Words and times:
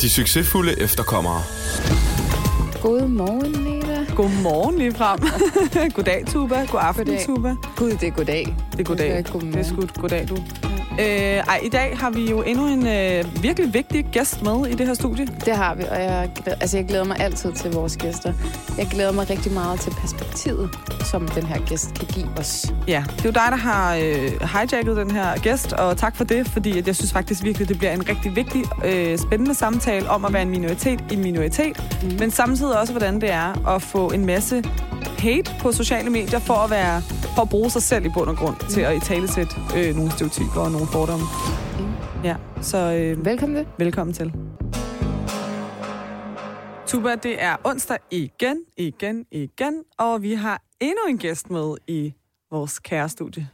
De 0.00 0.10
succesfulde 0.10 0.80
efterkommere. 0.80 1.42
Godmorgen, 2.82 3.52
Neda. 3.52 4.04
Godmorgen 4.14 4.78
lige 4.78 4.94
frem. 4.94 5.18
goddag, 5.96 6.24
Tuba. 6.26 6.66
God 6.70 6.80
aften, 6.82 7.04
Goddag. 7.04 7.26
Tuba. 7.26 7.56
Gud, 7.76 7.90
det 7.90 8.02
er 8.02 8.10
goddag. 8.10 8.56
Det 8.72 8.80
er 8.80 8.84
goddag. 8.84 9.08
Det 9.08 9.34
er. 9.34 9.38
Det 9.38 9.56
er 9.56 9.62
sgu 9.62 10.00
goddag, 10.00 10.28
du. 10.28 10.67
Øh, 11.00 11.06
ej, 11.06 11.60
i 11.62 11.68
dag 11.68 11.96
har 11.98 12.10
vi 12.10 12.30
jo 12.30 12.42
endnu 12.42 12.66
en 12.66 12.86
øh, 12.86 13.42
virkelig 13.42 13.74
vigtig 13.74 14.04
gæst 14.12 14.42
med 14.42 14.66
i 14.66 14.74
det 14.74 14.86
her 14.86 14.94
studie. 14.94 15.26
Det 15.44 15.56
har 15.56 15.74
vi, 15.74 15.82
og 15.90 16.02
jeg, 16.02 16.30
glæder- 16.34 16.58
altså, 16.60 16.76
jeg 16.76 16.86
glæder 16.86 17.04
mig 17.04 17.20
altid 17.20 17.52
til 17.52 17.72
vores 17.72 17.96
gæster. 17.96 18.32
Jeg 18.78 18.86
glæder 18.86 19.12
mig 19.12 19.30
rigtig 19.30 19.52
meget 19.52 19.80
til 19.80 19.90
perspektivet, 20.00 20.70
som 21.04 21.28
den 21.28 21.42
her 21.46 21.60
gæst 21.66 21.94
kan 21.94 22.08
give 22.14 22.28
os. 22.38 22.66
Ja, 22.88 23.04
det 23.16 23.20
er 23.20 23.24
jo 23.24 23.30
dig, 23.30 23.46
der 23.50 23.56
har 23.56 23.94
øh, 23.94 24.30
hijacket 24.52 24.96
den 24.96 25.10
her 25.10 25.38
gæst, 25.38 25.72
og 25.72 25.96
tak 25.96 26.16
for 26.16 26.24
det, 26.24 26.48
fordi 26.48 26.78
at 26.78 26.86
jeg 26.86 26.96
synes 26.96 27.12
faktisk 27.12 27.44
virkelig, 27.44 27.68
det 27.68 27.78
bliver 27.78 27.92
en 27.92 28.08
rigtig 28.08 28.36
vigtig, 28.36 28.64
øh, 28.84 29.18
spændende 29.18 29.54
samtale 29.54 30.10
om 30.10 30.24
at 30.24 30.32
være 30.32 30.42
en 30.42 30.50
minoritet 30.50 31.04
i 31.10 31.14
en 31.14 31.22
minoritet, 31.22 31.84
mm. 32.02 32.16
men 32.18 32.30
samtidig 32.30 32.80
også, 32.80 32.92
hvordan 32.92 33.20
det 33.20 33.30
er 33.32 33.68
at 33.74 33.82
få 33.82 34.08
en 34.08 34.26
masse 34.26 34.64
hate 35.06 35.50
på 35.60 35.72
sociale 35.72 36.10
medier 36.10 36.38
for 36.38 36.54
at 36.54 36.70
være 36.70 37.02
for 37.34 37.42
at 37.42 37.48
bruge 37.48 37.70
sig 37.70 37.82
selv 37.82 38.04
i 38.06 38.08
bund 38.08 38.28
og 38.30 38.36
grund 38.36 38.56
til 38.70 38.80
at 38.80 38.96
italesætte 38.96 39.54
øh, 39.76 39.96
nogle 39.96 40.10
stereotyper 40.10 40.60
og 40.60 40.70
nogle 40.72 40.86
fordomme. 40.86 41.24
Mm. 41.78 41.84
Ja, 42.24 42.36
så 42.60 42.76
øh, 42.92 43.24
Velkommen 43.24 43.56
til. 43.56 43.66
velkommen 43.78 44.14
til. 44.14 44.32
Tuba, 46.86 47.14
det 47.14 47.42
er 47.42 47.56
onsdag 47.64 47.98
igen, 48.10 48.56
igen, 48.76 49.26
igen, 49.32 49.74
og 49.98 50.22
vi 50.22 50.34
har 50.34 50.62
endnu 50.80 51.00
en 51.08 51.18
gæst 51.18 51.50
med 51.50 51.74
i 51.86 52.14
vores 52.50 52.78
kære 52.78 53.08
studie. 53.08 53.48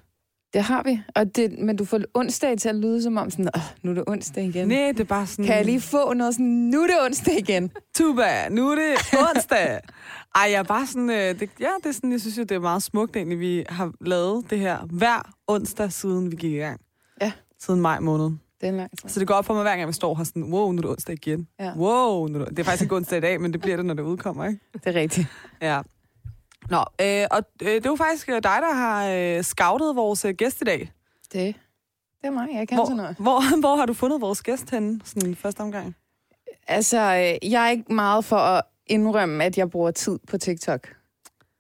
Det 0.55 0.63
har 0.63 0.83
vi. 0.83 1.01
Og 1.15 1.37
det, 1.37 1.59
men 1.59 1.77
du 1.77 1.85
får 1.85 2.01
onsdag 2.15 2.59
til 2.59 2.69
at 2.69 2.75
lyde 2.75 3.03
som 3.03 3.17
om, 3.17 3.31
sådan, 3.31 3.49
"Åh, 3.57 3.63
nu 3.83 3.91
er 3.91 3.95
det 3.95 4.05
onsdag 4.07 4.45
igen. 4.45 4.69
Nej, 4.69 4.93
det 4.93 5.01
er 5.01 5.05
bare 5.05 5.27
sådan... 5.27 5.45
Kan 5.45 5.57
jeg 5.57 5.65
lige 5.65 5.81
få 5.81 6.13
noget 6.13 6.35
sådan, 6.35 6.47
nu 6.47 6.83
er 6.83 6.87
det 6.87 6.97
onsdag 7.07 7.39
igen? 7.39 7.71
Tuba, 7.97 8.49
nu 8.51 8.71
er 8.71 8.75
det 8.75 9.19
onsdag. 9.35 9.81
Ej, 10.35 10.43
jeg 10.43 10.53
er 10.59 10.63
bare 10.63 10.87
sådan... 10.87 11.11
Øh, 11.11 11.17
det, 11.41 11.51
ja, 11.61 11.69
det 11.83 11.87
er 11.87 11.93
sådan, 11.93 12.13
jeg 12.13 12.21
synes 12.21 12.39
jo, 12.39 12.43
det 12.43 12.55
er 12.55 12.59
meget 12.61 12.83
smukt 12.83 13.17
egentlig. 13.17 13.41
Vi 13.41 13.65
har 13.69 13.93
lavet 14.01 14.51
det 14.51 14.59
her 14.59 14.79
hver 14.91 15.33
onsdag, 15.49 15.93
siden 15.93 16.31
vi 16.31 16.37
gik 16.37 16.53
i 16.53 16.57
gang. 16.57 16.81
Ja. 17.21 17.33
Siden 17.61 17.81
maj 17.81 18.01
måned. 18.01 18.25
Det 18.61 18.67
er 18.67 18.69
en 18.69 18.77
lang 18.77 18.91
tid. 18.99 19.09
Så 19.09 19.21
det 19.21 19.29
går 19.29 19.35
op 19.35 19.45
for 19.45 19.55
mig, 19.55 19.63
hver 19.63 19.77
gang 19.77 19.89
vi 19.89 19.93
står 19.93 20.15
her 20.15 20.25
sådan, 20.25 20.43
wow, 20.43 20.73
nu 20.73 20.79
er 20.79 20.81
det 20.83 20.91
onsdag 20.91 21.13
igen. 21.15 21.49
Ja. 21.61 21.73
Wow, 21.77 22.27
nu 22.27 22.39
er 22.41 22.45
det, 22.45 22.51
det 22.57 22.59
er 22.59 22.65
faktisk 22.65 22.83
ikke 22.83 22.97
onsdag 22.97 23.19
i 23.19 23.21
dag, 23.21 23.41
men 23.41 23.53
det 23.53 23.61
bliver 23.61 23.77
det, 23.77 23.87
når 23.87 23.95
det 23.95 24.03
udkommer, 24.03 24.45
ikke? 24.45 24.61
Det 24.75 24.97
er 24.97 25.01
rigtigt. 25.01 25.27
Ja. 25.63 25.81
Nå, 26.71 26.85
øh, 27.01 27.27
og 27.31 27.43
øh, 27.63 27.69
det 27.69 27.87
er 27.87 27.91
jo 27.91 27.97
faktisk 27.97 28.29
øh, 28.29 28.35
dig, 28.35 28.43
der 28.43 28.75
har 28.75 29.09
øh, 29.09 29.43
scoutet 29.43 29.97
vores 29.97 30.25
øh, 30.25 30.35
gæst 30.35 30.61
i 30.61 30.65
dag. 30.65 30.93
Det, 31.33 31.33
det 31.33 31.55
er 32.23 32.31
mig. 32.31 32.49
Jeg 32.53 32.69
kan 32.69 32.79
sådan 32.79 32.95
Hvor, 32.95 33.03
noget. 33.03 33.17
hvor, 33.17 33.61
hvor 33.61 33.77
har 33.77 33.87
du 33.87 33.95
fundet 33.95 34.21
vores 34.21 34.43
gæst 34.43 34.71
henne, 34.71 35.01
sådan 35.05 35.35
første 35.35 35.61
omgang? 35.61 35.97
Altså, 36.67 36.99
øh, 36.99 37.53
jeg 37.53 37.67
er 37.67 37.71
ikke 37.71 37.93
meget 37.93 38.25
for 38.25 38.37
at 38.37 38.63
indrømme, 38.87 39.45
at 39.45 39.59
jeg 39.59 39.71
bruger 39.71 39.91
tid 39.91 40.19
på 40.29 40.39
TikTok. 40.39 40.89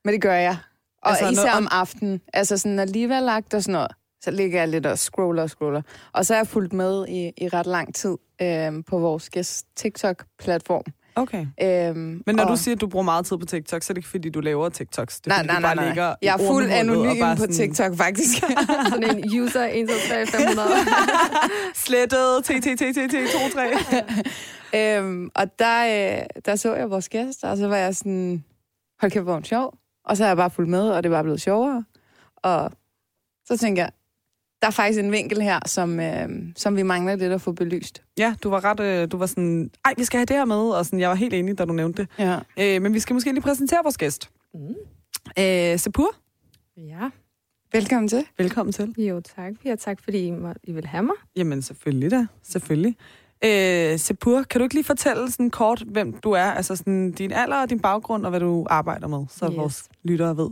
Men 0.04 0.14
det 0.14 0.22
gør 0.22 0.34
jeg. 0.34 0.56
Og 1.02 1.10
Altså, 1.10 1.28
især 1.28 1.52
om 1.52 1.68
aftenen. 1.70 2.20
Altså 2.32 2.58
sådan, 2.58 2.76
når 2.76 3.20
lagt 3.20 3.54
og 3.54 3.62
sådan 3.62 3.72
noget, 3.72 3.90
så 4.20 4.30
ligger 4.30 4.58
jeg 4.58 4.68
lidt 4.68 4.86
og 4.86 4.98
scroller 4.98 5.42
og 5.42 5.50
scroller. 5.50 5.82
Og 6.12 6.26
så 6.26 6.34
er 6.34 6.38
jeg 6.38 6.46
fulgt 6.46 6.72
med 6.72 7.08
i, 7.08 7.32
i 7.36 7.48
ret 7.48 7.66
lang 7.66 7.94
tid 7.94 8.16
øhm, 8.42 8.82
på 8.82 8.98
vores 8.98 9.30
gæst 9.30 9.66
TikTok-platform. 9.76 10.84
Okay. 11.16 11.46
Øhm, 11.62 12.22
Men 12.26 12.36
når 12.36 12.44
og, 12.44 12.50
du 12.50 12.56
siger, 12.56 12.74
at 12.74 12.80
du 12.80 12.86
bruger 12.86 13.04
meget 13.04 13.26
tid 13.26 13.36
på 13.38 13.46
TikTok, 13.46 13.82
så 13.82 13.92
er 13.92 13.94
det 13.94 13.98
ikke, 13.98 14.08
fordi 14.08 14.30
du 14.30 14.40
laver 14.40 14.68
TikToks. 14.68 15.20
Det 15.20 15.26
er, 15.26 15.30
Nej, 15.30 15.38
fordi, 15.38 15.46
nej, 15.46 15.60
nej, 15.60 15.68
bare 15.68 15.76
nej. 15.76 15.86
ligger 15.86 16.14
Jeg 16.22 16.34
er 16.34 16.46
fuld 16.46 16.70
anonym 16.70 17.20
bare 17.20 17.36
på 17.36 17.40
sådan, 17.40 17.54
TikTok, 17.54 17.96
faktisk. 17.96 18.44
Sådan 18.90 19.16
en 19.16 19.40
user 19.40 19.68
1, 19.72 19.88
2, 19.88 19.94
3, 20.08 20.26
500. 20.26 20.68
Slettet, 21.74 22.44
t, 22.44 22.48
t, 22.48 22.78
t, 22.78 22.94
t, 22.94 23.10
t, 23.10 23.14
2, 23.32 23.38
3. 24.72 24.98
øhm, 24.98 25.30
og 25.34 25.58
der, 25.58 25.84
øh, 26.20 26.26
der 26.44 26.56
så 26.56 26.74
jeg 26.74 26.90
vores 26.90 27.08
gæst, 27.08 27.44
og 27.44 27.56
så 27.56 27.68
var 27.68 27.76
jeg 27.76 27.96
sådan, 27.96 28.44
hold 29.00 29.12
kæft, 29.12 29.24
hvor 29.24 29.36
er 29.36 29.42
sjov. 29.42 29.74
Og 30.04 30.16
så 30.16 30.22
har 30.22 30.28
jeg 30.28 30.36
bare 30.36 30.50
fulgt 30.50 30.70
med, 30.70 30.90
og 30.90 31.02
det 31.02 31.08
er 31.08 31.14
bare 31.14 31.22
blevet 31.22 31.40
sjovere. 31.40 31.84
Og 32.36 32.70
så 33.46 33.58
tænker 33.58 33.82
jeg, 33.82 33.92
der 34.64 34.68
er 34.68 34.72
faktisk 34.72 35.00
en 35.00 35.12
vinkel 35.12 35.42
her, 35.42 35.58
som, 35.66 36.00
øh, 36.00 36.28
som 36.56 36.76
vi 36.76 36.82
mangler 36.82 37.16
lidt 37.16 37.32
at 37.32 37.40
få 37.40 37.52
belyst. 37.52 38.02
Ja, 38.18 38.34
du 38.42 38.50
var 38.50 38.64
ret, 38.64 38.80
øh, 38.80 39.10
du 39.12 39.16
var 39.16 39.26
sådan, 39.26 39.70
ej, 39.84 39.94
vi 39.96 40.04
skal 40.04 40.18
have 40.18 40.26
det 40.26 40.36
her 40.36 40.44
med, 40.44 40.56
og 40.56 40.84
sådan, 40.86 41.00
jeg 41.00 41.08
var 41.08 41.14
helt 41.14 41.34
enig, 41.34 41.58
da 41.58 41.64
du 41.64 41.72
nævnte 41.72 42.02
det. 42.02 42.10
Ja. 42.18 42.38
Øh, 42.76 42.82
men 42.82 42.94
vi 42.94 43.00
skal 43.00 43.14
måske 43.14 43.32
lige 43.32 43.42
præsentere 43.42 43.80
vores 43.82 43.98
gæst. 43.98 44.30
Mm. 44.54 44.60
Øh, 45.38 45.78
Sepur, 45.78 46.08
Ja, 46.76 47.10
Velkommen 47.72 48.08
til. 48.08 48.24
velkommen 48.38 48.72
til. 48.72 48.94
jo 48.98 49.20
tak. 49.36 49.52
Ja, 49.64 49.74
tak 49.74 50.00
fordi 50.04 50.26
I, 50.26 50.30
må, 50.30 50.52
I 50.62 50.72
vil 50.72 50.86
have 50.86 51.02
mig. 51.02 51.14
Jamen, 51.36 51.62
selvfølgelig 51.62 52.10
da, 52.10 52.26
selvfølgelig. 52.42 52.96
Øh, 53.44 53.98
Sepur, 53.98 54.42
kan 54.42 54.58
du 54.58 54.62
ikke 54.62 54.74
lige 54.74 54.84
fortælle 54.84 55.30
sådan 55.30 55.50
kort, 55.50 55.84
hvem 55.86 56.12
du 56.12 56.30
er? 56.30 56.44
Altså 56.44 56.76
sådan 56.76 57.12
din 57.12 57.32
alder 57.32 57.62
og 57.62 57.70
din 57.70 57.80
baggrund, 57.80 58.24
og 58.24 58.30
hvad 58.30 58.40
du 58.40 58.66
arbejder 58.70 59.08
med, 59.08 59.24
så 59.30 59.46
Yes. 59.46 59.56
vores 59.56 59.88
lyttere 60.02 60.36
ved. 60.36 60.50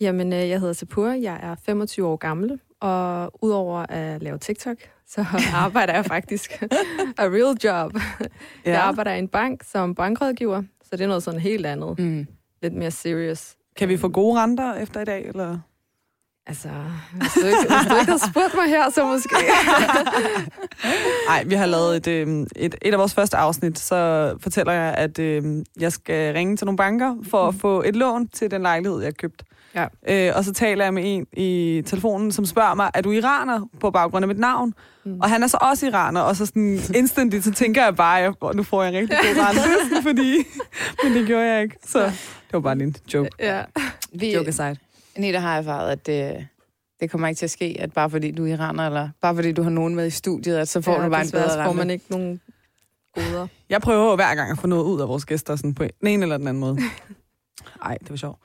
Jamen, 0.00 0.32
øh, 0.32 0.48
jeg 0.48 0.60
hedder 0.60 0.72
Sapur, 0.74 1.08
jeg 1.08 1.38
er 1.42 1.54
25 1.66 2.06
år 2.06 2.16
gammel, 2.16 2.60
og 2.80 3.32
udover 3.44 3.86
at 3.88 4.22
lave 4.22 4.38
TikTok, 4.38 4.76
så 5.06 5.24
arbejder 5.54 5.94
jeg 5.94 6.04
faktisk 6.04 6.62
a 7.18 7.24
real 7.24 7.56
job. 7.64 7.92
Ja. 8.66 8.70
Jeg 8.70 8.80
arbejder 8.80 9.12
i 9.12 9.18
en 9.18 9.28
bank 9.28 9.62
som 9.64 9.94
bankrådgiver, 9.94 10.62
så 10.82 10.96
det 10.96 11.00
er 11.00 11.08
noget 11.08 11.22
sådan 11.22 11.40
helt 11.40 11.66
andet. 11.66 11.98
Mm. 11.98 12.26
Lidt 12.62 12.74
mere 12.74 12.90
serious. 12.90 13.56
Kan 13.76 13.88
vi 13.88 13.96
få 13.96 14.08
gode 14.08 14.40
renter 14.40 14.74
efter 14.74 15.00
i 15.00 15.04
dag, 15.04 15.26
eller? 15.28 15.58
Altså, 16.48 16.68
hvis 17.12 17.32
du, 17.32 17.46
ikke, 17.46 17.58
hvis 17.58 17.86
du 17.90 17.94
ikke 17.94 18.06
havde 18.06 18.30
spurgt 18.30 18.54
mig 18.54 18.68
her, 18.68 18.90
så 18.90 19.06
måske. 19.06 19.36
Nej, 21.28 21.44
vi 21.44 21.54
har 21.54 21.66
lavet 21.66 21.96
et, 21.96 22.06
øh, 22.06 22.46
et, 22.56 22.74
et 22.82 22.92
af 22.92 22.98
vores 22.98 23.14
første 23.14 23.36
afsnit, 23.36 23.78
så 23.78 24.34
fortæller 24.40 24.72
jeg, 24.72 24.94
at 24.94 25.18
øh, 25.18 25.64
jeg 25.80 25.92
skal 25.92 26.34
ringe 26.34 26.56
til 26.56 26.64
nogle 26.64 26.76
banker 26.76 27.16
for 27.30 27.48
at 27.48 27.54
få 27.54 27.82
et 27.82 27.96
lån 27.96 28.28
til 28.28 28.50
den 28.50 28.62
lejlighed, 28.62 28.98
jeg 28.98 29.06
har 29.06 29.12
købt. 29.12 29.42
Ja. 29.74 29.86
Øh, 30.08 30.32
og 30.36 30.44
så 30.44 30.52
taler 30.52 30.84
jeg 30.84 30.94
med 30.94 31.02
en 31.06 31.26
i 31.32 31.82
telefonen, 31.86 32.32
som 32.32 32.46
spørger 32.46 32.74
mig, 32.74 32.90
er 32.94 33.00
du 33.00 33.10
iraner 33.10 33.68
på 33.80 33.90
baggrund 33.90 34.24
af 34.24 34.28
mit 34.28 34.38
navn? 34.38 34.74
Mm. 35.04 35.20
Og 35.20 35.30
han 35.30 35.42
er 35.42 35.46
så 35.46 35.58
også 35.60 35.86
iraner, 35.86 36.20
og 36.20 36.36
så 36.36 36.46
sådan 36.46 36.80
instantly, 36.94 37.40
så 37.40 37.52
tænker 37.52 37.84
jeg 37.84 37.96
bare, 37.96 38.20
at 38.20 38.34
nu 38.54 38.62
får 38.62 38.82
jeg 38.82 38.94
en 38.94 39.00
rigtig 39.00 39.18
god 39.22 39.44
rente, 39.44 40.02
fordi, 40.02 40.36
men 41.02 41.14
det 41.14 41.26
gjorde 41.26 41.46
jeg 41.46 41.62
ikke. 41.62 41.76
Så 41.86 42.04
det 42.04 42.52
var 42.52 42.60
bare 42.60 42.72
en 42.72 42.96
joke. 43.14 43.30
ja. 43.38 43.62
Vi, 44.12 44.34
Joke 44.34 44.48
aside. 44.48 44.76
Nita 45.18 45.38
har 45.38 45.58
erfaret, 45.58 45.90
at 45.90 46.06
det, 46.06 46.46
det 47.00 47.10
kommer 47.10 47.28
ikke 47.28 47.38
til 47.38 47.46
at 47.46 47.50
ske, 47.50 47.76
at 47.78 47.92
bare 47.92 48.10
fordi 48.10 48.30
du 48.30 48.46
er 48.46 48.48
iraner, 48.48 48.86
eller 48.86 49.08
bare 49.22 49.34
fordi 49.34 49.52
du 49.52 49.62
har 49.62 49.70
nogen 49.70 49.94
med 49.94 50.06
i 50.06 50.10
studiet, 50.10 50.56
at 50.56 50.68
så 50.68 50.80
får 50.80 50.92
ja, 50.92 51.04
du 51.04 51.10
bare 51.10 51.24
en 51.24 51.30
bedre 51.30 51.50
så 51.50 51.64
får 51.64 51.72
man 51.72 51.90
ikke 51.90 52.04
nogen 52.08 52.40
goder. 53.14 53.46
Jeg 53.68 53.80
prøver 53.80 54.16
hver 54.16 54.34
gang 54.34 54.50
at 54.50 54.58
få 54.58 54.66
noget 54.66 54.84
ud 54.84 55.00
af 55.00 55.08
vores 55.08 55.24
gæster, 55.24 55.56
sådan 55.56 55.74
på 55.74 55.84
den 55.84 56.08
ene 56.08 56.22
eller 56.22 56.36
den 56.38 56.48
anden 56.48 56.60
måde. 56.60 56.78
Ej, 57.84 57.96
det 58.00 58.10
var 58.10 58.16
sjovt. 58.16 58.38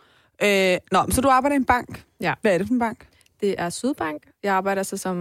Øh, 0.45 0.77
nå, 0.91 1.05
så 1.09 1.21
du 1.21 1.27
arbejder 1.29 1.53
i 1.53 1.57
en 1.57 1.65
bank. 1.65 2.03
Ja. 2.21 2.33
Hvad 2.41 2.53
er 2.53 2.57
det 2.57 2.67
for 2.67 2.73
en 2.73 2.79
bank? 2.79 3.07
Det 3.41 3.55
er 3.57 3.69
Sydbank. 3.69 4.23
Jeg 4.43 4.53
arbejder 4.53 4.83
så 4.83 4.97
som 4.97 5.17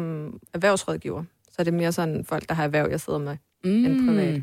erhvervsrådgiver. 0.54 1.24
Så 1.52 1.64
det 1.64 1.68
er 1.68 1.76
mere 1.76 1.92
sådan 1.92 2.24
folk, 2.24 2.48
der 2.48 2.54
har 2.54 2.64
erhverv, 2.64 2.88
jeg 2.90 3.00
sidder 3.00 3.18
med. 3.18 3.36
Mm. 3.64 3.84
en 3.84 4.06
privat. 4.06 4.42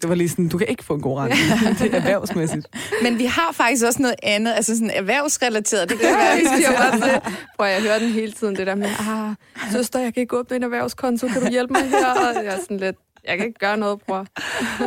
Det 0.00 0.08
var 0.08 0.14
lige 0.14 0.28
sådan, 0.28 0.48
du 0.48 0.58
kan 0.58 0.68
ikke 0.68 0.84
få 0.84 0.94
en 0.94 1.00
god 1.00 1.18
rente. 1.18 1.36
det 1.84 1.94
er 1.94 1.98
erhvervsmæssigt. 1.98 2.66
Men 3.02 3.18
vi 3.18 3.24
har 3.24 3.52
faktisk 3.52 3.84
også 3.86 4.02
noget 4.02 4.16
andet, 4.22 4.52
altså 4.52 4.74
sådan 4.74 4.90
erhvervsrelateret. 4.90 5.90
Det 5.90 5.98
kan 5.98 6.08
være, 6.08 6.36
vi 6.36 6.44
skal 6.44 6.56
siger 6.56 6.76
bare 6.76 7.14
det. 7.14 7.22
Prøv 7.56 7.66
at 7.66 7.72
jeg 7.72 7.82
hører 7.82 7.98
den 7.98 8.08
hele 8.08 8.32
tiden, 8.32 8.56
det 8.56 8.66
der 8.66 8.74
med, 8.74 8.86
ah, 8.86 9.34
søster, 9.72 9.98
jeg 9.98 10.14
kan 10.14 10.20
ikke 10.20 10.38
åbne 10.38 10.56
en 10.56 10.62
erhvervskonto, 10.62 11.28
kan 11.28 11.42
du 11.42 11.50
hjælpe 11.50 11.72
mig 11.72 11.82
her? 11.82 12.06
Og 12.10 12.44
jeg 12.44 12.54
er 12.54 12.58
sådan 12.58 12.76
lidt, 12.76 12.96
jeg 13.24 13.38
kan 13.38 13.46
ikke 13.46 13.58
gøre 13.58 13.76
noget, 13.76 14.00
bror. 14.00 14.26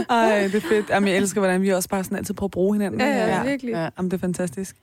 Ej, 0.10 0.48
det 0.48 0.56
er 0.56 0.62
fedt. 0.62 0.90
Jamen, 0.90 1.08
jeg 1.10 1.18
elsker, 1.18 1.42
hvordan 1.42 1.62
vi 1.62 1.70
også 1.70 1.90
bare 1.90 2.04
sådan 2.04 2.18
altid 2.18 2.34
prøver 2.34 2.48
at 2.48 2.52
bruge 2.52 2.76
hinanden. 2.76 3.02
Ja, 3.02 3.08
ja, 3.08 3.28
ja. 3.28 3.44
virkelig. 3.44 3.72
Ja. 3.72 3.90
Jamen, 3.98 4.12
det 4.12 4.18
er 4.18 4.22
fantastisk. 4.22 4.76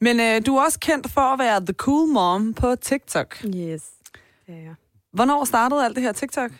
Men 0.00 0.20
øh, 0.20 0.46
du 0.46 0.56
er 0.56 0.64
også 0.64 0.78
kendt 0.80 1.10
for 1.10 1.20
at 1.20 1.38
være 1.38 1.60
the 1.60 1.72
cool 1.72 2.08
mom 2.08 2.54
på 2.54 2.74
TikTok. 2.76 3.44
Yes. 3.44 3.90
Ja, 4.48 4.54
ja. 4.54 4.74
Hvornår 5.12 5.44
startede 5.44 5.84
alt 5.84 5.94
det 5.96 6.02
her 6.02 6.12
TikTok? 6.12 6.50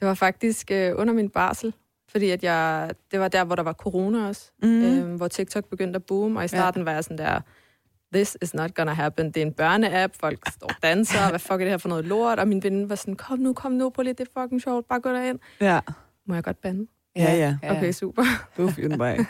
Det 0.00 0.08
var 0.08 0.14
faktisk 0.14 0.70
øh, 0.70 0.92
under 0.96 1.14
min 1.14 1.28
barsel, 1.30 1.74
fordi 2.10 2.30
at 2.30 2.42
jeg, 2.44 2.90
det 3.10 3.20
var 3.20 3.28
der, 3.28 3.44
hvor 3.44 3.54
der 3.56 3.62
var 3.62 3.72
corona 3.72 4.28
også, 4.28 4.50
Mm. 4.62 4.82
øh, 4.84 5.14
hvor 5.14 5.28
TikTok 5.28 5.64
begyndte 5.64 5.96
at 5.96 6.04
boome, 6.04 6.38
og 6.40 6.44
i 6.44 6.48
starten 6.48 6.80
ja. 6.80 6.84
var 6.84 6.92
jeg 6.92 7.04
sådan 7.04 7.18
der, 7.18 7.40
this 8.14 8.36
is 8.42 8.54
not 8.54 8.74
gonna 8.74 8.92
happen. 8.92 9.26
Det 9.26 9.36
er 9.36 9.46
en 9.46 9.52
børneapp, 9.52 10.14
folk 10.20 10.38
står 10.52 10.66
og 10.66 10.74
danser, 10.82 11.28
hvad 11.30 11.38
fuck 11.38 11.52
er 11.52 11.58
det 11.58 11.68
her 11.68 11.78
for 11.78 11.88
noget 11.88 12.04
lort? 12.04 12.38
Og 12.38 12.48
min 12.48 12.62
ven 12.62 12.88
var 12.88 12.94
sådan, 12.94 13.16
kom 13.16 13.38
nu, 13.38 13.52
kom 13.52 13.72
nu, 13.72 13.90
på 13.90 14.02
lidt, 14.02 14.18
det 14.18 14.28
er 14.34 14.40
fucking 14.42 14.62
sjovt, 14.62 14.88
bare 14.88 15.00
gå 15.00 15.10
derind. 15.10 15.38
Ja, 15.60 15.80
Må 16.26 16.34
jeg 16.34 16.44
godt 16.44 16.60
bande? 16.60 16.86
Ja, 17.16 17.34
ja. 17.36 17.76
Okay, 17.76 17.92
super. 17.92 18.22
du 18.56 18.66
er 18.66 18.70
fyren 18.70 18.98
bare. 18.98 19.26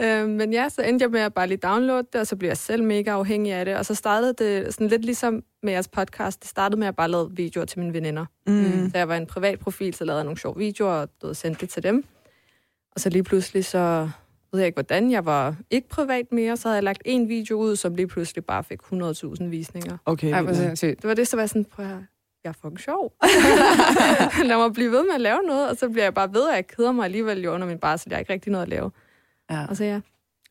Øh, 0.00 0.28
men 0.28 0.52
ja, 0.52 0.68
så 0.68 0.82
endte 0.82 1.02
jeg 1.02 1.10
med 1.10 1.20
at 1.20 1.34
bare 1.34 1.46
lige 1.46 1.58
downloade 1.58 2.06
det, 2.12 2.20
og 2.20 2.26
så 2.26 2.36
blev 2.36 2.48
jeg 2.48 2.56
selv 2.56 2.84
mega 2.84 3.10
afhængig 3.10 3.52
af 3.52 3.64
det. 3.64 3.76
Og 3.76 3.86
så 3.86 3.94
startede 3.94 4.34
det 4.38 4.74
sådan 4.74 4.86
lidt 4.86 5.04
ligesom 5.04 5.42
med 5.62 5.72
jeres 5.72 5.88
podcast. 5.88 6.42
Det 6.42 6.50
startede 6.50 6.78
med 6.78 6.86
at 6.86 6.96
bare 6.96 7.08
lave 7.10 7.30
videoer 7.36 7.64
til 7.64 7.78
mine 7.78 7.92
veninder. 7.92 8.24
Mm. 8.46 8.90
Da 8.90 8.98
jeg 8.98 9.08
var 9.08 9.16
en 9.16 9.26
privat 9.26 9.58
profil, 9.58 9.94
så 9.94 10.04
lavede 10.04 10.18
jeg 10.18 10.24
nogle 10.24 10.38
sjove 10.38 10.56
videoer 10.56 10.92
og 10.92 11.08
du 11.22 11.34
sendte 11.34 11.60
det 11.60 11.68
til 11.68 11.82
dem. 11.82 12.04
Og 12.94 13.00
så 13.00 13.08
lige 13.10 13.22
pludselig 13.22 13.64
så 13.64 14.08
ved 14.52 14.60
jeg 14.60 14.66
ikke 14.66 14.76
hvordan, 14.76 15.10
jeg 15.10 15.24
var 15.24 15.56
ikke 15.70 15.88
privat 15.88 16.32
mere, 16.32 16.56
så 16.56 16.68
havde 16.68 16.76
jeg 16.76 16.84
lagt 16.84 17.02
en 17.04 17.28
video 17.28 17.56
ud, 17.56 17.76
som 17.76 17.94
lige 17.94 18.06
pludselig 18.06 18.44
bare 18.44 18.64
fik 18.64 18.80
100.000 18.82 19.44
visninger. 19.44 19.96
Okay. 20.06 20.32
Ej. 20.32 20.42
Det 20.82 21.04
var 21.04 21.14
det, 21.14 21.28
så 21.28 21.36
var 21.36 21.42
jeg 21.42 21.48
sådan, 21.48 21.64
prøv 21.64 21.86
at 21.86 21.96
jeg 22.44 22.48
er 22.50 22.54
fucking 22.62 22.80
sjov. 22.80 23.12
Lad 24.48 24.56
mig 24.56 24.72
blive 24.72 24.90
ved 24.90 25.04
med 25.06 25.14
at 25.14 25.20
lave 25.20 25.38
noget, 25.46 25.70
og 25.70 25.76
så 25.76 25.88
bliver 25.88 26.04
jeg 26.04 26.14
bare 26.14 26.34
ved, 26.34 26.48
at 26.48 26.54
jeg 26.56 26.66
keder 26.66 26.92
mig 26.92 27.04
alligevel 27.04 27.42
jo 27.42 27.52
under 27.54 27.66
min 27.66 27.78
barsel. 27.78 28.10
Jeg 28.10 28.16
har 28.16 28.20
ikke 28.20 28.32
rigtig 28.32 28.52
noget 28.52 28.62
at 28.62 28.68
lave. 28.68 28.90
Ja. 29.50 29.66
Og 29.68 29.76
så 29.76 29.84
ja, 29.84 30.00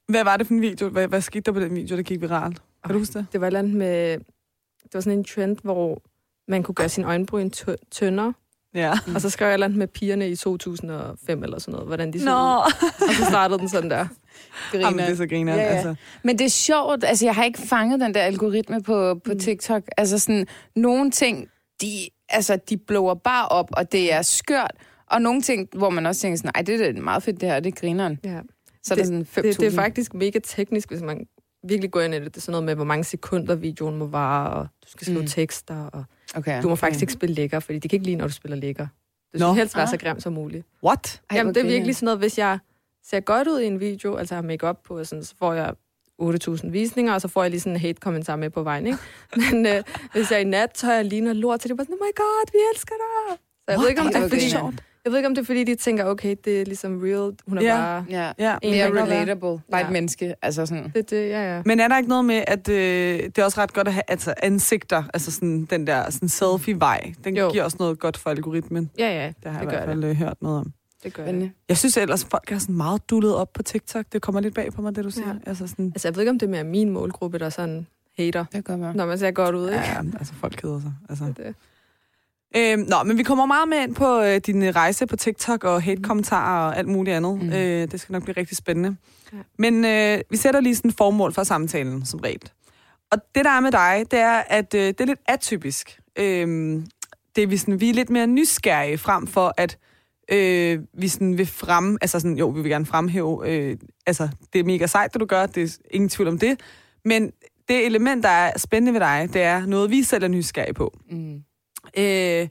Hvad 0.07 0.23
var 0.23 0.37
det 0.37 0.47
for 0.47 0.53
en 0.53 0.61
video? 0.61 0.89
Hvad, 0.89 1.07
hvad 1.07 1.21
skete 1.21 1.41
der 1.41 1.51
på 1.51 1.59
den 1.59 1.75
video, 1.75 1.97
der 1.97 2.03
gik 2.03 2.21
viralt? 2.21 2.61
Kan 2.85 2.93
du 2.93 2.99
huske 2.99 3.13
det? 3.19 3.25
det 3.31 3.41
var 3.41 3.47
et 3.47 3.69
med... 3.69 4.11
Det 4.83 4.93
var 4.93 4.99
sådan 4.99 5.17
en 5.19 5.23
trend, 5.25 5.57
hvor 5.63 6.01
man 6.47 6.63
kunne 6.63 6.75
gøre 6.75 6.89
sin 6.89 7.03
øjenbryn 7.03 7.49
tyndere, 7.91 8.33
Ja. 8.75 8.93
og 9.15 9.21
så 9.21 9.29
skrev 9.29 9.45
jeg 9.45 9.51
et 9.51 9.53
eller 9.53 9.65
andet 9.65 9.79
med 9.79 9.87
pigerne 9.87 10.29
i 10.29 10.35
2005 10.35 11.43
eller 11.43 11.59
sådan 11.59 11.71
noget, 11.71 11.87
hvordan 11.87 12.13
de 12.13 12.19
så 12.19 12.25
Nå. 12.25 12.31
ud. 12.31 13.07
Og 13.09 13.13
så 13.13 13.25
startede 13.25 13.59
den 13.59 13.69
sådan 13.69 13.89
der. 13.89 14.07
Jamen, 14.73 14.99
det 14.99 15.09
er 15.09 15.15
så 15.15 15.27
griner. 15.27 15.55
Ja, 15.55 15.61
ja. 15.61 15.67
Altså. 15.67 15.95
Men 16.23 16.37
det 16.39 16.45
er 16.45 16.49
sjovt, 16.49 17.03
altså 17.03 17.25
jeg 17.25 17.35
har 17.35 17.43
ikke 17.43 17.59
fanget 17.59 17.99
den 17.99 18.13
der 18.13 18.21
algoritme 18.21 18.83
på, 18.83 19.15
på 19.25 19.31
Mm. 19.33 19.39
TikTok. 19.39 19.83
Altså 19.97 20.19
sådan, 20.19 20.47
nogle 20.75 21.11
ting, 21.11 21.49
de, 21.81 22.09
altså, 22.29 22.59
de 22.69 22.77
blower 22.77 23.13
bare 23.13 23.47
op, 23.47 23.69
og 23.73 23.91
det 23.91 24.13
er 24.13 24.21
skørt. 24.21 24.71
Og 25.11 25.21
nogle 25.21 25.41
ting, 25.41 25.69
hvor 25.73 25.89
man 25.89 26.05
også 26.05 26.21
tænker 26.21 26.37
sådan, 26.37 26.51
nej, 26.55 26.61
det 26.61 26.97
er 26.97 27.01
meget 27.01 27.23
fedt 27.23 27.41
det 27.41 27.49
her, 27.49 27.59
det 27.59 27.73
er 27.73 27.79
grineren. 27.79 28.19
Ja. 28.23 28.41
Så 28.83 28.95
det, 28.95 29.01
er 29.01 29.05
sådan 29.05 29.21
5.000. 29.21 29.41
Det, 29.41 29.59
det 29.59 29.67
er 29.67 29.71
faktisk 29.71 30.13
mega 30.13 30.39
teknisk, 30.43 30.89
hvis 30.89 31.01
man 31.01 31.27
virkelig 31.67 31.91
går 31.91 32.01
ind 32.01 32.13
i 32.13 32.19
det. 32.19 32.25
Det 32.25 32.37
er 32.37 32.41
sådan 32.41 32.51
noget 32.51 32.65
med, 32.65 32.75
hvor 32.75 32.83
mange 32.83 33.03
sekunder 33.03 33.55
videoen 33.55 33.97
må 33.97 34.05
vare, 34.07 34.49
og 34.49 34.67
du 34.85 34.89
skal 34.89 35.05
skrive 35.05 35.19
Mm. 35.21 35.27
tekster, 35.27 35.85
og 35.85 36.03
Okay. 36.35 36.61
du 36.61 36.69
må 36.69 36.75
faktisk 36.75 37.01
ikke 37.01 37.13
spille 37.13 37.35
lækker, 37.35 37.59
fordi 37.59 37.79
det 37.79 37.89
kan 37.89 37.97
ikke 37.97 38.05
lide, 38.05 38.15
når 38.15 38.27
du 38.27 38.33
spiller 38.33 38.55
lækker. 38.57 38.87
Det 39.33 39.41
skal 39.41 39.53
helst 39.53 39.75
være 39.75 39.83
Ah. 39.83 39.89
så 39.89 39.97
grimt 39.97 40.23
som 40.23 40.33
muligt. 40.33 40.65
What? 40.83 41.21
Ej, 41.29 41.37
Jamen, 41.37 41.53
hvor 41.53 41.61
det 41.61 41.67
er 41.69 41.71
virkelig 41.73 41.95
sådan 41.95 42.05
noget, 42.05 42.19
hvis 42.19 42.37
jeg 42.37 42.59
ser 43.05 43.19
godt 43.19 43.47
ud 43.47 43.59
i 43.59 43.65
en 43.67 43.79
video, 43.79 44.15
altså 44.15 44.35
har 44.35 44.41
make 44.41 44.73
på, 44.85 44.99
og 44.99 45.07
sådan, 45.07 45.23
så 45.23 45.33
får 45.39 45.53
jeg 45.53 45.73
8.000 46.21 46.69
visninger, 46.69 47.13
og 47.13 47.21
så 47.21 47.27
får 47.27 47.41
jeg 47.43 47.51
lige 47.51 47.59
sådan 47.61 47.73
en 47.73 47.79
hate-kommentar 47.79 48.35
med 48.35 48.49
på 48.49 48.63
vejen, 48.63 48.85
ikke? 48.87 48.99
Men 49.51 49.65
øh, 49.65 49.83
hvis 50.13 50.31
jeg 50.31 50.41
i 50.41 50.43
nat 50.43 50.71
tør 50.71 50.93
jeg 50.93 51.05
ligner 51.05 51.33
lort, 51.33 51.61
så 51.61 51.67
det 51.67 51.71
er 51.71 51.75
bare 51.75 51.85
sådan, 51.85 51.97
oh 52.01 52.07
my 52.07 52.15
god, 52.15 52.51
vi 52.51 52.57
elsker 52.73 52.95
dig! 52.95 53.37
Så 53.65 53.71
jeg 53.71 53.79
ved, 53.79 53.89
ikke, 53.89 54.01
om 54.01 54.07
det 54.07 54.15
er, 54.15 54.19
hvor 54.19 54.27
fordi, 54.29 54.41
grineren. 54.51 54.79
jeg 55.05 55.11
ved 55.11 55.19
ikke, 55.19 55.27
om 55.27 55.35
det 55.35 55.41
er, 55.41 55.45
fordi 55.45 55.63
de 55.63 55.75
tænker, 55.75 56.05
okay, 56.05 56.35
det 56.45 56.61
er 56.61 56.65
ligesom 56.65 56.99
real, 57.03 57.31
hun 57.47 57.57
er 57.57 57.61
Ja. 57.61 57.75
bare... 57.75 58.05
Ja, 58.09 58.31
Ja. 58.39 58.55
En, 58.61 58.71
mere 58.71 59.03
relatable. 59.03 59.41
Bare 59.41 59.61
Ja. 59.81 59.85
et 59.85 59.91
menneske. 59.91 60.35
Altså 60.41 60.65
sådan. 60.65 60.91
Det, 60.95 61.09
det, 61.09 61.29
ja, 61.29 61.55
ja. 61.55 61.61
Men 61.65 61.79
er 61.79 61.87
der 61.87 61.97
ikke 61.97 62.09
noget 62.09 62.25
med, 62.25 62.43
at 62.47 62.69
øh, 62.69 63.19
det 63.19 63.37
er 63.37 63.43
også 63.43 63.61
ret 63.61 63.73
godt 63.73 63.87
at 63.87 63.93
have 63.93 64.03
altså, 64.07 64.33
ansigter, 64.43 65.03
altså 65.13 65.31
sådan, 65.31 65.65
den 65.69 65.87
der 65.87 66.09
sådan 66.09 66.29
selfie-vej, 66.29 67.13
den 67.23 67.37
Jo. 67.37 67.51
giver 67.51 67.63
også 67.63 67.77
noget 67.79 67.99
godt 67.99 68.17
for 68.17 68.29
algoritmen. 68.29 68.89
Ja, 68.99 69.09
ja, 69.09 69.27
Det 69.43 69.51
har 69.51 69.59
jeg 69.59 69.67
det 69.67 69.73
i 69.73 69.75
hvert 69.75 69.87
fald 69.89 70.03
øh, 70.03 70.15
hørt 70.15 70.41
noget 70.41 70.59
om. 70.59 70.73
Det 71.07 71.25
gør 71.25 71.31
det. 71.31 71.51
Jeg 71.69 71.77
synes 71.77 71.97
ellers, 71.97 72.25
folk 72.25 72.51
er 72.51 72.57
sådan 72.57 72.75
meget 72.75 73.09
dullet 73.09 73.35
op 73.35 73.53
på 73.53 73.63
TikTok. 73.63 74.05
Det 74.13 74.21
kommer 74.21 74.41
lidt 74.41 74.53
bag 74.55 74.73
på 74.73 74.81
mig, 74.81 74.95
det 74.95 75.03
du 75.03 75.09
siger. 75.11 75.27
Ja. 75.27 75.33
Altså 75.45 75.67
sådan, 75.67 75.85
Altså, 75.85 76.07
jeg 76.07 76.15
ved 76.15 76.21
ikke, 76.21 76.29
om 76.29 76.39
det 76.39 76.45
er 76.45 76.49
mere 76.51 76.63
min 76.63 76.89
målgruppe, 76.89 77.39
der 77.39 77.49
sådan 77.49 77.87
hater, 78.17 78.45
Det 78.53 78.65
kan 78.65 78.81
være. 78.81 78.93
når 78.95 79.05
man 79.05 79.19
ser 79.19 79.31
godt 79.31 79.55
ud, 79.55 79.67
ikke? 79.67 79.79
ja, 79.79 79.97
altså 80.19 80.33
folk 80.33 80.55
keder 80.61 80.79
sig. 80.81 80.93
Altså. 81.09 81.33
Det. 81.37 81.55
Øhm, 82.55 82.81
nå, 82.89 83.03
men 83.05 83.17
vi 83.17 83.23
kommer 83.23 83.45
meget 83.45 83.67
med 83.69 83.77
ind 83.77 83.95
på 83.95 84.21
øh, 84.21 84.37
din 84.45 84.63
øh, 84.63 84.75
rejse 84.75 85.05
på 85.07 85.15
TikTok 85.15 85.63
og 85.63 85.83
hate-kommentarer 85.83 86.67
og 86.67 86.77
alt 86.77 86.87
muligt 86.87 87.15
andet. 87.15 87.41
Mm. 87.43 87.49
Øh, 87.49 87.91
det 87.91 87.99
skal 88.01 88.13
nok 88.13 88.23
blive 88.23 88.37
rigtig 88.37 88.57
spændende. 88.57 88.95
Ja. 89.33 89.37
Men 89.57 89.85
øh, 89.85 90.19
vi 90.29 90.37
sætter 90.37 90.59
lige 90.59 90.75
sådan 90.75 90.89
et 90.91 90.97
formål 90.97 91.33
for 91.33 91.43
samtalen, 91.43 92.05
som 92.05 92.19
regel. 92.19 92.41
Og 93.11 93.17
det, 93.35 93.45
der 93.45 93.51
er 93.51 93.59
med 93.59 93.71
dig, 93.71 94.05
det 94.11 94.19
er, 94.19 94.43
at 94.47 94.73
øh, 94.73 94.81
det 94.81 95.01
er 95.01 95.05
lidt 95.05 95.19
atypisk. 95.27 95.99
Øhm, 96.19 96.87
det 97.35 97.43
er, 97.43 97.47
vi, 97.47 97.57
sådan, 97.57 97.79
vi 97.81 97.89
er 97.89 97.93
lidt 97.93 98.09
mere 98.09 98.27
nysgerrige 98.27 98.97
frem 98.97 99.27
for, 99.27 99.53
at 99.57 99.77
øh, 100.31 100.79
vi 100.93 101.07
sådan 101.07 101.37
vil 101.37 101.45
frem... 101.45 101.97
Altså 102.01 102.19
sådan, 102.19 102.37
jo, 102.37 102.47
vi 102.47 102.61
vil 102.61 102.71
gerne 102.71 102.85
fremhæve... 102.85 103.49
Øh, 103.49 103.77
altså, 104.05 104.29
det 104.53 104.59
er 104.59 104.63
mega 104.63 104.87
sejt, 104.87 105.13
det 105.13 105.21
du 105.21 105.25
gør. 105.25 105.45
Det 105.45 105.63
er 105.63 105.77
ingen 105.91 106.09
tvivl 106.09 106.27
om 106.27 106.39
det. 106.39 106.59
Men 107.05 107.31
det 107.67 107.85
element, 107.85 108.23
der 108.23 108.29
er 108.29 108.57
spændende 108.57 108.93
ved 108.93 108.99
dig, 108.99 109.29
det 109.33 109.41
er 109.41 109.65
noget, 109.65 109.91
vi 109.91 110.03
selv 110.03 110.23
er 110.23 110.27
nysgerrige 110.27 110.73
på. 110.73 110.97
Mm. 111.11 111.35
Øh, 111.97 112.47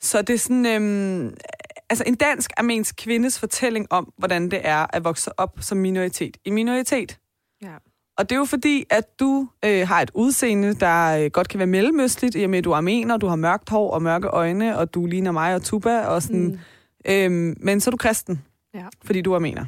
så 0.00 0.22
det 0.22 0.34
er 0.34 0.38
sådan, 0.38 0.66
øhm, 0.66 1.34
altså 1.90 2.04
en 2.06 2.14
dansk-armensk 2.14 2.96
kvindes 2.96 3.38
fortælling 3.38 3.86
om, 3.90 4.12
hvordan 4.18 4.50
det 4.50 4.60
er 4.64 4.86
at 4.96 5.04
vokse 5.04 5.38
op 5.38 5.58
som 5.60 5.78
minoritet 5.78 6.36
i 6.44 6.50
minoritet. 6.50 7.18
Ja. 7.62 7.74
Og 8.18 8.28
det 8.28 8.34
er 8.34 8.38
jo 8.38 8.44
fordi, 8.44 8.84
at 8.90 9.20
du 9.20 9.48
øh, 9.64 9.88
har 9.88 10.02
et 10.02 10.10
udseende, 10.14 10.74
der 10.74 11.24
øh, 11.24 11.30
godt 11.30 11.48
kan 11.48 11.58
være 11.58 11.66
mellemøstligt, 11.66 12.36
i 12.36 12.42
og 12.42 12.50
med, 12.50 12.58
at 12.58 12.64
du 12.64 12.70
er 12.70 12.76
armener, 12.76 13.16
du 13.16 13.26
har 13.26 13.36
mørkt 13.36 13.70
hår 13.70 13.90
og 13.90 14.02
mørke 14.02 14.26
øjne, 14.26 14.78
og 14.78 14.94
du 14.94 15.06
ligner 15.06 15.32
mig 15.32 15.54
og 15.54 15.62
Tuba, 15.62 16.00
og 16.00 16.22
sådan, 16.22 16.46
mm. 16.46 16.58
Øhm, 17.08 17.56
men 17.60 17.80
så 17.80 17.88
er 17.88 17.92
du 17.92 17.96
kristen, 17.96 18.42
Ja. 18.74 18.84
fordi 19.04 19.20
du 19.20 19.30
er 19.32 19.34
armener. 19.36 19.64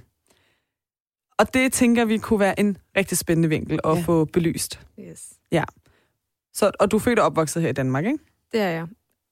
Og 1.38 1.54
det 1.54 1.72
tænker 1.72 2.04
vi 2.04 2.18
kunne 2.18 2.40
være 2.40 2.60
en 2.60 2.76
rigtig 2.96 3.18
spændende 3.18 3.48
vinkel 3.48 3.80
at 3.84 3.90
Ja. 3.90 3.96
ja. 3.96 4.02
få 4.02 4.24
belyst. 4.24 4.80
Yes. 5.00 5.28
Så, 6.52 6.70
og 6.80 6.90
du 6.90 6.96
er 6.96 7.00
født 7.00 7.18
og 7.18 7.24
opvokset 7.26 7.62
her 7.62 7.68
i 7.68 7.72
Danmark, 7.72 8.04
ikke? 8.04 8.18
Det 8.52 8.60
er 8.60 8.68
jeg. 8.68 8.86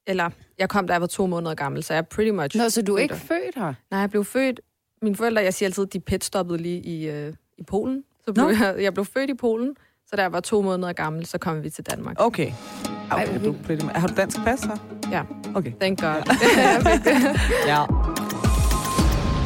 Eller, 0.06 0.30
jeg 0.58 0.68
kom, 0.68 0.86
da 0.86 0.92
jeg 0.92 1.00
var 1.00 1.06
to 1.06 1.26
måneder 1.26 1.54
gammel, 1.54 1.82
så 1.82 1.92
jeg 1.94 1.98
er 1.98 2.02
pretty 2.02 2.30
much... 2.30 2.56
Nå, 2.56 2.68
så 2.68 2.82
du 2.82 2.94
er 2.94 2.98
ikke 2.98 3.16
født 3.16 3.54
her? 3.54 3.74
Nej, 3.90 4.00
jeg 4.00 4.10
blev 4.10 4.24
født... 4.24 4.60
Mine 5.02 5.16
forældre, 5.16 5.42
jeg 5.42 5.54
siger 5.54 5.66
altid, 5.66 5.86
de 5.86 6.00
petstoppede 6.00 6.58
lige 6.58 6.80
i, 6.80 7.08
øh, 7.10 7.34
i 7.58 7.62
Polen. 7.62 8.04
Så 8.24 8.32
blev 8.32 8.44
Nå. 8.44 8.50
jeg, 8.50 8.76
jeg 8.82 8.94
blev 8.94 9.04
født 9.04 9.30
i 9.30 9.34
Polen, 9.34 9.76
så 10.06 10.16
da 10.16 10.22
jeg 10.22 10.32
var 10.32 10.40
to 10.40 10.62
måneder 10.62 10.92
gammel, 10.92 11.26
så 11.26 11.38
kom 11.38 11.62
vi 11.62 11.70
til 11.70 11.84
Danmark. 11.84 12.16
Okay. 12.18 12.52
Ej, 13.10 13.22
okay 13.28 13.38
hvor 13.38 13.52
du, 13.52 13.58
pretty 13.64 13.84
much- 13.84 13.98
har 13.98 14.08
du 14.08 14.14
dansk 14.16 14.36
pas, 14.44 14.60
så? 14.60 14.78
Ja. 15.12 15.22
Okay. 15.54 15.72
Thank 15.80 16.00
God. 16.00 16.22
Ja. 17.66 17.84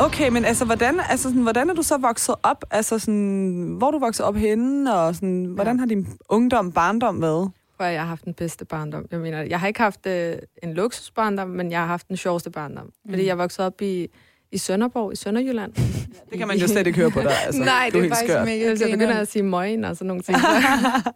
Okay, 0.01 0.29
men 0.29 0.45
altså, 0.45 0.65
hvordan, 0.65 1.01
altså 1.09 1.29
sådan, 1.29 1.43
hvordan 1.43 1.71
er 1.71 1.75
du 1.75 1.83
så 1.83 1.97
vokset 1.99 2.35
op? 2.43 2.65
Altså, 2.71 2.99
sådan, 2.99 3.75
hvor 3.79 3.87
er 3.87 3.91
du 3.91 3.99
vokset 3.99 4.27
op 4.27 4.37
henne? 4.37 4.95
Og 4.95 5.15
sådan, 5.15 5.45
hvordan 5.45 5.79
har 5.79 5.87
din 5.87 6.07
ungdom, 6.29 6.73
barndom 6.73 7.23
været? 7.23 7.51
Prøv 7.79 7.87
at 7.87 7.93
jeg 7.93 8.01
har 8.03 8.09
haft 8.09 8.25
den 8.25 8.35
bedste 8.35 8.65
barndom. 8.65 9.05
Jeg 9.11 9.21
mener, 9.21 9.43
jeg 9.43 9.61
har 9.61 9.67
ikke 9.67 9.81
haft 9.81 10.07
øh, 10.07 10.35
en 10.63 10.75
luksusbarndom, 10.75 11.49
men 11.49 11.71
jeg 11.71 11.79
har 11.81 11.87
haft 11.87 12.09
den 12.09 12.17
sjoveste 12.17 12.51
barndom. 12.51 12.85
Mm. 12.85 13.11
Fordi 13.11 13.27
jeg 13.27 13.39
voksede 13.39 13.67
op 13.67 13.83
i, 13.83 14.09
i 14.53 14.59
Sønderborg, 14.59 15.13
i 15.13 15.17
Sønderjylland. 15.17 15.73
Det 16.31 16.39
kan 16.39 16.49
man 16.49 16.57
jo 16.59 16.67
slet 16.69 16.87
ikke 16.87 16.99
høre 16.99 17.11
på 17.11 17.21
dig. 17.21 17.33
Altså. 17.47 17.63
Nej, 17.73 17.91
du 17.93 17.99
det 17.99 17.99
er 17.99 18.03
helt 18.03 18.15
faktisk 18.15 18.33
skørt. 18.33 18.45
mega 18.47 18.69
Hvis 18.69 18.81
jeg 18.81 18.91
begynder 18.91 19.15
at 19.21 19.29
sige 19.29 19.43
møgen 19.43 19.85
og 19.85 19.97
sådan 19.97 20.07
nogle 20.07 20.23
ting. 20.23 20.39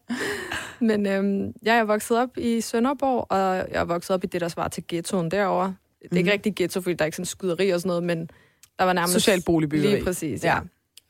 Men 0.81 1.07
øhm, 1.07 1.53
jeg 1.63 1.77
er 1.79 1.85
vokset 1.85 2.19
op 2.19 2.29
i 2.39 2.61
Sønderborg, 2.61 3.27
og 3.31 3.39
jeg 3.57 3.67
er 3.81 3.85
vokset 3.85 4.15
op 4.15 4.25
i 4.25 4.27
det, 4.27 4.41
der 4.41 4.49
svarer 4.49 4.69
til 4.69 4.85
ghettoen 4.89 5.31
derovre. 5.31 5.75
Det 6.03 6.13
er 6.13 6.17
ikke 6.17 6.29
Mhm. 6.29 6.33
rigtig 6.33 6.55
ghetto, 6.57 6.81
fordi 6.81 6.95
der 6.95 7.03
er 7.03 7.07
ikke 7.07 7.17
sådan 7.17 7.27
skyderi 7.27 7.71
og 7.71 7.81
sådan 7.81 7.89
noget, 7.89 8.03
men 8.03 8.29
der 8.79 8.85
var 8.85 8.93
nærmest... 8.93 9.13
Social 9.13 9.43
boligbyggeri. 9.47 9.93
Lige 9.93 10.05
præcis, 10.05 10.45
ja. 10.45 10.49
Ja. 10.49 10.55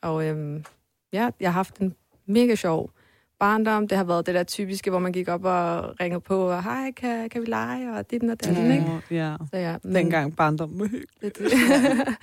ja. 0.03 0.09
Og 0.09 0.25
øhm, 0.25 0.65
ja, 1.13 1.29
jeg 1.39 1.49
har 1.49 1.53
haft 1.59 1.77
en 1.77 1.95
mega 2.27 2.55
sjov 2.55 2.91
barndom. 3.39 3.87
Det 3.87 3.97
har 3.97 4.03
været 4.05 4.25
det 4.25 4.35
der 4.35 4.43
typiske, 4.43 4.89
hvor 4.89 4.99
man 4.99 5.11
gik 5.11 5.27
op 5.27 5.43
og 5.45 5.99
ringede 5.99 6.21
på, 6.21 6.49
og 6.49 6.63
hej, 6.63 6.91
kan, 6.91 7.29
kan 7.29 7.41
vi 7.41 7.45
lege? 7.47 7.93
Og 7.97 8.09
det 8.11 8.23
og 8.23 8.43
datten, 8.45 8.65
Mm. 8.65 8.71
ikke? 8.71 9.01
Ja. 9.11 9.35
Så 9.53 9.57
ja, 9.57 9.75
men, 9.83 9.95
Dengang 9.95 10.35
barndom. 10.35 10.89
Det, 11.21 11.37
det. 11.37 11.51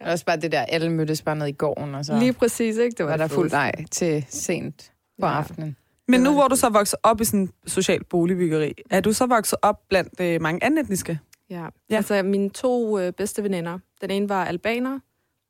Og 0.00 0.10
Også 0.10 0.24
bare 0.24 0.36
det 0.36 0.52
der, 0.52 0.60
alle 0.60 0.90
mødtes 0.90 1.22
bare 1.22 1.36
ned 1.36 1.46
i 1.46 1.52
gården, 1.52 1.94
og 1.94 2.04
så 2.04 2.18
Lige 2.18 2.32
præcis, 2.32 2.76
ikke? 2.76 2.94
Det 2.98 3.06
var 3.06 3.16
der 3.16 3.24
det 3.26 3.34
fuld 3.34 3.50
leg 3.50 3.72
til 3.90 4.26
sent 4.28 4.92
på 5.20 5.26
Ja. 5.26 5.32
aftenen. 5.32 5.76
Men 6.08 6.20
nu 6.20 6.28
var 6.30 6.34
hvor 6.34 6.48
du 6.48 6.56
så 6.56 6.68
vokset 6.68 6.98
op 7.02 7.20
i 7.20 7.24
sådan 7.24 7.48
social 7.66 8.04
boligbyggeri, 8.04 8.74
er 8.90 9.00
du 9.00 9.12
så 9.12 9.26
vokset 9.26 9.58
op 9.62 9.76
blandt 9.88 10.20
øh, 10.20 10.40
mange 10.42 10.64
anden 10.64 10.78
etniske? 10.84 11.18
Ja. 11.50 11.66
Ja. 11.90 11.96
Altså, 11.96 12.22
mine 12.22 12.50
to 12.50 12.98
øh, 12.98 13.12
bedste 13.12 13.42
veninder, 13.42 13.78
den 14.00 14.10
ene 14.10 14.28
var 14.28 14.44
albaner, 14.44 14.98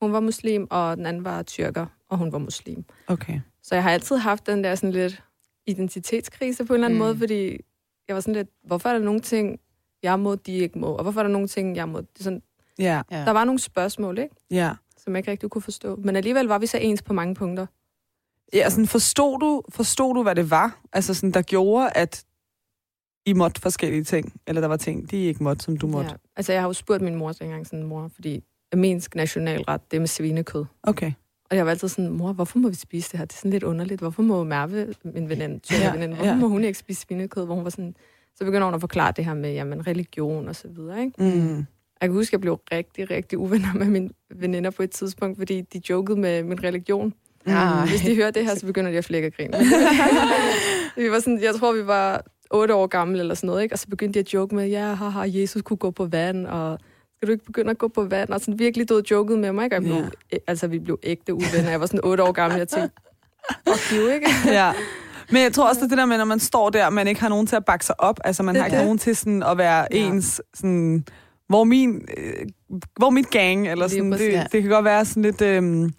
hun 0.02 0.12
var 0.12 0.20
muslim, 0.20 0.66
og 0.70 0.96
den 0.96 1.06
anden 1.06 1.24
var 1.24 1.42
tyrker, 1.42 1.86
og 2.08 2.18
hun 2.18 2.32
var 2.32 2.38
muslim. 2.38 2.84
Okay. 3.06 3.40
Så 3.62 3.74
jeg 3.74 3.82
har 3.82 3.90
altid 3.90 4.16
haft 4.16 4.46
den 4.46 4.64
der 4.64 4.74
sådan 4.74 4.90
lidt 4.92 5.22
identitetskrise 5.66 6.64
på 6.64 6.72
en 6.72 6.74
eller 6.74 6.86
anden 6.86 6.98
Mm. 6.98 7.04
måde, 7.04 7.18
fordi 7.18 7.56
jeg 8.08 8.14
var 8.14 8.20
sådan 8.20 8.34
lidt, 8.34 8.48
hvorfor 8.64 8.88
er 8.88 8.92
der 8.92 9.04
nogle 9.04 9.20
ting, 9.20 9.60
jeg 10.02 10.20
må, 10.20 10.34
de 10.34 10.52
ikke 10.52 10.78
må, 10.78 10.86
og 10.86 11.02
hvorfor 11.02 11.20
er 11.20 11.24
der 11.24 11.30
nogle 11.30 11.48
ting, 11.48 11.76
jeg 11.76 11.88
må? 11.88 12.02
Sådan, 12.18 12.42
Ja, 12.78 13.02
Ja. 13.10 13.16
Der 13.24 13.30
var 13.30 13.44
nogle 13.44 13.58
spørgsmål, 13.58 14.18
ikke? 14.18 14.34
ja. 14.50 14.72
som 14.98 15.12
jeg 15.12 15.18
ikke 15.18 15.30
rigtig 15.30 15.50
kunne 15.50 15.62
forstå. 15.62 15.96
Men 15.96 16.16
alligevel 16.16 16.46
var 16.46 16.58
vi 16.58 16.66
så 16.66 16.78
ens 16.78 17.02
på 17.02 17.12
mange 17.12 17.34
punkter. 17.34 17.66
Ja, 18.54 18.70
sådan 18.70 18.86
forstod 18.86 19.38
du, 19.40 19.62
forstod 19.68 20.14
du, 20.14 20.22
hvad 20.22 20.34
det 20.34 20.50
var? 20.50 20.80
Altså 20.92 21.14
sådan, 21.14 21.30
der 21.32 21.42
gjorde, 21.42 21.90
at 21.94 22.24
I 23.26 23.32
måtte 23.32 23.60
forskellige 23.60 24.04
ting? 24.04 24.40
Eller 24.46 24.60
der 24.60 24.68
var 24.68 24.76
ting, 24.76 25.10
de 25.10 25.16
ikke 25.16 25.42
måtte, 25.42 25.64
som 25.64 25.76
du 25.76 25.86
måtte? 25.86 26.10
Ja. 26.10 26.16
Altså, 26.36 26.52
jeg 26.52 26.62
har 26.62 26.68
jo 26.68 26.72
spurgt 26.72 27.02
min 27.02 27.14
mor 27.14 27.32
så 27.32 27.44
engang 27.44 27.66
sådan, 27.66 27.82
mor, 27.82 28.10
fordi 28.14 28.44
armensk 28.72 29.14
nationalret, 29.14 29.80
det 29.90 29.96
er 29.96 30.00
med 30.00 30.08
svinekød. 30.08 30.64
Okay. 30.82 31.12
Og 31.50 31.56
jeg 31.56 31.64
var 31.64 31.70
altid 31.70 31.88
sådan, 31.88 32.10
mor, 32.10 32.32
hvorfor 32.32 32.58
må 32.58 32.68
vi 32.68 32.74
spise 32.74 33.10
det 33.12 33.18
her? 33.18 33.24
Det 33.24 33.32
er 33.32 33.36
sådan 33.36 33.50
lidt 33.50 33.62
underligt. 33.62 34.00
Hvorfor 34.00 34.22
må 34.22 34.44
Merve, 34.44 34.94
min 35.04 35.28
veninde, 35.28 35.60
Ja, 35.70 35.92
veninde, 35.92 36.14
hvorfor 36.14 36.30
ja. 36.30 36.36
må 36.36 36.48
hun 36.48 36.64
ikke 36.64 36.78
spise 36.78 37.00
svinekød? 37.00 37.44
Hvor 37.44 37.54
hun 37.54 37.64
var 37.64 37.70
sådan, 37.70 37.94
så 38.36 38.44
begynder 38.44 38.64
hun 38.64 38.74
at 38.74 38.80
forklare 38.80 39.12
det 39.16 39.24
her 39.24 39.34
med 39.34 39.52
jamen, 39.52 39.86
religion 39.86 40.48
og 40.48 40.56
så 40.56 40.68
videre. 40.68 41.00
Ikke? 41.00 41.22
Mm. 41.22 41.56
Jeg 42.00 42.08
kan 42.08 42.12
huske, 42.12 42.28
at 42.28 42.32
jeg 42.32 42.40
blev 42.40 42.60
rigtig, 42.72 43.10
rigtig 43.10 43.38
uvenner 43.38 43.74
med 43.74 43.86
mine 43.86 44.10
veninder 44.34 44.70
på 44.70 44.82
et 44.82 44.90
tidspunkt, 44.90 45.38
fordi 45.38 45.60
de 45.60 45.80
jokede 45.90 46.20
med 46.20 46.42
min 46.42 46.64
religion. 46.64 47.14
Ej. 47.46 47.86
Hvis 47.86 48.00
de 48.00 48.14
hører 48.14 48.30
det 48.30 48.44
her, 48.44 48.54
så 48.54 48.66
begynder 48.66 48.90
de 48.90 48.98
at 48.98 49.04
flække 49.04 49.28
og 49.28 49.32
grine. 49.32 49.58
vi 51.06 51.10
var 51.10 51.18
sådan, 51.18 51.42
jeg 51.42 51.54
tror, 51.54 51.72
vi 51.72 51.86
var 51.86 52.24
otte 52.50 52.74
år 52.74 52.86
gamle 52.86 53.20
eller 53.20 53.34
sådan 53.34 53.46
noget, 53.46 53.62
ikke? 53.62 53.74
og 53.74 53.78
så 53.78 53.88
begyndte 53.88 54.14
de 54.14 54.20
at 54.20 54.34
joke 54.34 54.54
med, 54.54 54.68
ja, 54.68 54.94
haha, 54.94 55.24
Jesus 55.28 55.62
kunne 55.62 55.76
gå 55.76 55.90
på 55.90 56.04
vand, 56.06 56.46
og 56.46 56.78
skal 57.16 57.26
du 57.26 57.32
ikke 57.32 57.44
begynde 57.44 57.70
at 57.70 57.78
gå 57.78 57.88
på 57.88 58.04
vand? 58.04 58.28
Og 58.30 58.40
sådan 58.40 58.58
virkelig 58.58 58.88
død 58.88 59.02
joket 59.10 59.38
med 59.38 59.52
mig, 59.52 59.64
ikke? 59.64 59.76
Og 59.76 59.82
jeg 59.84 59.92
blev, 59.92 60.04
Ja. 60.32 60.36
Altså, 60.46 60.66
vi 60.66 60.78
blev 60.78 60.98
ægte 61.02 61.34
uvenner. 61.34 61.70
Jeg 61.70 61.80
var 61.80 61.86
sådan 61.86 62.00
otte 62.04 62.22
år 62.22 62.32
gammel, 62.32 62.58
jeg 62.58 62.68
tænkte, 62.68 62.90
fuck 63.68 63.92
you, 64.00 64.08
ikke? 64.08 64.26
ja. 64.60 64.72
Men 65.32 65.42
jeg 65.42 65.52
tror 65.52 65.68
også, 65.68 65.78
det 65.80 65.84
er 65.84 65.88
det 65.88 65.98
der 65.98 66.06
med, 66.06 66.18
når 66.18 66.24
man 66.24 66.40
står 66.40 66.70
der, 66.70 66.86
og 66.86 66.92
man 66.92 67.08
ikke 67.08 67.20
har 67.20 67.28
nogen 67.28 67.46
til 67.46 67.56
at 67.56 67.64
bakke 67.64 67.84
sig 67.86 68.00
op. 68.00 68.20
Altså, 68.24 68.42
man 68.42 68.54
Det 68.54 68.60
har 68.62 68.66
ikke 68.66 68.76
det. 68.76 68.84
nogen 68.84 68.98
til 68.98 69.16
sådan 69.16 69.42
at 69.42 69.58
være 69.58 69.86
Ja. 69.90 69.96
ens... 70.06 70.40
Sådan, 70.54 71.04
hvor 71.48 71.64
min, 71.64 72.08
øh, 72.18 72.46
hvor 72.98 73.10
mit 73.10 73.30
gang, 73.30 73.68
eller 73.68 73.88
sådan, 73.88 74.10
præcis. 74.10 74.34
det, 74.34 74.52
det 74.52 74.62
kan 74.62 74.70
godt 74.70 74.84
være 74.84 75.04
sådan 75.04 75.22
lidt... 75.22 75.42
Øh, 75.42 75.90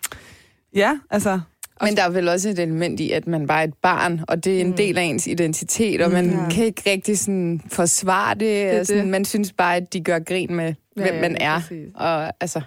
ja, 0.75 1.00
altså... 1.10 1.39
Men 1.84 1.96
der 1.98 2.04
er 2.04 2.10
vel 2.10 2.28
også 2.28 2.50
et 2.50 2.60
element 2.60 3.00
i, 3.00 3.12
at 3.12 3.28
man 3.28 3.48
bare 3.48 3.60
er 3.60 3.68
et 3.68 3.74
barn, 3.82 4.22
og 4.28 4.44
det 4.44 4.58
er 4.58 4.62
en 4.62 4.68
Mm. 4.68 4.74
del 4.74 4.98
af 4.98 5.02
ens 5.04 5.28
identitet, 5.28 6.02
og 6.02 6.12
man 6.12 6.26
Mm. 6.28 6.44
mm. 6.44 6.50
kan 6.50 6.66
ikke 6.66 6.82
rigtig 6.92 7.20
sådan 7.20 7.62
forsvare 7.68 8.36
det. 8.36 8.64
er 8.64 8.78
det 8.78 8.88
sådan, 8.88 9.02
det. 9.04 9.12
Man 9.12 9.26
synes 9.26 9.54
bare, 9.54 9.76
at 9.76 9.94
de 9.94 10.02
gør 10.02 10.20
grin 10.20 10.56
med, 10.56 10.74
ja, 10.98 11.02
hvem 11.02 11.22
man 11.22 11.36
er. 11.36 11.60
præcis. 11.60 11.92
Og 11.96 12.34
altså, 12.42 12.62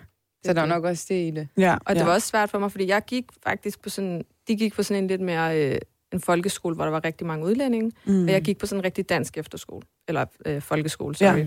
så 0.45 0.53
der 0.53 0.63
er 0.63 0.67
nok 0.67 0.85
også 0.85 1.07
det 1.09 1.15
i 1.15 1.31
det. 1.31 1.49
Ja, 1.59 1.77
Og 1.87 1.95
det 1.95 2.01
ja. 2.01 2.07
var 2.07 2.13
også 2.15 2.29
svært 2.29 2.51
for 2.51 2.59
mig, 2.59 2.71
fordi 2.73 2.87
jeg 2.89 3.03
gik 3.07 3.25
faktisk 3.47 3.83
på 3.83 3.89
sådan, 3.89 4.25
de 4.49 4.57
gik 4.57 4.75
på 4.75 4.83
sådan 4.83 5.03
en 5.03 5.09
lidt 5.09 5.21
mere 5.21 5.61
øh, 5.73 5.79
en 6.13 6.21
folkeskole, 6.21 6.75
hvor 6.75 6.85
der 6.85 6.91
var 6.91 7.05
rigtig 7.05 7.27
mange 7.27 7.47
udlændinge, 7.47 7.93
Mm. 8.07 8.25
og 8.25 8.31
jeg 8.33 8.43
gik 8.43 8.59
på 8.59 8.67
sådan 8.67 8.81
en 8.81 8.85
rigtig 8.85 9.09
dansk 9.09 9.39
efterskole, 9.39 9.83
eller 10.09 10.25
øh, 10.47 10.63
folkeskole, 10.63 11.15
sorry. 11.17 11.47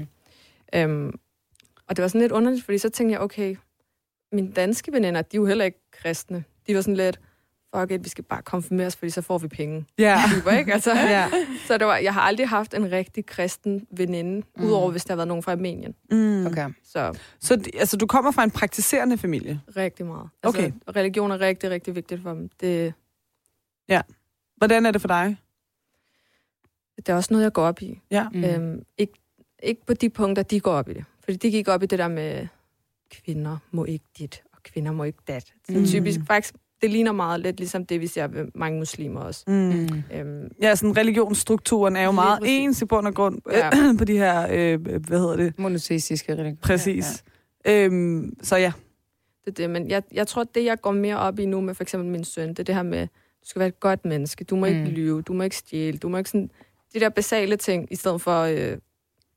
Ja. 0.73 0.83
Øhm, 0.83 1.19
og 1.89 1.95
det 1.95 2.01
var 2.03 2.07
sådan 2.07 2.21
lidt 2.21 2.31
underligt, 2.31 2.65
fordi 2.65 2.77
så 2.77 2.89
tænkte 2.89 3.11
jeg, 3.13 3.21
okay, 3.21 3.55
mine 4.31 4.51
danske 4.51 4.91
veninder, 4.91 5.21
de 5.21 5.37
er 5.37 5.41
jo 5.41 5.45
heller 5.45 5.65
ikke 5.65 5.79
kristne. 5.91 6.43
De 6.67 6.75
var 6.75 6.81
sådan 6.81 6.95
lidt, 6.95 7.19
fuck 7.79 7.91
it, 7.91 8.03
vi 8.03 8.09
skal 8.09 8.23
bare 8.23 8.41
konfirmeres, 8.41 8.95
fordi 8.95 9.09
så 9.09 9.21
får 9.21 9.37
vi 9.37 9.47
penge. 9.47 9.85
Ja. 9.97 10.21
Typer, 10.33 10.51
ikke? 10.51 10.73
Altså, 10.73 10.93
ja. 11.17 11.29
Så 11.67 11.77
det 11.77 11.87
var, 11.87 11.97
jeg 11.97 12.13
har 12.13 12.21
aldrig 12.21 12.49
haft 12.49 12.73
en 12.73 12.91
rigtig 12.91 13.25
kristen 13.25 13.87
veninde, 13.91 14.47
mm. 14.57 14.63
udover 14.63 14.91
hvis 14.91 15.05
der 15.05 15.13
har 15.13 15.15
været 15.15 15.27
nogen 15.27 15.43
fra 15.43 15.51
Armenien. 15.51 15.95
Mm. 16.11 16.45
Okay. 16.45 16.69
Så 16.83 17.17
Så 17.39 17.69
altså, 17.79 17.97
du 17.97 18.07
kommer 18.07 18.31
fra 18.31 18.43
en 18.43 18.51
praktiserende 18.51 19.17
familie. 19.17 19.61
rigtig 19.77 20.05
meget. 20.05 20.29
Okay. 20.43 20.63
Altså, 20.63 20.91
religion 20.95 21.31
er 21.31 21.41
rigtig, 21.41 21.69
rigtig 21.69 21.95
vigtigt 21.95 22.21
for 22.21 22.33
dem. 22.33 22.49
Det, 22.61 22.93
Hvordan 24.57 24.85
er 24.85 24.91
det 24.91 25.01
for 25.01 25.07
dig? 25.07 25.37
det 26.97 27.09
er 27.09 27.15
også 27.15 27.33
noget, 27.33 27.43
jeg 27.43 27.53
går 27.53 27.63
op 27.63 27.81
i. 27.81 27.99
Ja. 28.11 28.29
Mm. 28.29 28.43
Øhm, 28.43 28.83
ikke, 28.97 29.13
ikke 29.63 29.85
på 29.85 29.93
de 29.93 30.09
punkter, 30.09 30.43
de 30.43 30.59
går 30.59 30.71
op 30.71 30.89
i 30.89 30.93
det. 30.93 31.05
Fordi 31.23 31.37
de 31.37 31.51
gik 31.51 31.67
op 31.67 31.83
i 31.83 31.85
det 31.85 31.99
der 31.99 32.07
med, 32.07 32.47
kvinder 33.11 33.57
må 33.71 33.85
ikke 33.85 34.05
dit, 34.17 34.43
og 34.53 34.63
kvinder 34.63 34.91
må 34.91 35.03
ikke 35.03 35.19
dat. 35.27 35.53
Så 35.69 35.77
mm. 35.77 35.85
typisk, 35.85 36.19
faktisk, 36.27 36.55
det 36.81 36.89
ligner 36.91 37.11
meget 37.11 37.39
lidt 37.39 37.57
ligesom 37.59 37.85
det, 37.85 38.01
vi 38.01 38.07
ser 38.07 38.27
ved 38.27 38.47
mange 38.55 38.79
muslimer 38.79 39.21
også. 39.21 39.43
Mm. 39.47 39.53
Mm. 39.53 40.03
Øhm, 40.13 40.51
Ja, 40.61 40.75
sådan 40.75 40.97
religionsstrukturen 40.97 41.95
er 41.95 42.03
jo 42.03 42.11
meget 42.11 42.39
præcis. 42.39 42.57
ens 42.63 42.81
i 42.81 42.85
bund 42.85 43.07
og 43.07 43.13
grund 43.15 43.41
Ja. 43.51 43.69
på 43.99 44.05
de 44.05 44.17
her, 44.17 44.47
øh, 44.51 44.85
hvad 44.85 45.19
hedder 45.19 45.35
det? 45.35 45.59
Monoteistiske 45.59 46.33
religion. 46.33 46.57
Præcis. 46.57 47.23
Ja, 47.65 47.71
ja. 47.71 47.85
Øhm, 47.85 48.33
så 48.43 48.57
ja. 48.57 48.71
det 49.45 49.51
er 49.51 49.63
det. 49.63 49.69
Men 49.69 49.89
jeg, 49.89 50.03
jeg 50.13 50.27
tror, 50.27 50.43
det, 50.43 50.65
jeg 50.65 50.81
går 50.81 50.91
mere 50.91 51.17
op 51.17 51.39
i 51.39 51.45
nu 51.45 51.61
med 51.61 51.73
for 51.73 51.83
eksempel 51.83 52.09
min 52.11 52.23
søn, 52.23 52.49
det 52.49 52.59
er 52.59 52.63
det 52.63 52.75
her 52.75 52.83
med, 52.83 53.07
du 53.41 53.49
skal 53.49 53.59
være 53.59 53.67
et 53.67 53.79
godt 53.79 54.05
menneske, 54.05 54.43
du 54.43 54.55
må 54.55 54.65
mm. 54.65 54.71
ikke 54.73 54.89
lyve, 54.89 55.21
du 55.21 55.33
må 55.33 55.43
ikke 55.43 55.55
stjæle, 55.57 55.97
du 55.97 56.09
må 56.09 56.17
ikke 56.17 56.29
sådan, 56.29 56.49
de 56.93 56.99
der 56.99 57.09
basale 57.09 57.55
ting, 57.55 57.87
i 57.91 57.95
stedet 57.95 58.21
for, 58.21 58.41
øh, 58.41 58.77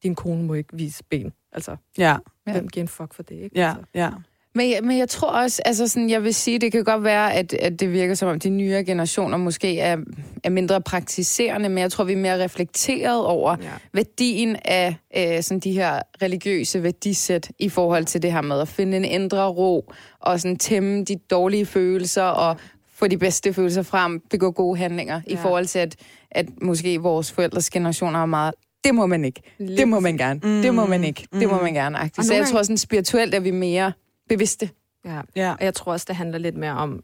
din 0.02 0.14
kone 0.14 0.42
må 0.42 0.54
ikke 0.54 0.76
vise 0.76 1.04
ben. 1.10 1.32
Altså, 1.52 1.76
Ja, 1.98 2.16
Ja. 2.46 2.52
hvem 2.52 2.68
giver 2.68 2.84
en 2.84 2.88
fuck 2.88 3.14
for 3.14 3.22
det, 3.22 3.34
ikke? 3.34 3.50
ja, 3.58 3.68
Altså. 3.68 3.82
ja. 3.94 4.10
Men, 4.54 4.70
jeg- 4.70 4.84
men 4.84 4.98
jeg 4.98 5.08
tror 5.08 5.28
også, 5.28 5.62
altså 5.64 5.88
sådan, 5.88 6.10
jeg 6.10 6.22
vil 6.22 6.34
sige, 6.34 6.58
det 6.58 6.72
kan 6.72 6.84
godt 6.84 7.04
være, 7.04 7.34
at, 7.34 7.52
at 7.52 7.80
det 7.80 7.92
virker 7.92 8.14
som 8.14 8.28
om 8.28 8.40
de 8.40 8.50
nye 8.50 8.82
generationer 8.86 9.36
måske 9.38 9.80
er, 9.80 9.96
er 10.44 10.50
mindre 10.50 10.80
praktiserende, 10.80 11.68
men 11.68 11.78
jeg 11.78 11.92
tror, 11.92 12.04
vi 12.04 12.12
er 12.12 12.16
mere 12.16 12.44
reflekteret 12.44 13.24
over 13.26 13.56
Ja. 13.62 13.68
værdien 13.92 14.56
af 14.64 14.96
øh, 15.16 15.42
sådan 15.42 15.60
de 15.60 15.72
her 15.72 16.00
religiøse 16.22 16.82
værdisæt 16.82 17.50
i 17.58 17.68
forhold 17.68 18.04
til 18.04 18.22
det 18.22 18.32
her 18.32 18.40
med 18.40 18.60
at 18.60 18.68
finde 18.68 18.96
en 18.96 19.04
indre 19.04 19.46
ro 19.48 19.92
og 20.20 20.40
sådan 20.40 20.56
tæmme 20.56 21.04
de 21.04 21.16
dårlige 21.16 21.66
følelser 21.66 22.22
og 22.22 22.56
få 22.94 23.06
de 23.06 23.18
bedste 23.18 23.52
følelser 23.52 23.82
frem, 23.82 24.20
begå 24.30 24.50
gode 24.50 24.78
handlinger, 24.78 25.20
ja. 25.28 25.32
i 25.32 25.36
forhold 25.36 25.66
til, 25.66 25.78
at, 25.78 25.96
at 26.30 26.46
måske 26.62 26.98
vores 26.98 27.32
forældres 27.32 27.70
generationer 27.70 28.22
er 28.22 28.26
meget 28.26 28.54
det 28.84 28.94
må 28.94 29.06
man 29.06 29.24
ikke. 29.24 29.42
Lige 29.58 29.76
Det 29.76 29.88
må 29.88 30.00
man 30.00 30.16
gerne. 30.16 30.40
Mm. 30.42 30.62
Det 30.62 30.74
må 30.74 30.86
man 30.86 31.04
ikke. 31.04 31.26
Det 31.40 31.48
må 31.48 31.56
Mm. 31.56 31.62
man 31.62 31.74
gerne. 31.74 31.98
Agtigt. 31.98 32.26
Så 32.26 32.34
jeg 32.34 32.46
tror 32.46 32.62
sådan 32.62 32.76
spirituelt 32.78 33.34
er 33.34 33.40
vi 33.40 33.50
mere 33.50 33.92
bevidste. 34.34 34.70
Ja. 35.04 35.20
ja. 35.36 35.50
Og 35.52 35.64
jeg 35.64 35.74
tror 35.74 35.92
også, 35.92 36.04
det 36.08 36.16
handler 36.16 36.38
lidt 36.38 36.56
mere 36.56 36.72
om 36.72 37.02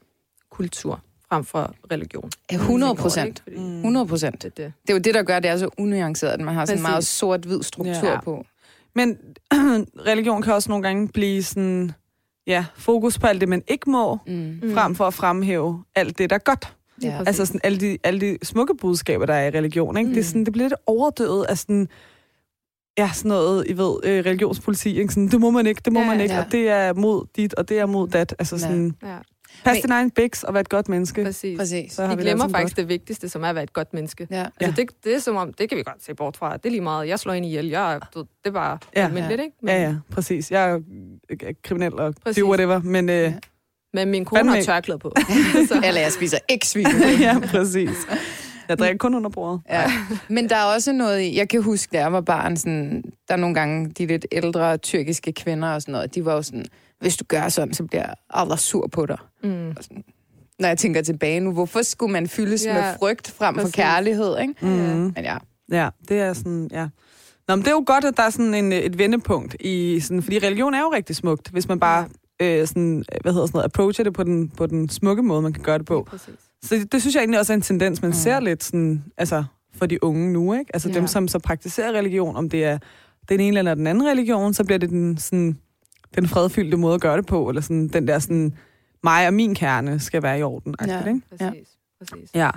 kultur 0.50 1.00
frem 1.28 1.44
for 1.44 1.74
religion. 1.92 2.30
Ja, 2.52 2.56
100 2.56 2.56
Jeg 2.56 2.60
tænker 2.60 2.86
over 2.86 2.94
det, 2.94 3.02
procent. 3.02 3.26
ikke? 3.28 3.40
Fordi 3.42 3.56
Mm. 3.56 3.76
100 3.76 4.06
procent. 4.06 4.42
Det, 4.42 4.44
er 4.44 4.64
det. 4.64 4.72
Det 4.82 4.90
er 4.90 4.94
jo 4.94 4.98
det, 5.00 5.14
der 5.14 5.22
gør, 5.22 5.40
det 5.40 5.50
er 5.50 5.56
så 5.56 5.68
unuanceret, 5.78 6.30
at 6.32 6.40
man 6.40 6.54
har 6.54 6.64
sådan 6.64 6.78
en 6.78 6.82
meget 6.82 7.04
sort-hvid 7.06 7.62
struktur 7.62 8.08
Ja. 8.08 8.20
på. 8.20 8.44
Men 8.94 9.18
religion 10.10 10.42
kan 10.42 10.52
også 10.52 10.68
nogle 10.70 10.82
gange 10.82 11.08
blive 11.08 11.42
sådan, 11.42 11.92
ja, 12.46 12.64
fokus 12.76 13.18
på 13.18 13.26
alt 13.26 13.40
det, 13.40 13.48
man 13.48 13.62
ikke 13.68 13.90
må, 13.90 14.18
Mm. 14.26 14.58
Mm. 14.62 14.74
frem 14.74 14.94
for 14.94 15.04
at 15.06 15.14
fremhæve 15.14 15.84
alt 15.94 16.18
det, 16.18 16.30
der 16.30 16.36
er 16.36 16.40
godt. 16.40 16.74
Ja. 17.02 17.18
Altså 17.26 17.46
sådan 17.46 17.60
alle 17.64 17.78
de, 17.80 17.98
alle 18.04 18.20
de 18.20 18.38
smukke 18.42 18.74
budskaber, 18.74 19.26
der 19.26 19.34
er 19.34 19.46
i 19.46 19.58
religion. 19.58 19.96
Ikke? 19.96 20.08
Mm. 20.08 20.14
Det, 20.14 20.20
er 20.20 20.24
Mm. 20.24 20.28
sådan, 20.28 20.44
det 20.44 20.52
bliver 20.52 20.68
lidt 20.68 20.80
overdøvet 20.86 21.44
af 21.44 21.58
sådan, 21.58 21.88
ja, 22.98 23.10
sådan 23.14 23.28
noget, 23.28 23.64
I 23.68 23.76
ved, 23.76 23.96
øh, 24.04 24.24
religionspolitik. 24.24 24.96
Ikke? 24.96 25.08
Sådan, 25.14 25.28
det 25.28 25.40
må 25.40 25.50
man 25.50 25.66
ikke, 25.66 25.80
det 25.84 25.92
må 25.92 26.00
Ja, 26.00 26.06
man 26.06 26.20
ikke, 26.20 26.34
ja. 26.34 26.44
og 26.44 26.52
det 26.52 26.68
er 26.70 26.92
mod 26.94 27.26
dit, 27.36 27.54
og 27.54 27.68
det 27.68 27.78
er 27.78 27.86
mod 27.86 28.08
dat. 28.08 28.34
Altså 28.38 28.56
Ja. 28.56 28.60
sådan, 28.60 28.94
Ja, 29.02 29.16
pas 29.64 29.74
Men- 29.74 29.82
din 29.82 29.90
egen 29.92 30.10
biks 30.10 30.44
og 30.44 30.54
vær 30.54 30.60
et 30.60 30.68
godt 30.68 30.88
menneske. 30.88 31.24
præcis. 31.24 31.58
Præcis. 31.58 31.92
Så 31.92 32.02
har 32.02 32.08
De 32.10 32.16
vi 32.16 32.20
det 32.22 32.26
glemmer 32.26 32.48
faktisk 32.48 32.76
det 32.76 32.88
vigtigste, 32.88 33.28
som 33.28 33.42
er 33.42 33.48
at 33.48 33.54
være 33.54 33.64
et 33.64 33.72
godt 33.72 33.94
menneske. 33.94 34.26
Ja. 34.30 34.46
Altså, 34.60 34.76
det, 34.82 34.90
det 35.04 35.14
er 35.14 35.18
som 35.18 35.36
om, 35.36 35.52
det 35.52 35.68
kan 35.68 35.78
vi 35.78 35.82
godt 35.82 36.04
se 36.04 36.14
bort 36.14 36.36
fra. 36.36 36.56
Det 36.56 36.66
er 36.66 36.70
lige 36.70 36.80
meget, 36.80 37.08
jeg 37.08 37.18
slår 37.18 37.32
en 37.32 37.44
ihjel. 37.44 37.68
Jeg, 37.68 38.00
du, 38.14 38.20
det 38.20 38.26
er 38.44 38.50
bare 38.50 38.78
Ja. 38.96 39.00
ja, 39.00 39.06
almindeligt, 39.06 39.40
ikke? 39.40 39.56
Men, 39.62 39.68
Ja, 39.74 39.82
ja, 39.82 39.94
præcis. 40.12 40.50
Jeg 40.50 40.70
er 40.70 40.78
øh, 41.30 41.38
kriminel 41.64 41.92
og 41.94 42.14
Præcis. 42.24 42.42
do 42.42 42.48
whatever, 42.48 42.80
men... 42.82 43.08
Øh, 43.08 43.32
Men 43.94 44.10
min 44.10 44.24
kone 44.24 44.38
Fandme 44.38 44.54
har 44.54 44.62
tørklæde 44.62 44.98
på. 44.98 45.12
så, 45.68 45.80
Eller 45.86 46.00
jeg 46.00 46.12
spiser 46.12 46.38
ikke 46.48 46.66
svin. 46.68 46.86
ja, 47.20 47.38
præcis. 47.38 47.90
Jeg 48.68 48.78
drikker 48.78 48.98
kun 48.98 49.14
under 49.14 49.30
bordet. 49.30 49.60
Ja. 49.70 49.92
Men 50.28 50.48
der 50.48 50.56
er 50.56 50.64
også 50.74 50.92
noget 50.92 51.34
jeg 51.34 51.48
kan 51.48 51.62
huske, 51.62 51.90
da 51.92 51.98
jeg 51.98 52.12
var 52.12 52.20
barn, 52.20 52.56
sådan, 52.56 53.02
der 53.28 53.34
er 53.34 53.38
nogle 53.38 53.54
gange 53.54 53.90
de 53.90 54.06
lidt 54.06 54.26
ældre 54.32 54.76
tyrkiske 54.76 55.32
kvinder 55.32 55.68
og 55.68 55.82
sådan 55.82 55.92
noget, 55.92 56.14
de 56.14 56.24
var 56.24 56.32
jo 56.34 56.42
sådan, 56.42 56.64
hvis 57.00 57.16
du 57.16 57.24
gør 57.28 57.48
sådan, 57.48 57.74
så 57.74 57.84
bliver 57.84 58.06
Allah 58.30 58.58
sur 58.58 58.86
på 58.86 59.06
dig. 59.06 59.18
mm, 59.42 59.76
Når 60.58 60.68
jeg 60.68 60.78
tænker 60.78 61.02
tilbage 61.02 61.40
nu, 61.40 61.52
hvorfor 61.52 61.82
skulle 61.82 62.12
man 62.12 62.28
fyldes 62.28 62.64
Ja, 62.66 62.74
med 62.74 62.82
frygt 62.98 63.30
frem 63.30 63.54
for 63.54 63.60
præcis. 63.62 63.74
kærlighed, 63.74 64.38
ikke? 64.40 64.54
Mm. 64.62 64.68
Men 64.68 65.14
ja, 65.18 65.36
Ja, 65.72 65.88
det 66.08 66.20
er 66.20 66.32
sådan, 66.32 66.68
ja. 66.72 66.88
Nå, 67.48 67.56
men 67.56 67.64
det 67.64 67.68
er 67.68 67.72
jo 67.74 67.82
godt, 67.86 68.04
at 68.04 68.16
der 68.16 68.22
er 68.22 68.30
sådan 68.30 68.54
en, 68.54 68.72
et 68.72 68.98
vendepunkt 68.98 69.56
i 69.60 70.00
sådan, 70.00 70.22
fordi 70.22 70.38
religion 70.38 70.74
er 70.74 70.80
jo 70.80 70.92
rigtig 70.94 71.16
smukt, 71.16 71.48
hvis 71.48 71.68
man 71.68 71.80
bare 71.80 72.08
øh, 72.42 72.66
sådan, 72.66 73.04
hvad 73.22 73.32
hedder 73.32 73.46
sådan 73.46 73.56
noget, 73.58 73.64
approacher 73.64 74.04
det 74.04 74.12
på 74.12 74.22
den, 74.22 74.48
på 74.48 74.66
den 74.66 74.88
smukke 74.88 75.22
måde, 75.22 75.42
man 75.42 75.52
kan 75.52 75.62
gøre 75.62 75.78
det 75.78 75.86
på. 75.86 76.06
præcis. 76.10 76.34
Så 76.64 76.74
det, 76.74 76.92
det 76.92 77.00
synes 77.00 77.14
jeg 77.14 77.20
egentlig 77.20 77.40
også 77.40 77.52
er 77.52 77.54
en 77.54 77.62
tendens, 77.62 78.02
man 78.02 78.08
Mm. 78.08 78.14
ser 78.14 78.40
lidt 78.40 78.64
sådan, 78.64 79.04
altså 79.16 79.44
for 79.74 79.86
de 79.86 80.04
unge 80.04 80.32
nu, 80.32 80.52
ikke? 80.54 80.70
Altså 80.74 80.88
ja. 80.88 80.94
dem, 80.94 81.02
Ja. 81.02 81.06
som 81.06 81.28
så 81.28 81.38
praktiserer 81.38 81.92
religion, 81.92 82.36
om 82.36 82.48
det 82.48 82.64
er 82.64 82.78
den 83.28 83.40
ene 83.40 83.58
eller 83.58 83.74
den 83.74 83.86
anden 83.86 84.06
religion, 84.06 84.54
så 84.54 84.64
bliver 84.64 84.78
det 84.78 84.90
den, 84.90 85.18
sådan, 85.18 85.58
den 86.14 86.28
fredfyldte 86.28 86.76
måde 86.76 86.94
at 86.94 87.00
gøre 87.00 87.16
det 87.16 87.26
på, 87.26 87.48
eller 87.48 87.62
sådan, 87.62 87.88
den 87.88 88.08
der 88.08 88.18
sådan, 88.18 88.54
mig 89.04 89.26
og 89.26 89.34
min 89.34 89.54
kerne 89.54 89.98
skal 90.00 90.22
være 90.22 90.38
i 90.38 90.42
orden. 90.42 90.74
Ja. 90.86 90.98
Ikke? 91.08 91.20
Præcis. 91.30 91.68
præcis. 91.98 92.30
Ja. 92.34 92.50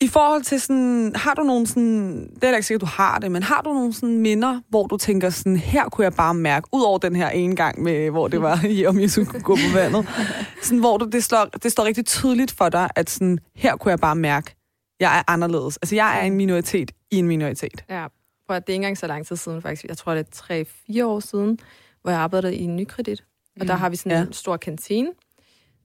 I 0.00 0.08
forhold 0.08 0.42
til 0.42 0.60
sådan, 0.60 1.12
har 1.14 1.34
du 1.34 1.42
nogle 1.42 1.66
sådan, 1.66 2.20
det 2.34 2.42
er 2.42 2.46
heller 2.46 2.56
ikke 2.56 2.66
sikkert, 2.66 2.80
du 2.80 2.86
har 2.86 3.18
det, 3.18 3.30
men 3.32 3.42
har 3.42 3.62
du 3.62 3.72
nogle 3.72 3.92
sådan 3.92 4.18
minder, 4.18 4.60
hvor 4.68 4.86
du 4.86 4.96
tænker 4.96 5.30
sådan, 5.30 5.56
her 5.56 5.88
kunne 5.88 6.04
jeg 6.04 6.14
bare 6.14 6.34
mærke, 6.34 6.68
ud 6.72 6.82
over 6.82 6.98
den 6.98 7.16
her 7.16 7.30
ene 7.30 7.56
gang, 7.56 7.82
med, 7.82 8.10
hvor 8.10 8.28
det 8.28 8.42
var, 8.42 8.64
i, 8.64 8.86
om 8.86 9.08
skulle 9.08 9.26
kunne 9.26 9.42
gå 9.42 9.54
på 9.56 9.74
vandet, 9.74 10.08
sådan, 10.62 10.78
hvor 10.78 10.96
du, 10.98 11.04
det, 11.12 11.24
slår, 11.24 11.44
det 11.44 11.72
står 11.72 11.84
rigtig 11.84 12.06
tydeligt 12.06 12.52
for 12.52 12.68
dig, 12.68 12.88
at 12.96 13.10
sådan, 13.10 13.38
her 13.54 13.76
kunne 13.76 13.90
jeg 13.90 13.98
bare 13.98 14.16
mærke, 14.16 14.54
jeg 15.00 15.18
er 15.18 15.22
anderledes. 15.32 15.76
Altså, 15.76 15.94
jeg 15.94 16.18
er 16.20 16.22
en 16.22 16.34
minoritet 16.34 16.90
i 17.10 17.16
en 17.16 17.26
minoritet. 17.28 17.84
Ja, 17.90 18.06
for 18.46 18.54
det 18.54 18.68
er 18.68 18.72
ikke 18.72 18.74
engang 18.74 18.98
så 18.98 19.06
lang 19.06 19.26
tid 19.26 19.36
siden 19.36 19.62
faktisk. 19.62 19.84
Jeg 19.84 19.96
tror, 19.96 20.14
det 20.14 20.26
er 20.50 20.64
3-4 21.00 21.04
år 21.04 21.20
siden, 21.20 21.58
hvor 22.02 22.10
jeg 22.10 22.20
arbejdede 22.20 22.56
i 22.56 22.62
en 22.62 22.76
nykredit. 22.76 23.24
Og 23.60 23.68
der 23.68 23.74
Mm. 23.74 23.80
har 23.80 23.88
vi 23.88 23.96
sådan 23.96 24.12
Ja. 24.12 24.22
en 24.26 24.32
stor 24.32 24.56
kantine. 24.56 25.08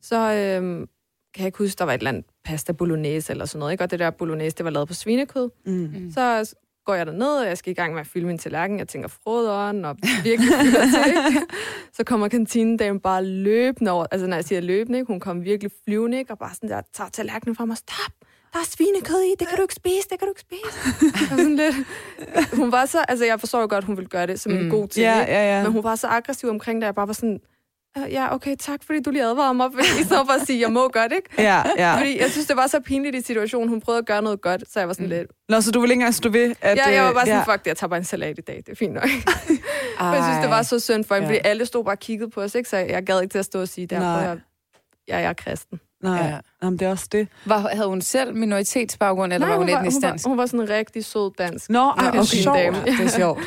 Så 0.01 0.31
øhm, 0.33 0.85
kan 1.33 1.41
jeg 1.41 1.45
ikke 1.45 1.57
huske, 1.57 1.79
der 1.79 1.85
var 1.85 1.93
et 1.93 1.97
eller 1.97 2.09
andet 2.09 2.25
pasta 2.45 2.71
bolognese 2.73 3.31
eller 3.31 3.45
sådan 3.45 3.59
noget. 3.59 3.71
Ikke? 3.71 3.83
Og 3.83 3.91
det 3.91 3.99
der 3.99 4.09
bolognese, 4.09 4.55
det 4.57 4.63
var 4.65 4.69
lavet 4.71 4.87
på 4.87 4.93
svinekød. 4.93 5.49
Mm. 5.65 6.11
Så 6.13 6.53
går 6.85 6.93
jeg 6.93 7.05
derned, 7.05 7.27
og 7.27 7.47
jeg 7.47 7.57
skal 7.57 7.71
i 7.71 7.73
gang 7.73 7.93
med 7.93 8.01
at 8.01 8.07
fylde 8.07 8.25
min 8.27 8.37
tallerken. 8.37 8.79
Jeg 8.79 8.87
tænker 8.87 9.07
froderen, 9.09 9.85
og 9.85 9.97
virkelig 10.23 10.49
til. 10.93 11.41
Så 11.93 12.03
kommer 12.03 12.27
kantinedamen 12.27 12.99
bare 12.99 13.25
løbende 13.25 13.91
over. 13.91 14.05
Altså, 14.11 14.27
når 14.27 14.37
jeg 14.37 14.43
siger 14.45 14.61
løbende, 14.61 14.99
ikke? 14.99 15.07
hun 15.11 15.19
kom 15.19 15.43
virkelig 15.43 15.71
flyvende, 15.87 16.17
ikke? 16.17 16.31
og 16.33 16.39
bare 16.39 16.53
sådan 16.55 16.69
der, 16.69 16.81
tager 16.93 17.09
tallerkenen 17.09 17.55
fra 17.55 17.65
mig. 17.65 17.77
Stop! 17.77 18.13
Der 18.53 18.59
er 18.59 18.63
svinekød 18.65 19.21
i, 19.21 19.33
det 19.39 19.47
kan 19.47 19.57
du 19.57 19.61
ikke 19.61 19.73
spise, 19.73 20.07
det 20.11 20.19
kan 20.19 20.27
du 20.27 20.31
ikke 20.31 20.41
spise. 20.41 21.27
Sådan 21.29 21.55
lidt... 21.55 21.75
Hun 22.53 22.71
var 22.71 22.85
så... 22.85 23.05
Altså, 23.07 23.25
jeg 23.25 23.39
forstår 23.39 23.61
jo 23.61 23.67
godt, 23.69 23.83
hun 23.83 23.97
ville 23.97 24.09
gøre 24.09 24.27
det 24.27 24.39
som 24.39 24.51
en 24.51 24.63
Mm. 24.63 24.69
god 24.69 24.87
ting, 24.87 25.05
ikke? 25.05 25.31
ja, 25.33 25.57
ja. 25.57 25.63
Men 25.63 25.71
hun 25.71 25.83
var 25.83 25.95
så 25.95 26.07
aggressiv 26.07 26.49
omkring 26.49 26.81
det, 26.81 26.83
at 26.83 26.87
jeg 26.87 26.95
bare 26.95 27.07
var 27.07 27.13
sådan... 27.13 27.39
"Øh, 27.97 28.13
Ja, 28.13 28.33
okay, 28.35 28.55
tak, 28.59 28.79
fordi 28.85 29.01
du 29.01 29.09
lige 29.09 29.23
advarede 29.23 29.53
mig, 29.53 29.69
i 30.01 30.03
stedet 30.03 30.25
for 30.25 30.33
at 30.41 30.47
sige, 30.47 30.61
jeg 30.61 30.71
må 30.71 30.91
det, 30.93 31.11
ikke? 31.15 31.29
Ja, 31.37 31.61
ja. 31.77 31.97
Fordi 31.97 32.19
jeg 32.21 32.31
synes, 32.31 32.47
det 32.47 32.57
var 32.57 32.67
så 32.67 32.79
pinligt 32.79 33.15
i 33.15 33.21
situationen. 33.21 33.69
Hun 33.69 33.81
prøvede 33.81 33.99
at 33.99 34.05
gøre 34.05 34.21
noget 34.21 34.41
godt, 34.41 34.63
så 34.73 34.79
jeg 34.79 34.87
var 34.87 34.93
sådan 34.93 35.05
Mm. 35.05 35.09
lidt... 35.11 35.27
Nå, 35.49 35.61
så 35.61 35.71
du 35.71 35.79
vil 35.79 35.91
ikke 35.91 35.99
engang 35.99 36.13
stå 36.13 36.29
ved, 36.29 36.55
at... 36.61 36.77
Ja, 36.77 36.89
jeg 36.89 37.03
var 37.03 37.13
bare 37.13 37.21
øh, 37.21 37.27
sådan, 37.27 37.45
fuck 37.45 37.59
det, 37.59 37.67
jeg 37.67 37.77
tager 37.77 37.89
bare 37.89 37.97
en 37.97 38.03
salat 38.05 38.37
i 38.37 38.41
dag, 38.41 38.57
det 38.57 38.69
er 38.69 38.75
fint 38.75 38.93
nok. 38.93 39.03
Jeg 39.99 40.23
synes, 40.23 40.37
det 40.41 40.49
var 40.49 40.61
så 40.61 40.79
synd 40.79 41.03
for 41.03 41.15
hende, 41.15 41.27
Ja. 41.27 41.33
fordi 41.35 41.47
alle 41.47 41.65
stod 41.65 41.83
bare 41.83 41.93
og 41.95 41.99
kiggede 41.99 42.29
på 42.29 42.41
os, 42.41 42.55
ikke? 42.55 42.69
så 42.69 42.77
jeg 42.77 43.03
gad 43.03 43.21
ikke 43.21 43.31
til 43.31 43.39
at 43.39 43.45
stå 43.45 43.61
og 43.61 43.67
sige, 43.67 43.87
der, 43.87 43.99
Nej. 43.99 44.07
jeg, 44.09 44.37
jeg, 45.07 45.21
jeg 45.21 45.23
er 45.29 45.33
kristen. 45.33 45.79
Nej, 46.03 46.17
Ja. 46.17 46.25
ja. 46.27 46.37
Jamen, 46.63 46.79
det 46.79 46.85
er 46.85 46.89
også 46.89 47.07
det. 47.11 47.27
Var, 47.45 47.57
havde 47.73 47.87
hun 47.87 48.01
selv 48.01 48.35
minoritetsbaggrund, 48.35 49.33
eller 49.33 49.47
Nej, 49.47 49.55
var 49.55 49.63
hun, 49.63 49.69
hun, 49.69 49.77
etnisk 49.77 49.95
hun, 49.95 50.01
var, 50.03 50.09
dansk? 50.09 50.27
hun 50.27 50.37
var 50.37 50.45
sådan 50.45 50.59
en 50.59 50.69
rigtig 50.69 51.05
sød 51.05 51.31
dansk. 51.37 51.69
Nå, 51.69 51.79
ej, 51.79 51.93
Ja, 52.05 52.09
okay. 52.09 52.17
fin 52.19 52.25
sjovt. 52.43 52.57
dame. 52.57 52.77
Det 52.85 52.99
er 52.99 53.07
sjovt. 53.07 53.39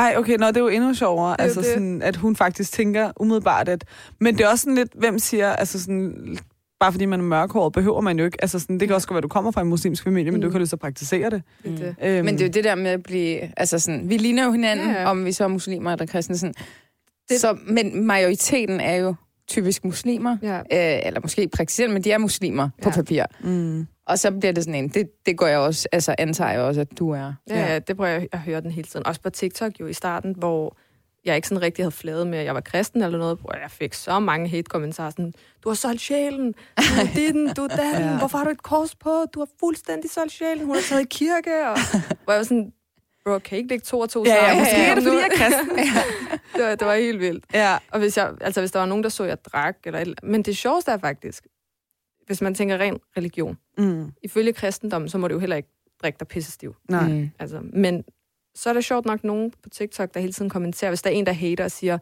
Ej, 0.00 0.14
okay, 0.18 0.36
nå, 0.38 0.46
det 0.46 0.56
er 0.56 0.60
jo 0.60 0.68
endnu 0.68 0.94
sjovere, 0.94 1.30
er 1.38 1.42
jo 1.42 1.44
altså 1.44 1.60
det. 1.60 1.68
sådan, 1.68 2.02
at 2.02 2.16
hun 2.16 2.36
faktisk 2.36 2.72
tænker 2.72 3.10
umiddelbart, 3.20 3.68
at... 3.68 3.84
Men 4.20 4.38
det 4.38 4.44
er 4.44 4.48
også 4.48 4.62
sådan 4.62 4.74
lidt, 4.74 4.92
hvem 4.94 5.18
siger, 5.18 5.52
altså 5.52 5.80
sådan, 5.82 6.38
bare 6.80 6.92
fordi 6.92 7.04
man 7.06 7.20
er 7.20 7.24
mørkhåret, 7.24 7.72
behøver 7.72 8.00
man 8.00 8.18
jo 8.18 8.24
ikke, 8.24 8.38
altså 8.42 8.58
sådan, 8.58 8.80
det 8.80 8.88
kan 8.88 8.94
også 8.94 9.08
godt 9.08 9.14
være, 9.14 9.18
at 9.18 9.22
du 9.22 9.28
kommer 9.28 9.50
fra 9.50 9.60
en 9.60 9.68
muslimsk 9.68 10.04
familie, 10.04 10.32
men 10.32 10.40
du 10.40 10.46
Mm. 10.46 10.52
kan 10.52 10.60
lyst 10.60 10.68
til 10.68 10.76
at 10.76 10.80
praktisere 10.80 11.30
det. 11.30 11.42
Det, 11.64 11.78
det. 11.78 11.94
Øhm, 12.02 12.24
Men 12.24 12.34
det 12.34 12.40
er 12.42 12.46
jo 12.46 12.50
det 12.50 12.64
der 12.64 12.74
med 12.74 12.90
at 12.90 13.02
blive... 13.02 13.40
Altså 13.60 13.78
sådan, 13.78 14.08
vi 14.10 14.16
ligner 14.16 14.44
jo 14.44 14.52
hinanden, 14.52 14.90
ja. 14.90 15.00
ja. 15.00 15.10
om 15.10 15.24
vi 15.24 15.32
så 15.32 15.44
er 15.44 15.48
muslimer 15.48 15.92
eller 15.92 16.06
kristne. 16.06 16.36
Sådan. 16.38 16.54
Det- 17.28 17.40
Så, 17.40 17.56
men 17.66 18.06
majoriteten 18.06 18.80
er 18.80 18.94
jo 18.94 19.14
typisk 19.50 19.84
muslimer. 19.84 20.36
Ja. 20.42 20.58
Øh, 20.58 21.06
eller 21.06 21.20
måske 21.20 21.42
ikke 21.42 21.56
praktiserende, 21.56 21.92
men 21.92 22.04
de 22.04 22.12
er 22.12 22.18
muslimer 22.18 22.68
ja. 22.78 22.82
på 22.84 22.90
papir. 22.90 23.24
Mm. 23.44 23.86
Og 24.06 24.18
så 24.18 24.30
bliver 24.30 24.52
det 24.52 24.64
sådan 24.64 24.84
en... 24.84 24.88
Det, 24.88 25.10
det 25.26 25.36
går 25.38 25.46
jeg 25.46 25.58
også... 25.58 25.88
Altså 25.92 26.14
antager 26.18 26.50
jeg 26.50 26.60
også, 26.60 26.80
at 26.80 26.98
du 26.98 27.10
er. 27.10 27.32
Ja, 27.50 27.72
ja, 27.72 27.78
det 27.78 27.96
prøver 27.96 28.10
jeg 28.10 28.28
at 28.32 28.38
høre 28.38 28.60
den 28.60 28.70
hele 28.70 28.88
tiden. 28.88 29.06
Også 29.06 29.20
på 29.20 29.30
TikTok 29.30 29.72
jo 29.80 29.86
i 29.86 29.92
starten, 29.92 30.34
hvor 30.38 30.76
jeg 31.24 31.36
ikke 31.36 31.48
sådan 31.48 31.62
rigtig 31.62 31.82
havde 31.84 31.92
fladet 31.92 32.26
med, 32.26 32.38
at 32.38 32.44
jeg 32.44 32.54
var 32.54 32.60
kristen 32.60 33.02
eller 33.02 33.18
noget, 33.18 33.38
hvor 33.40 33.54
jeg 33.62 33.70
fik 33.70 33.94
så 33.94 34.18
mange 34.20 34.48
hate-kommentarer, 34.48 35.10
sådan, 35.10 35.32
du 35.64 35.68
har 35.68 35.74
solgt 35.74 36.00
sjælen, 36.00 36.52
du 36.78 36.82
er 37.00 37.14
din, 37.20 37.48
du 37.56 37.62
er 37.62 37.68
den, 37.68 38.02
Ja. 38.04 38.18
hvorfor 38.18 38.38
har 38.38 38.44
du 38.44 38.50
et 38.50 38.62
kors 38.62 38.94
på, 38.94 39.24
du 39.34 39.38
har 39.40 39.48
fuldstændig 39.60 40.10
solgt 40.10 40.32
sjælen, 40.32 40.66
hun 40.66 40.74
har 40.74 40.82
taget 40.82 41.02
i 41.02 41.06
kirke, 41.10 41.68
og 41.68 41.76
hvor 42.24 42.32
jeg 42.32 42.38
var 42.38 42.42
sådan, 42.42 42.72
bro, 43.24 43.38
kan 43.38 43.56
I 43.56 43.58
ikke 43.58 43.68
lægge 43.70 43.82
to 43.84 44.00
og 44.00 44.10
to 44.10 44.24
Ja, 44.24 44.34
ja, 44.34 44.40
sammen? 44.40 44.58
måske 44.58 44.76
ja, 44.76 44.90
er 44.90 44.94
det, 44.94 45.04
fordi 45.04 45.16
jeg 45.16 45.24
er 45.32 45.36
kristen. 45.36 45.76
det, 46.56 46.64
var, 46.64 46.74
det 46.74 46.86
var 46.86 46.94
helt 46.94 47.20
vildt. 47.20 47.44
ja. 47.54 47.78
Og 47.90 47.98
hvis, 47.98 48.16
jeg, 48.16 48.32
altså, 48.40 48.60
hvis 48.60 48.70
der 48.70 48.78
var 48.78 48.86
nogen, 48.86 49.02
der 49.04 49.10
så, 49.10 49.24
jeg 49.24 49.44
drak, 49.44 49.76
eller, 49.84 50.14
men 50.22 50.42
det 50.42 50.56
sjoveste 50.56 50.90
er 50.90 50.98
faktisk, 50.98 51.46
hvis 52.26 52.40
man 52.40 52.54
tænker 52.54 52.78
ren 52.78 52.98
religion, 53.16 53.58
Mm. 53.78 54.12
ifølge 54.22 54.52
kristendommen, 54.52 55.08
så 55.08 55.18
må 55.18 55.28
du 55.28 55.34
jo 55.34 55.40
heller 55.40 55.56
ikke 55.56 55.68
drikke 56.02 56.16
dig 56.18 56.28
pissestiv. 56.28 56.74
Nej. 56.88 57.08
Mm. 57.08 57.30
Altså, 57.38 57.60
men 57.72 58.04
så 58.54 58.68
er 58.70 58.72
der 58.74 58.80
sjovt 58.80 59.06
nok 59.06 59.24
nogen 59.24 59.50
på 59.62 59.68
TikTok, 59.68 60.14
der 60.14 60.20
hele 60.20 60.32
tiden 60.32 60.50
kommenterer, 60.50 60.90
hvis 60.90 61.02
der 61.02 61.10
er 61.10 61.14
en, 61.14 61.26
der 61.26 61.32
hater 61.32 61.64
og 61.64 61.70
siger, 61.70 61.98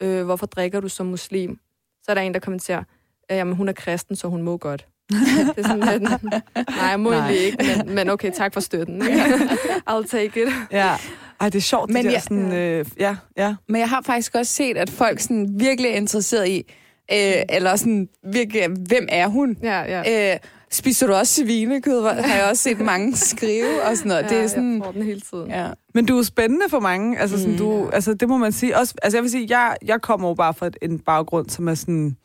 øh, 0.00 0.24
hvorfor 0.24 0.46
drikker 0.46 0.80
du 0.80 0.88
som 0.88 1.06
muslim? 1.06 1.58
Så 2.02 2.10
er 2.10 2.14
der 2.14 2.22
en, 2.22 2.34
der 2.34 2.40
kommenterer, 2.40 2.84
jamen 3.30 3.56
hun 3.56 3.68
er 3.68 3.72
kristen, 3.72 4.16
så 4.16 4.28
hun 4.28 4.42
må 4.42 4.56
godt. 4.56 4.86
det 5.56 5.64
er 5.64 5.68
sådan 5.68 6.00
lidt, 6.00 6.22
nej, 6.22 6.88
jeg 6.90 7.00
må 7.00 7.10
Nej. 7.10 7.18
egentlig 7.18 7.46
ikke, 7.46 7.64
men, 7.86 7.94
men 7.94 8.10
okay, 8.10 8.30
tak 8.36 8.52
for 8.54 8.60
støtten. 8.60 9.02
I'll 9.90 10.06
take 10.10 10.42
it. 10.42 10.48
Ja. 10.72 10.94
Ej, 11.40 11.48
det 11.48 11.58
er 11.58 11.62
sjovt, 11.62 11.90
Men 11.90 11.96
det 11.96 12.04
der 12.04 12.10
ja- 12.10 12.20
sådan... 12.20 12.52
Øh, 12.52 12.84
ja, 13.00 13.16
ja. 13.36 13.54
Men 13.68 13.80
jeg 13.80 13.88
har 13.88 14.02
faktisk 14.06 14.34
også 14.34 14.52
set, 14.52 14.76
at 14.76 14.90
folk 14.90 15.20
sådan 15.20 15.48
virkelig 15.58 15.90
er 15.90 15.94
interesseret 15.94 16.48
i... 16.48 16.74
Øh, 17.12 17.32
eller 17.48 17.76
sådan 17.76 18.08
virkelig, 18.32 18.66
hvem 18.88 19.06
er 19.08 19.26
hun? 19.26 19.56
Ja, 19.62 20.02
ja. 20.02 20.32
Øh, 20.32 20.38
spiser 20.70 21.06
du 21.06 21.12
også 21.12 21.34
svinekød? 21.44 22.02
Har 22.04 22.36
jeg 22.36 22.44
også 22.50 22.62
set 22.62 22.80
mange 22.80 23.16
skrive 23.16 23.82
og 23.82 23.96
sådan 23.96 24.08
noget. 24.08 24.22
ja 24.24 24.28
det 24.28 24.36
er 24.36 24.40
Jeg 24.40 24.50
sådan... 24.50 24.82
får 24.84 24.92
den 24.92 25.02
hele 25.02 25.20
tiden. 25.20 25.50
Ja. 25.50 25.66
Men 25.94 26.06
du 26.06 26.18
er 26.18 26.22
spændende 26.22 26.64
for 26.70 26.80
mange. 26.80 27.18
Altså, 27.18 27.38
sådan, 27.38 27.52
Mm. 27.52 27.58
du, 27.58 27.88
altså 27.92 28.14
det 28.14 28.28
må 28.28 28.36
man 28.36 28.52
sige. 28.52 28.76
Også, 28.78 28.94
altså, 29.02 29.16
jeg 29.16 29.22
vil 29.22 29.30
sige, 29.30 29.46
jeg, 29.58 29.76
jeg 29.84 30.00
kommer 30.02 30.28
jo 30.28 30.34
bare 30.34 30.54
fra 30.54 30.66
et- 30.66 30.76
en 30.82 30.98
baggrund, 30.98 31.48
som 31.50 31.68
er 31.68 31.74
sådan 31.74 32.16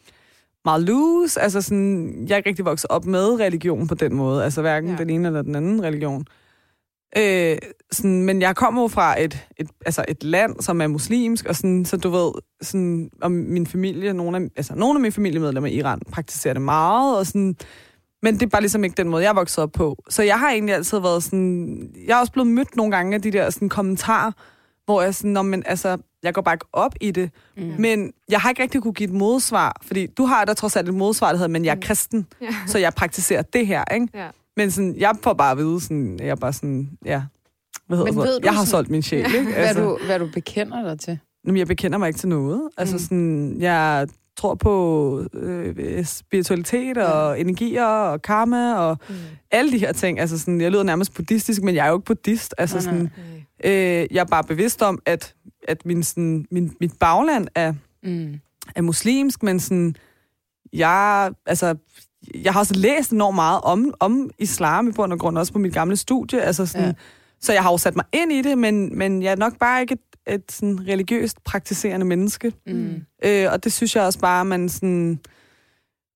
meget 0.65 0.82
loose. 0.82 1.41
Altså, 1.41 1.62
sådan, 1.62 2.25
jeg 2.27 2.34
er 2.34 2.38
ikke 2.38 2.50
rigtig 2.50 2.65
vokset 2.65 2.89
op 2.89 3.05
med 3.05 3.39
religion 3.39 3.88
på 3.88 3.96
den 3.96 4.15
måde. 4.15 4.43
Altså, 4.43 4.62
hverken 4.62 4.89
Ja. 4.89 4.96
den 4.96 5.10
ene 5.10 5.27
eller 5.27 5.41
den 5.41 5.55
anden 5.55 5.84
religion. 5.84 6.25
Øh, 7.17 7.58
sådan, 7.91 8.22
men 8.24 8.41
jeg 8.41 8.55
kommer 8.55 8.82
jo 8.82 8.88
fra 8.88 9.22
et, 9.22 9.48
et, 9.58 9.70
altså 9.86 10.05
et 10.08 10.24
land, 10.24 10.55
som 10.62 10.82
er 10.82 10.88
muslimsk, 10.88 11.46
og 11.46 11.55
sådan, 11.55 11.86
så 11.86 11.98
du 11.98 12.10
ved, 12.10 12.32
sådan, 12.62 13.10
om 13.22 13.32
min 13.32 13.67
familie, 13.67 14.13
nogle 14.13 14.38
af, 14.38 14.41
altså, 14.55 14.75
nogle 14.75 14.98
af 14.98 15.01
mine 15.01 15.12
familiemedlemmer 15.12 15.70
i 15.70 15.74
Iran 15.74 16.00
praktiserer 16.12 16.53
det 16.53 16.62
meget, 16.62 17.17
og 17.17 17.25
sådan, 17.27 17.55
men 18.22 18.34
det 18.34 18.43
er 18.43 18.48
bare 18.50 18.62
ligesom 18.62 18.84
ikke 18.84 18.96
den 18.98 19.10
måde, 19.10 19.24
jeg 19.24 19.29
er 19.29 19.34
vokset 19.34 19.63
op 19.63 19.72
på. 19.72 19.96
Så 20.10 20.24
jeg 20.24 20.39
har 20.39 20.50
egentlig 20.51 20.75
altid 20.75 21.00
været 21.00 21.24
sådan... 21.24 21.89
Jeg 22.08 22.15
er 22.15 22.20
også 22.20 22.32
blevet 22.32 22.48
mødt 22.48 22.75
nogle 22.75 22.91
gange 22.96 23.15
af 23.15 23.22
de 23.22 23.32
der 23.32 23.50
sådan, 23.50 23.70
kommentarer, 23.70 24.32
hvor 24.86 25.02
jeg 25.02 25.15
sådan, 25.15 25.32
"Nå, 25.32 25.41
men 25.41 25.63
altså, 25.65 25.97
jeg 26.24 26.34
går 26.34 26.42
bare 26.42 26.54
ikke 26.56 26.66
op 26.74 26.96
i 27.02 27.12
det. 27.12 27.30
Mm. 27.58 27.74
Men 27.80 28.14
jeg 28.30 28.40
har 28.40 28.50
ikke 28.50 28.62
rigtig 28.62 28.82
kunne 28.82 28.94
give 28.94 29.10
et 29.10 29.16
modsvar, 29.16 29.82
fordi 29.86 30.06
du 30.06 30.26
har 30.26 30.46
der 30.46 30.54
trods 30.54 30.76
alt 30.76 30.88
et 30.90 30.94
modsvar, 30.96 31.28
der 31.30 31.38
hedder, 31.38 31.50
men 31.52 31.66
jeg 31.66 31.76
er 31.76 31.80
kristen, 31.82 32.28
Ja. 32.42 32.48
så 32.68 32.78
jeg 32.78 32.94
praktiserer 32.94 33.42
det 33.42 33.68
her, 33.68 33.84
ikke? 33.94 34.08
Ja. 34.14 34.28
Men 34.58 34.72
sådan, 34.72 34.96
jeg 34.98 35.14
får 35.24 35.34
bare 35.34 35.52
at 35.52 35.58
vide, 35.58 35.82
sådan, 35.82 36.20
jeg 36.20 36.28
er 36.28 36.36
bare 36.36 36.54
sådan, 36.54 36.90
ja, 37.06 37.22
hvad 37.88 37.98
hedder 37.98 38.12
Men 38.12 38.22
det? 38.22 38.28
ved 38.28 38.40
du 38.40 38.46
Jeg 38.46 38.52
har 38.54 38.58
sådan- 38.66 38.72
solgt 38.72 38.90
min 38.90 39.02
sjæl, 39.02 39.26
ikke? 39.40 39.52
Hvad, 39.54 39.76
du, 39.76 39.98
hvad 40.06 40.20
du 40.20 40.28
bekender 40.34 40.84
dig 40.90 41.00
til? 41.00 41.20
Jamen, 41.46 41.58
jeg 41.58 41.68
bekender 41.68 41.98
mig 41.98 42.08
ikke 42.08 42.20
til 42.20 42.30
noget. 42.30 42.62
Altså 42.78 42.96
Mm. 42.96 43.00
sådan, 43.00 43.56
jeg 43.62 44.08
tror 44.38 44.56
på 44.56 45.24
øh, 45.34 46.06
spiritualitet 46.06 46.98
og 46.98 47.40
energier 47.40 47.86
og 47.86 48.22
karma 48.22 48.74
og 48.76 48.98
Mm. 49.10 49.16
alle 49.52 49.72
de 49.72 49.78
her 49.78 49.92
ting. 49.92 50.20
Altså 50.20 50.40
sådan, 50.40 50.62
jeg 50.62 50.72
lyder 50.72 50.84
nærmest 50.84 51.14
buddhistisk, 51.14 51.62
men 51.64 51.76
jeg 51.76 51.86
er 51.86 51.90
jo 51.90 51.96
ikke 51.98 52.06
buddhist. 52.06 52.56
Altså 52.58 52.76
Nej, 52.76 52.82
sådan, 52.84 53.12
Nej. 53.64 53.72
øh, 53.72 54.08
jeg 54.12 54.20
er 54.22 54.26
bare 54.26 54.44
bevidst 54.44 54.82
om, 54.82 55.00
at, 55.06 55.34
at 55.67 55.86
min, 55.86 56.04
sådan, 56.04 56.45
min, 56.52 56.76
mit 56.80 56.91
bagland 56.99 57.47
er, 57.56 57.73
Mm. 58.06 58.39
er 58.76 58.82
muslimsk, 58.82 59.43
men 59.43 59.60
sådan, 59.60 59.95
jeg, 60.73 61.32
altså, 61.45 61.76
jeg 62.43 62.54
har 62.54 62.60
også 62.60 62.73
læst 62.76 63.12
enormt 63.12 63.36
meget 63.36 63.62
om, 63.63 63.93
om 63.99 64.30
islam 64.38 64.88
i 64.88 64.91
bund 64.91 65.13
og 65.13 65.19
grund, 65.19 65.38
også 65.38 65.54
på 65.54 65.60
mit 65.60 65.73
gamle 65.73 65.95
studie. 65.95 66.41
Altså 66.41 66.65
sådan, 66.65 66.88
Ja. 66.88 66.93
Så 67.41 67.54
jeg 67.54 67.63
har 67.63 67.71
jo 67.71 67.78
sat 67.78 67.95
mig 67.95 68.06
ind 68.13 68.32
i 68.32 68.41
det, 68.41 68.58
men, 68.58 68.97
men 68.97 69.21
jeg 69.21 69.32
er 69.32 69.36
nok 69.36 69.58
bare 69.60 69.82
ikke 69.82 69.93
et, 69.93 70.34
et 70.34 70.52
sådan 70.52 70.88
religiøst 70.88 71.43
praktiserende 71.43 72.06
menneske. 72.06 72.54
Mm. 72.67 72.95
Øh, 73.26 73.47
og 73.52 73.63
det 73.63 73.73
synes 73.73 73.95
jeg 73.95 74.04
også 74.04 74.19
bare, 74.19 74.45
man 74.45 74.69
sådan... 74.69 75.19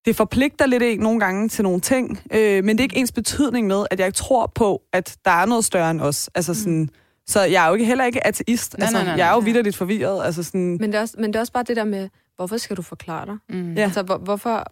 Det 0.05 0.15
forpligter 0.15 0.65
lidt 0.65 0.83
en 0.83 0.99
nogle 0.99 1.19
gange 1.19 1.49
til 1.49 1.63
nogle 1.63 1.81
ting, 1.81 2.19
øh, 2.33 2.63
men 2.63 2.69
det 2.77 2.79
er 2.79 2.83
ikke 2.83 2.97
ens 2.97 3.11
betydning 3.11 3.67
med, 3.67 3.85
at 3.91 3.99
jeg 3.99 4.07
ikke 4.07 4.17
tror 4.17 4.51
på, 4.55 4.81
at 4.93 5.17
der 5.25 5.31
er 5.31 5.45
noget 5.45 5.65
større 5.65 5.91
end 5.91 6.01
os. 6.01 6.29
Altså 6.35 6.53
sådan, 6.53 6.89
Så 7.29 7.41
jeg 7.41 7.63
er 7.63 7.67
jo 7.67 7.73
ikke, 7.73 7.85
heller 7.85 8.05
ikke 8.05 8.27
ateist. 8.27 8.77
Nej, 8.77 8.85
altså, 8.85 8.97
nej, 8.97 9.05
nej, 9.05 9.15
jeg 9.17 9.27
er 9.29 9.33
jo 9.33 9.39
nej. 9.39 9.45
vidderligt 9.45 9.75
forvirret. 9.75 10.25
Altså 10.25 10.43
sådan, 10.43 10.77
Men, 10.81 10.91
det 10.91 10.95
er 10.95 11.01
også, 11.01 11.15
men 11.17 11.27
det 11.27 11.35
er 11.35 11.39
også 11.39 11.53
bare 11.53 11.63
det 11.63 11.75
der 11.75 11.83
med, 11.83 12.09
hvorfor 12.35 12.57
skal 12.57 12.77
du 12.77 12.81
forklare 12.81 13.25
dig? 13.25 13.37
Mm. 13.49 13.73
Ja. 13.73 13.81
Altså, 13.83 14.01
hvor, 14.01 14.17
hvorfor... 14.17 14.63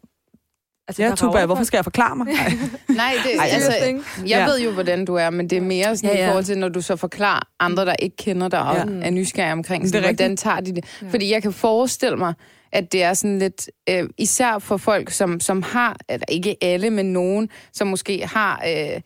Altså, 0.88 1.04
ja, 1.04 1.16
Tuba, 1.16 1.46
hvorfor 1.46 1.64
skal 1.64 1.78
jeg 1.78 1.84
forklare 1.84 2.16
mig? 2.16 2.28
Ej. 2.34 2.52
Nej, 2.90 3.14
det, 3.24 3.40
Ej, 3.40 3.48
altså, 3.52 3.72
jeg 3.82 4.28
Ja. 4.28 4.46
ved 4.46 4.60
jo, 4.62 4.72
hvordan 4.72 5.06
du 5.06 5.16
er, 5.16 5.30
men 5.30 5.50
det 5.50 5.58
er 5.58 5.62
mere 5.62 5.98
sådan 5.98 6.10
Ja, 6.10 6.18
ja, 6.18 6.26
i 6.26 6.28
forhold 6.28 6.44
til, 6.44 6.58
når 6.58 6.70
du 6.70 6.82
så 6.82 6.96
forklarer 6.96 7.48
andre, 7.60 7.86
der 7.86 7.96
ikke 8.00 8.16
kender 8.16 8.48
dig, 8.48 8.62
og 8.62 8.76
Ja. 8.76 8.82
er 9.08 9.10
nysgerrige 9.10 9.52
omkring, 9.54 9.82
Det 9.84 9.88
er 9.88 9.90
sådan, 9.90 10.02
hvordan 10.04 10.24
rigtigt. 10.32 10.40
tager 10.40 10.60
de 10.60 10.76
det? 10.76 10.86
Ja. 11.02 11.08
Fordi 11.10 11.32
jeg 11.32 11.42
kan 11.42 11.54
forestille 11.54 12.18
mig, 12.18 12.34
at 12.72 12.92
det 12.92 13.04
er 13.04 13.14
sådan 13.14 13.40
lidt, 13.40 13.70
øh, 13.90 14.04
især 14.18 14.60
for 14.60 14.78
folk, 14.78 15.12
som, 15.12 15.40
som 15.40 15.62
har, 15.62 15.98
eller 16.10 16.26
ikke 16.30 16.56
alle, 16.62 16.90
men 16.90 17.14
nogen, 17.14 17.50
som 17.74 17.88
måske 17.88 18.28
har 18.28 18.64
øh, 18.68 19.02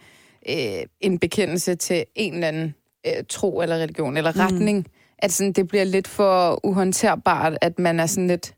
øh, 0.49 0.83
en 1.01 1.19
bekendelse 1.19 1.75
til 1.75 2.03
en 2.15 2.33
eller 2.33 2.47
anden 2.47 2.75
øh, 3.07 3.13
tro 3.29 3.61
eller 3.61 3.75
religion 3.75 4.17
eller 4.17 4.31
Mm. 4.35 4.39
retning, 4.39 4.85
at 5.19 5.31
sådan, 5.31 5.53
det 5.53 5.67
bliver 5.67 5.83
lidt 5.83 6.07
for 6.07 6.59
uhåndterbart, 6.65 7.57
at 7.61 7.79
man 7.79 7.99
er 7.99 8.05
sådan 8.05 8.27
lidt... 8.27 8.53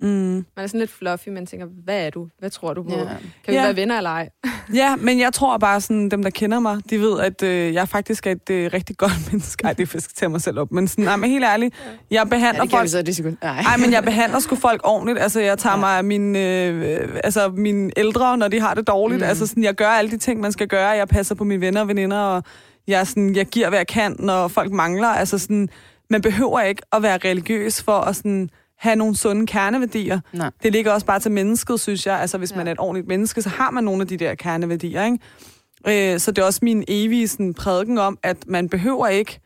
Mm. 0.00 0.08
Man 0.08 0.44
er 0.56 0.66
sådan 0.66 0.80
lidt 0.80 0.90
fluffy, 0.90 1.28
man 1.28 1.46
tænker, 1.46 1.66
hvad 1.84 2.06
er 2.06 2.10
du? 2.10 2.28
Hvad 2.38 2.50
tror 2.50 2.74
du 2.74 2.82
på? 2.82 2.90
Ja. 2.98 3.04
Kan 3.04 3.16
vi 3.46 3.52
Ja. 3.52 3.62
være 3.62 3.76
venner 3.76 3.96
eller 3.96 4.10
ej? 4.10 4.28
Ja, 4.74 4.96
men 4.96 5.20
jeg 5.20 5.32
tror 5.32 5.58
bare, 5.58 5.80
sådan, 5.80 6.08
dem, 6.08 6.22
der 6.22 6.30
kender 6.30 6.60
mig, 6.60 6.80
de 6.90 7.00
ved, 7.00 7.20
at 7.20 7.42
øh, 7.42 7.74
jeg 7.74 7.88
faktisk 7.88 8.26
er 8.26 8.30
et 8.30 8.50
øh, 8.50 8.70
rigtig 8.74 8.96
godt 8.96 9.12
menneske. 9.32 9.64
Ej, 9.64 9.72
det 9.72 9.94
er 9.94 10.08
tage 10.16 10.28
mig 10.30 10.40
selv 10.42 10.58
op. 10.58 10.72
Men, 10.72 10.88
sådan, 10.88 11.04
nej, 11.04 11.16
men 11.16 11.30
helt 11.30 11.44
ærligt, 11.44 11.74
jeg 12.10 12.16
Ja, 12.18 12.24
behandler 12.24 12.62
det 12.62 12.70
kan 12.70 12.76
folk... 12.76 12.84
vi 12.84 12.88
så 12.88 13.02
det. 13.02 13.36
Nej. 13.42 13.60
Ej, 13.60 13.76
men 13.76 13.92
jeg 13.92 14.04
behandler 14.10 14.38
sgu 14.38 14.56
folk 14.56 14.80
ordentligt. 14.84 15.18
Altså, 15.18 15.40
jeg 15.40 15.58
tager 15.58 15.74
Ja. 15.74 15.80
mig 15.80 15.98
af 15.98 16.04
mine, 16.04 16.38
øh, 16.38 17.08
altså, 17.24 17.48
mine 17.48 17.90
ældre, 17.96 18.38
når 18.38 18.48
de 18.48 18.60
har 18.60 18.74
det 18.74 18.86
dårligt. 18.86 19.18
Mm. 19.20 19.24
Mm. 19.24 19.28
Altså, 19.28 19.46
sådan, 19.46 19.64
jeg 19.64 19.74
gør 19.74 19.88
alle 19.88 20.10
de 20.10 20.18
ting, 20.18 20.40
man 20.40 20.52
skal 20.52 20.68
gøre. 20.68 20.88
Jeg 20.88 21.08
passer 21.08 21.34
på 21.34 21.44
mine 21.44 21.60
venner 21.60 21.80
og 21.80 21.88
veninder, 21.88 22.18
og 22.18 22.42
jeg, 22.86 23.06
sådan, 23.06 23.36
jeg 23.36 23.46
giver, 23.46 23.68
hvad 23.68 23.78
jeg 23.78 23.86
kan, 23.86 24.16
når 24.18 24.48
folk 24.48 24.72
mangler. 24.72 25.08
Altså, 25.08 25.38
sådan, 25.38 25.68
man 26.10 26.22
behøver 26.22 26.60
ikke 26.60 26.82
at 26.92 27.02
være 27.02 27.18
religiøs 27.24 27.82
for 27.82 27.92
at 27.92 28.16
sådan, 28.16 28.50
have 28.78 28.96
nogle 28.96 29.16
sunde 29.16 29.46
kerneværdier. 29.46 30.20
Nej. 30.32 30.50
Det 30.62 30.72
ligger 30.72 30.92
også 30.92 31.06
bare 31.06 31.20
til 31.20 31.30
mennesket, 31.32 31.80
synes 31.80 32.06
jeg. 32.06 32.20
Altså, 32.20 32.38
hvis 32.38 32.50
Ja. 32.52 32.56
man 32.56 32.66
er 32.68 32.72
et 32.72 32.80
ordentligt 32.80 33.08
menneske, 33.08 33.42
så 33.42 33.48
har 33.48 33.70
man 33.70 33.84
nogle 33.84 34.00
af 34.02 34.08
de 34.08 34.16
der 34.16 34.34
kerneværdier, 34.34 35.04
ikke? 35.04 36.12
Øh, 36.14 36.20
så 36.20 36.30
det 36.30 36.42
er 36.42 36.46
også 36.46 36.60
min 36.62 36.84
evige 36.88 37.28
sådan, 37.28 37.54
prædiken 37.54 37.98
om, 37.98 38.18
at 38.22 38.36
man 38.46 38.68
behøver 38.68 39.06
ikke... 39.08 39.40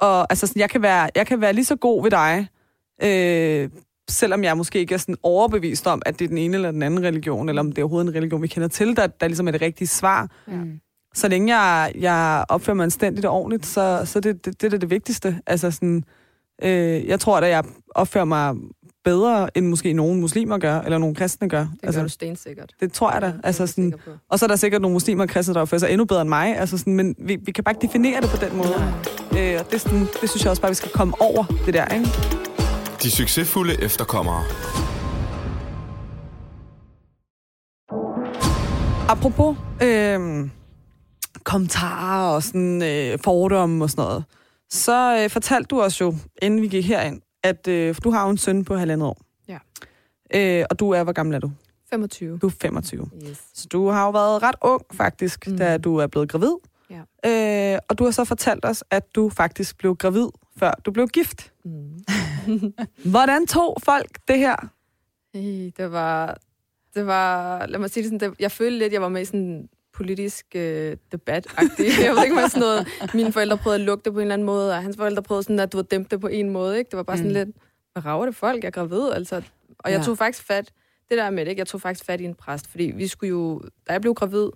Og, 0.00 0.26
altså, 0.30 0.46
sådan, 0.46 0.60
jeg, 0.60 0.70
kan 0.70 0.82
være, 0.82 1.10
jeg 1.14 1.26
kan 1.26 1.40
være 1.40 1.52
lige 1.52 1.64
så 1.64 1.76
god 1.76 2.02
ved 2.02 2.10
dig, 2.10 2.46
øh, 3.02 3.70
selvom 4.10 4.44
jeg 4.44 4.56
måske 4.56 4.78
ikke 4.78 4.94
er 4.94 4.98
sådan 4.98 5.16
overbevist 5.22 5.86
om, 5.86 6.02
at 6.06 6.18
det 6.18 6.24
er 6.24 6.28
den 6.28 6.38
ene 6.38 6.54
eller 6.54 6.70
den 6.70 6.82
anden 6.82 7.02
religion, 7.02 7.48
eller 7.48 7.60
om 7.60 7.72
det 7.72 7.78
er 7.78 7.82
overhovedet 7.82 8.08
en 8.10 8.14
religion, 8.14 8.42
vi 8.42 8.46
kender 8.48 8.68
til, 8.68 8.96
der, 8.96 9.06
der 9.06 9.26
ligesom 9.28 9.48
er 9.48 9.52
det 9.52 9.60
rigtige 9.62 9.88
svar. 9.88 10.28
Mm. 10.46 10.80
Så 11.16 11.28
længe 11.28 11.56
jeg, 11.56 11.92
jeg 11.94 12.44
opfører 12.48 12.74
mig 12.74 12.84
anstændigt 12.84 13.26
og 13.26 13.32
ordentligt, 13.32 13.66
så, 13.66 14.02
så 14.04 14.20
det, 14.20 14.44
det, 14.44 14.62
det 14.62 14.74
er 14.74 14.78
det 14.78 14.90
vigtigste. 14.90 15.40
Altså 15.46 15.70
sådan, 15.70 16.04
øh, 16.62 17.06
jeg 17.06 17.20
tror, 17.20 17.38
at 17.38 17.50
jeg 17.50 17.64
opfører 17.94 18.24
mig 18.24 18.54
bedre, 19.04 19.56
end 19.56 19.66
måske 19.66 19.92
nogen 19.92 20.20
muslimer 20.20 20.58
gør, 20.58 20.80
eller 20.80 20.98
nogle 20.98 21.14
kristne 21.14 21.48
gør. 21.48 21.60
Det 21.60 21.68
gør 21.80 21.86
altså, 21.86 22.02
du 22.02 22.08
stensikkert. 22.08 22.72
Det 22.80 22.92
tror 22.92 23.12
jeg 23.12 23.22
da. 23.22 23.26
Det 23.26 23.40
Altså 23.44 23.66
sådan, 23.66 23.94
og 24.30 24.38
så 24.38 24.44
er 24.44 24.48
der 24.48 24.56
sikkert 24.56 24.82
nogle 24.82 24.92
muslimer 24.92 25.24
og 25.24 25.28
kristne, 25.28 25.54
der 25.54 25.60
opfører 25.60 25.78
sig 25.78 25.90
endnu 25.90 26.04
bedre 26.04 26.20
end 26.20 26.28
mig. 26.28 26.58
Altså 26.58 26.78
sådan, 26.78 26.94
men 26.94 27.14
vi, 27.18 27.36
vi 27.42 27.52
kan 27.52 27.64
bare 27.64 27.72
ikke 27.72 27.86
definere 27.86 28.20
det 28.20 28.30
på 28.30 28.36
den 28.36 28.56
måde. 28.56 28.74
Øh, 29.38 29.60
og 29.60 29.66
det, 29.66 29.74
er 29.74 29.78
sådan, 29.78 30.06
det 30.20 30.30
synes 30.30 30.44
jeg 30.44 30.50
også 30.50 30.62
bare, 30.62 30.70
vi 30.70 30.74
skal 30.74 30.90
komme 30.90 31.14
over 31.20 31.44
det 31.66 31.74
der, 31.74 31.86
ikke? 31.94 32.08
De 33.02 33.10
succesfulde 33.10 33.82
efterkommere. 33.82 34.42
Apropos 39.08 39.56
øh, 39.82 40.48
kommentarer 41.46 42.34
og 42.34 42.42
sådan, 42.42 42.82
øh, 42.82 43.18
fordomme 43.24 43.84
og 43.84 43.90
sådan 43.90 44.04
noget, 44.04 44.24
så 44.70 45.22
øh, 45.22 45.30
fortalte 45.30 45.68
du 45.68 45.82
os 45.82 46.00
jo, 46.00 46.14
inden 46.42 46.62
vi 46.62 46.68
gik 46.68 46.86
herind, 46.86 47.20
at 47.42 47.68
øh, 47.68 47.94
du 48.04 48.10
har 48.10 48.24
jo 48.24 48.30
en 48.30 48.38
søn 48.38 48.64
på 48.64 48.76
halvandet 48.76 49.08
år. 49.08 49.20
Ja. 49.48 49.58
Øh, 50.34 50.64
og 50.70 50.78
du 50.80 50.90
er, 50.90 51.04
hvor 51.04 51.12
gammel 51.12 51.34
er 51.34 51.38
du? 51.38 51.50
25. 51.90 52.38
Du 52.38 52.46
er 52.46 52.50
25. 52.60 53.10
Yes. 53.28 53.42
Så 53.54 53.68
du 53.72 53.88
har 53.88 54.04
jo 54.04 54.10
været 54.10 54.42
ret 54.42 54.54
ung, 54.62 54.82
faktisk, 54.92 55.46
mm. 55.46 55.58
Da 55.58 55.78
du 55.78 55.96
er 55.96 56.06
blevet 56.06 56.28
gravid. 56.28 56.52
Ja. 56.90 57.74
Øh, 57.74 57.78
og 57.88 57.98
du 57.98 58.04
har 58.04 58.10
så 58.10 58.24
fortalt 58.24 58.64
os, 58.64 58.84
at 58.90 59.14
du 59.14 59.28
faktisk 59.28 59.78
blev 59.78 59.96
gravid, 59.96 60.28
før 60.58 60.72
du 60.86 60.90
blev 60.90 61.08
gift. 61.08 61.52
Mm. 61.64 62.04
Hvordan 63.12 63.46
tog 63.46 63.76
folk 63.84 64.18
det 64.28 64.38
her? 64.38 64.56
Det 65.76 65.92
var, 65.92 66.38
det 66.94 67.06
var, 67.06 67.66
lad 67.66 67.78
mig 67.78 67.90
sige 67.90 68.02
det 68.02 68.10
sådan, 68.12 68.30
det, 68.30 68.40
jeg 68.40 68.52
følte 68.52 68.78
lidt, 68.78 68.92
jeg 68.92 69.02
var 69.02 69.08
med 69.08 69.22
i 69.22 69.24
sådan 69.24 69.68
politisk 69.96 70.46
øh, 70.54 70.96
debat 71.12 71.46
-agtig. 71.46 72.04
Jeg 72.04 72.14
ved 72.14 72.22
ikke, 72.22 72.34
hvad 72.38 72.48
sådan 72.48 72.60
noget, 72.60 72.88
mine 73.14 73.32
forældre 73.32 73.56
prøvede 73.58 73.80
at 73.80 73.86
lukke 73.86 74.04
det 74.04 74.12
på 74.12 74.18
en 74.18 74.22
eller 74.22 74.34
anden 74.34 74.46
måde, 74.46 74.70
og 74.74 74.82
hans 74.82 74.96
forældre 74.96 75.22
prøvede 75.22 75.42
sådan, 75.42 75.60
at 75.60 75.72
du 75.72 75.76
var 75.78 75.82
dæmpe 75.82 76.08
det 76.10 76.20
på 76.20 76.26
en 76.26 76.50
måde, 76.50 76.78
ikke? 76.78 76.90
Det 76.90 76.96
var 76.96 77.02
bare 77.02 77.16
sådan 77.16 77.30
Mm. 77.30 77.34
lidt, 77.34 77.48
hvad 77.92 78.04
rager 78.04 78.26
det 78.26 78.34
folk, 78.36 78.62
jeg 78.62 78.66
er 78.66 78.70
gravid, 78.70 79.10
altså. 79.12 79.36
Og 79.78 79.90
jeg 79.90 79.98
Ja. 79.98 80.04
tog 80.04 80.18
faktisk 80.18 80.46
fat, 80.46 80.72
det 81.08 81.18
der 81.18 81.30
med 81.30 81.44
det, 81.44 81.50
ikke? 81.50 81.60
Jeg 81.60 81.66
tog 81.66 81.80
faktisk 81.80 82.04
fat 82.06 82.20
i 82.20 82.24
en 82.24 82.34
præst, 82.34 82.70
fordi 82.70 82.84
vi 82.96 83.06
skulle 83.06 83.30
jo, 83.30 83.62
da 83.88 83.92
jeg 83.92 84.00
blev 84.00 84.14
gravid, 84.14 84.48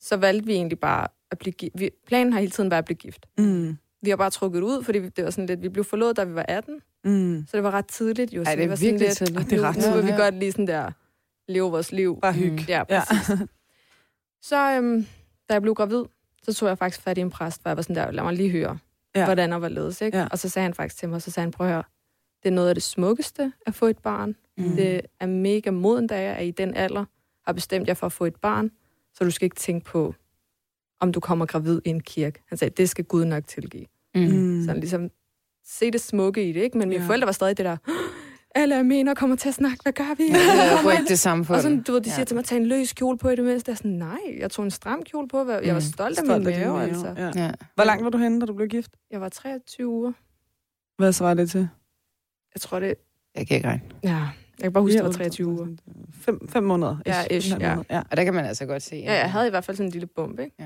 så 0.00 0.16
valgte 0.16 0.46
vi 0.46 0.52
egentlig 0.52 0.78
bare 0.78 1.06
at 1.30 1.38
blive 1.38 1.52
gift. 1.52 1.72
Vi, 1.78 1.90
planen 2.06 2.32
har 2.32 2.40
hele 2.40 2.50
tiden 2.52 2.70
været 2.70 2.78
at 2.78 2.84
blive 2.84 2.96
gift. 2.96 3.26
Mm. 3.38 3.78
Vi 4.02 4.10
har 4.10 4.16
bare 4.16 4.30
trukket 4.30 4.60
ud, 4.62 4.82
fordi 4.84 4.98
det 5.08 5.24
var 5.24 5.30
sådan 5.30 5.46
lidt, 5.46 5.62
vi 5.62 5.68
blev 5.68 5.84
forlovet, 5.84 6.16
da 6.16 6.24
vi 6.24 6.34
var 6.34 6.44
18, 6.48 6.80
Mm. 7.04 7.44
så 7.50 7.56
det 7.56 7.64
var 7.64 7.70
ret 7.70 7.86
tidligt 7.86 8.32
jo. 8.32 8.42
Ej, 8.42 8.54
det 8.54 8.64
er 8.64 8.68
var 8.68 8.74
sådan 8.76 8.86
virkelig 8.92 9.08
lidt, 9.08 9.18
tidligt. 9.18 9.50
Det 9.50 9.58
er 9.58 9.62
ret 9.62 9.76
nu, 9.76 9.86
nu 9.90 9.94
vil 9.96 10.04
vi 10.04 10.10
Ja. 10.10 10.16
godt 10.16 10.34
lige 10.34 10.52
sådan 10.52 10.66
der 10.66 10.90
leve 11.48 11.70
vores 11.70 11.92
liv. 11.92 12.18
Bare 12.22 12.32
hygge. 12.32 12.64
Ja, 12.68 12.82
Ja. 12.90 13.02
præcis. 13.04 13.30
Så 14.42 14.76
øhm, 14.76 15.06
da 15.48 15.52
jeg 15.54 15.62
blev 15.62 15.74
gravid, 15.74 16.04
så 16.42 16.54
tog 16.54 16.68
jeg 16.68 16.78
faktisk 16.78 17.02
fat 17.02 17.18
i 17.18 17.20
en 17.20 17.30
præst, 17.30 17.62
hvor 17.62 17.68
jeg 17.70 17.76
var 17.76 17.82
sådan 17.82 17.96
der, 17.96 18.10
lad 18.10 18.22
mig 18.24 18.32
lige 18.34 18.50
høre, 18.50 18.78
Ja. 19.14 19.24
hvordan 19.24 19.52
og 19.52 19.58
hvorledes. 19.58 20.00
Ikke? 20.00 20.18
Ja. 20.18 20.26
Og 20.30 20.38
så 20.38 20.48
sagde 20.48 20.64
han 20.64 20.74
faktisk 20.74 20.96
til 20.96 21.08
mig, 21.08 21.22
så 21.22 21.30
sagde 21.30 21.44
han, 21.44 21.50
prøv 21.50 21.66
at 21.66 21.72
høre, 21.72 21.82
det 22.42 22.48
er 22.48 22.52
noget 22.52 22.68
af 22.68 22.74
det 22.74 22.82
smukkeste 22.82 23.52
at 23.66 23.74
få 23.74 23.86
et 23.86 23.98
barn. 23.98 24.36
Mm. 24.58 24.76
Det 24.76 25.00
er 25.20 25.26
mega 25.26 25.70
moden, 25.70 26.06
da 26.06 26.20
jeg 26.22 26.32
er 26.32 26.40
i 26.40 26.50
den 26.50 26.74
alder, 26.74 27.04
har 27.46 27.52
bestemt 27.52 27.88
jer 27.88 27.94
for 27.94 28.06
at 28.06 28.12
få 28.12 28.24
et 28.24 28.36
barn, 28.36 28.70
så 29.14 29.24
du 29.24 29.30
skal 29.30 29.44
ikke 29.46 29.56
tænke 29.56 29.84
på, 29.84 30.14
om 31.00 31.12
du 31.12 31.20
kommer 31.20 31.46
gravid 31.46 31.80
i 31.84 31.88
en 31.88 32.00
kirke. 32.00 32.42
Han 32.48 32.58
sagde, 32.58 32.74
det 32.76 32.90
skal 32.90 33.04
Gud 33.04 33.24
nok 33.24 33.46
tilgive. 33.46 33.86
Mm. 34.14 34.20
Mm. 34.22 34.64
Så 34.64 34.74
ligesom, 34.74 35.10
se 35.64 35.90
det 35.90 36.00
smukke 36.00 36.48
i 36.48 36.52
det, 36.52 36.60
ikke? 36.60 36.78
Men 36.78 36.88
mine 36.88 37.00
ja. 37.02 37.08
forældre 37.08 37.26
var 37.26 37.32
stadig 37.32 37.56
det 37.56 37.64
der, 37.64 37.76
alle 38.58 38.74
er 38.74 38.82
mener 38.82 39.14
kommer 39.14 39.36
til 39.36 39.48
at 39.48 39.54
snakke, 39.54 39.78
hvad 39.82 39.92
gør 39.92 40.14
vi? 40.16 40.28
Det 40.28 40.36
er 40.36 41.00
rygte 41.00 41.16
samfund. 41.16 41.56
Og 41.56 41.62
sådan, 41.62 41.82
du 41.82 41.92
ved, 41.92 42.00
de 42.00 42.10
siger 42.10 42.20
Ja. 42.20 42.24
til 42.24 42.34
mig, 42.36 42.44
tag 42.44 42.56
en 42.58 42.66
løs 42.66 42.92
kjole 42.92 43.18
på 43.18 43.28
i 43.28 43.36
det 43.36 43.44
mindste. 43.44 43.68
Jeg 43.70 43.74
er 43.74 43.76
sådan, 43.76 43.90
nej, 43.90 44.18
jeg 44.38 44.50
tog 44.50 44.64
en 44.64 44.70
stram 44.70 45.02
kjole 45.02 45.28
på. 45.28 45.38
Jeg 45.38 45.46
var 45.46 45.72
Mm. 45.74 45.80
stolt 45.80 46.18
af 46.18 46.24
Stolt 46.24 46.38
min 46.44 46.46
af 46.48 46.54
din 46.54 46.62
mave, 46.62 46.76
mave, 46.78 46.88
altså. 46.88 47.14
Ja. 47.16 47.44
Ja. 47.44 47.50
Hvor 47.74 47.84
langt 47.84 48.04
var 48.04 48.10
du 48.10 48.18
henne, 48.18 48.40
da 48.40 48.46
du 48.46 48.54
blev 48.54 48.68
gift? 48.68 48.90
Jeg 49.10 49.20
var 49.20 49.28
23 49.28 49.88
uger. 49.88 50.12
Hvad 50.98 51.12
svarer 51.12 51.34
det 51.34 51.50
til? 51.50 51.68
Jeg 52.54 52.60
tror 52.60 52.80
det... 52.80 52.94
Jeg 53.36 53.46
kan 53.46 53.56
ikke 53.56 53.68
regne. 53.68 53.82
Ja, 54.02 54.08
jeg 54.10 54.28
kan 54.62 54.72
bare 54.72 54.82
huske, 54.82 54.96
det 54.98 55.04
var 55.04 55.12
23 55.12 55.46
uger. 55.48 55.66
Fem, 56.20 56.48
fem 56.48 56.62
måneder. 56.64 56.96
Ja, 57.06 57.24
ish, 57.30 57.50
ja. 57.50 57.54
måneder, 57.54 57.82
ja. 57.90 58.02
Og 58.10 58.16
der 58.16 58.24
kan 58.24 58.34
man 58.34 58.44
altså 58.44 58.66
godt 58.66 58.82
se. 58.82 58.96
Ja, 58.96 59.12
jeg 59.18 59.32
havde 59.32 59.46
i 59.46 59.50
hvert 59.50 59.64
fald 59.64 59.76
sådan 59.76 59.86
en 59.86 59.92
lille 59.92 60.06
bump, 60.06 60.40
ikke? 60.40 60.56
Ja. 60.58 60.64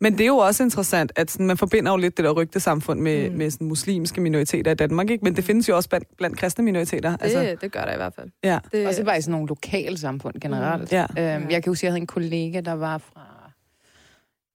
Men 0.00 0.12
det 0.12 0.20
er 0.20 0.26
jo 0.26 0.36
også 0.36 0.62
interessant, 0.62 1.12
at 1.16 1.30
sådan, 1.30 1.46
man 1.46 1.56
forbinder 1.56 1.90
jo 1.92 1.96
lidt 1.96 2.16
det 2.16 2.24
der 2.24 2.30
rygtesamfund 2.32 3.00
med, 3.00 3.24
mm. 3.24 3.32
Mm. 3.32 3.38
med 3.38 3.50
sådan, 3.50 3.66
muslimske 3.66 4.20
minoriteter 4.20 4.70
i 4.70 4.74
Danmark, 4.74 5.10
ikke? 5.10 5.24
men 5.24 5.36
det 5.36 5.44
findes 5.44 5.68
jo 5.68 5.76
også 5.76 5.88
blandt, 5.88 6.16
blandt 6.16 6.38
kristne 6.38 6.64
minoriteter. 6.64 7.10
Det, 7.10 7.22
altså, 7.22 7.56
det 7.60 7.72
gør 7.72 7.84
der 7.84 7.92
i 7.92 7.96
hvert 7.96 8.14
fald. 8.14 8.28
ja. 8.44 8.58
Det, 8.72 8.86
Også 8.86 9.04
bare 9.04 9.18
i 9.18 9.20
sådan 9.20 9.32
nogle 9.32 9.48
lokale 9.48 9.98
samfund 9.98 10.40
generelt. 10.40 10.92
Ja. 10.92 11.06
Øhm, 11.18 11.50
jeg 11.50 11.62
kan 11.62 11.70
huske, 11.70 11.80
at 11.80 11.82
jeg 11.82 11.90
havde 11.92 12.00
en 12.00 12.06
kollega, 12.06 12.60
der 12.60 12.72
var 12.72 12.98
fra 12.98 13.52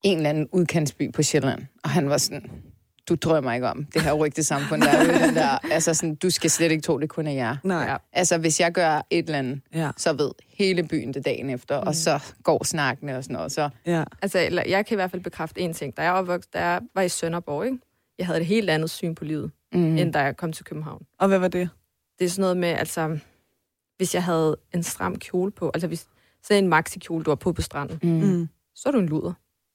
en 0.04 0.18
eller 0.18 0.30
anden 0.30 0.48
udkantsby 0.52 1.14
på 1.14 1.24
Sjælland, 1.24 1.62
og 1.84 1.90
han 1.90 2.10
var 2.10 2.18
sådan, 2.18 2.52
du 3.10 3.16
drømmer 3.16 3.54
ikke 3.54 3.68
om 3.70 3.86
det 3.86 4.02
her 4.02 4.14
rygte 4.14 4.44
samfund, 4.44 4.82
der 4.82 4.90
er 4.90 5.02
ude 5.04 5.28
den 5.28 5.36
der, 5.36 5.58
altså 5.76 5.94
sådan, 5.94 6.16
du 6.16 6.30
skal 6.30 6.50
slet 6.50 6.72
ikke 6.72 6.82
tro, 6.82 7.00
det 7.00 7.10
kun 7.10 7.28
er 7.28 7.32
jer. 7.32 7.58
Nej. 7.64 7.84
Ja. 7.84 7.98
Altså, 8.14 8.38
hvis 8.38 8.60
jeg 8.60 8.72
gør 8.72 9.02
et 9.10 9.26
eller 9.26 9.40
andet, 9.40 9.62
Ja. 9.74 9.92
så 9.98 10.14
ved 10.14 10.32
hele 10.50 10.84
byen 10.84 11.14
det 11.14 11.26
dagen 11.26 11.50
efter, 11.50 11.82
mm. 11.82 11.88
og 11.88 11.96
så 11.96 12.20
går 12.44 12.64
snakkene 12.64 13.18
og 13.18 13.24
sådan 13.24 13.34
noget. 13.34 13.52
Så, 13.52 13.70
ja. 13.86 14.04
Altså, 14.22 14.40
eller, 14.40 14.64
jeg 14.68 14.86
kan 14.86 14.96
i 14.96 14.98
hvert 14.98 15.12
fald 15.12 15.22
bekræfte 15.24 15.62
en 15.62 15.74
ting. 15.74 15.98
Da 15.98 16.02
jeg, 16.02 16.14
var 16.14 16.22
vokset, 16.22 16.54
da 16.54 16.66
jeg 16.66 16.82
var 16.96 17.02
i 17.02 17.10
Sønderborg, 17.10 17.66
ikke? 17.66 17.78
jeg 18.18 18.26
havde 18.26 18.40
et 18.40 18.46
helt 18.46 18.70
andet 18.70 18.90
syn 18.90 19.16
på 19.16 19.26
livet, 19.26 19.52
mm. 19.74 19.98
end 19.98 20.14
da 20.14 20.20
jeg 20.20 20.38
kom 20.38 20.52
til 20.54 20.66
København. 20.66 21.06
Og 21.20 21.28
hvad 21.28 21.40
var 21.40 21.48
det? 21.48 21.70
Det 22.20 22.26
er 22.26 22.30
sådan 22.30 22.42
noget 22.42 22.58
med, 22.58 22.70
altså, 22.70 23.18
hvis 23.98 24.14
jeg 24.16 24.24
havde 24.24 24.58
en 24.74 24.84
stram 24.84 25.16
kjole 25.20 25.52
på, 25.52 25.72
altså 25.74 25.88
hvis 25.88 26.08
sådan 26.44 26.64
en 26.64 26.70
maxi-kjole, 26.70 27.24
du 27.24 27.30
har 27.32 27.36
på 27.36 27.54
på 27.54 27.62
stranden, 27.62 28.00
Mm. 28.04 28.28
Mm. 28.28 28.50
så 28.76 28.90
er 28.90 28.92
du 28.92 29.00
en 29.00 29.06
luder. 29.10 29.34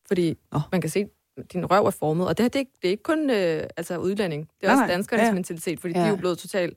Fordi 0.09 0.37
oh. 0.53 0.61
man 0.73 0.81
kan 0.81 0.91
se, 0.91 1.07
din 1.53 1.67
røv 1.71 1.87
er 1.87 1.91
formet. 1.91 2.29
Og 2.29 2.37
det 2.39 2.45
her, 2.45 2.49
det 2.49 2.57
er 2.57 2.61
ikke, 2.61 2.73
det 2.83 2.89
er 2.89 2.91
ikke 2.91 3.03
kun 3.03 3.31
øh, 3.31 3.63
altså 3.77 3.99
udlænding. 3.99 4.49
Det 4.61 4.67
er 4.67 4.67
Nej, 4.67 4.75
også 4.75 4.81
nej. 4.87 4.95
danskernes 4.95 5.25
Ja. 5.27 5.33
mentalitet, 5.33 5.81
fordi 5.81 5.95
ja. 5.95 6.01
de 6.01 6.07
er 6.07 6.11
jo 6.11 6.17
blevet 6.17 6.39
totalt... 6.39 6.77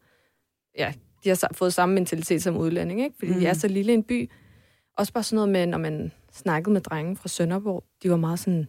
Ja, 0.77 0.93
de 1.23 1.29
har 1.29 1.49
fået 1.53 1.73
samme 1.73 1.95
mentalitet 1.95 2.43
som 2.43 2.57
udlænding, 2.57 3.01
ikke? 3.03 3.15
Fordi 3.19 3.31
Mm. 3.31 3.35
mm. 3.35 3.41
de 3.41 3.47
er 3.47 3.53
så 3.53 3.67
lille 3.67 3.93
en 3.93 4.03
by. 4.03 4.31
Også 4.97 5.13
bare 5.13 5.23
sådan 5.23 5.35
noget 5.35 5.49
med, 5.49 5.65
når 5.65 5.77
man 5.77 6.11
snakkede 6.31 6.73
med 6.73 6.81
drenge 6.81 7.15
fra 7.15 7.27
Sønderborg, 7.29 7.83
de 8.03 8.09
var 8.09 8.17
meget 8.17 8.39
sådan, 8.39 8.67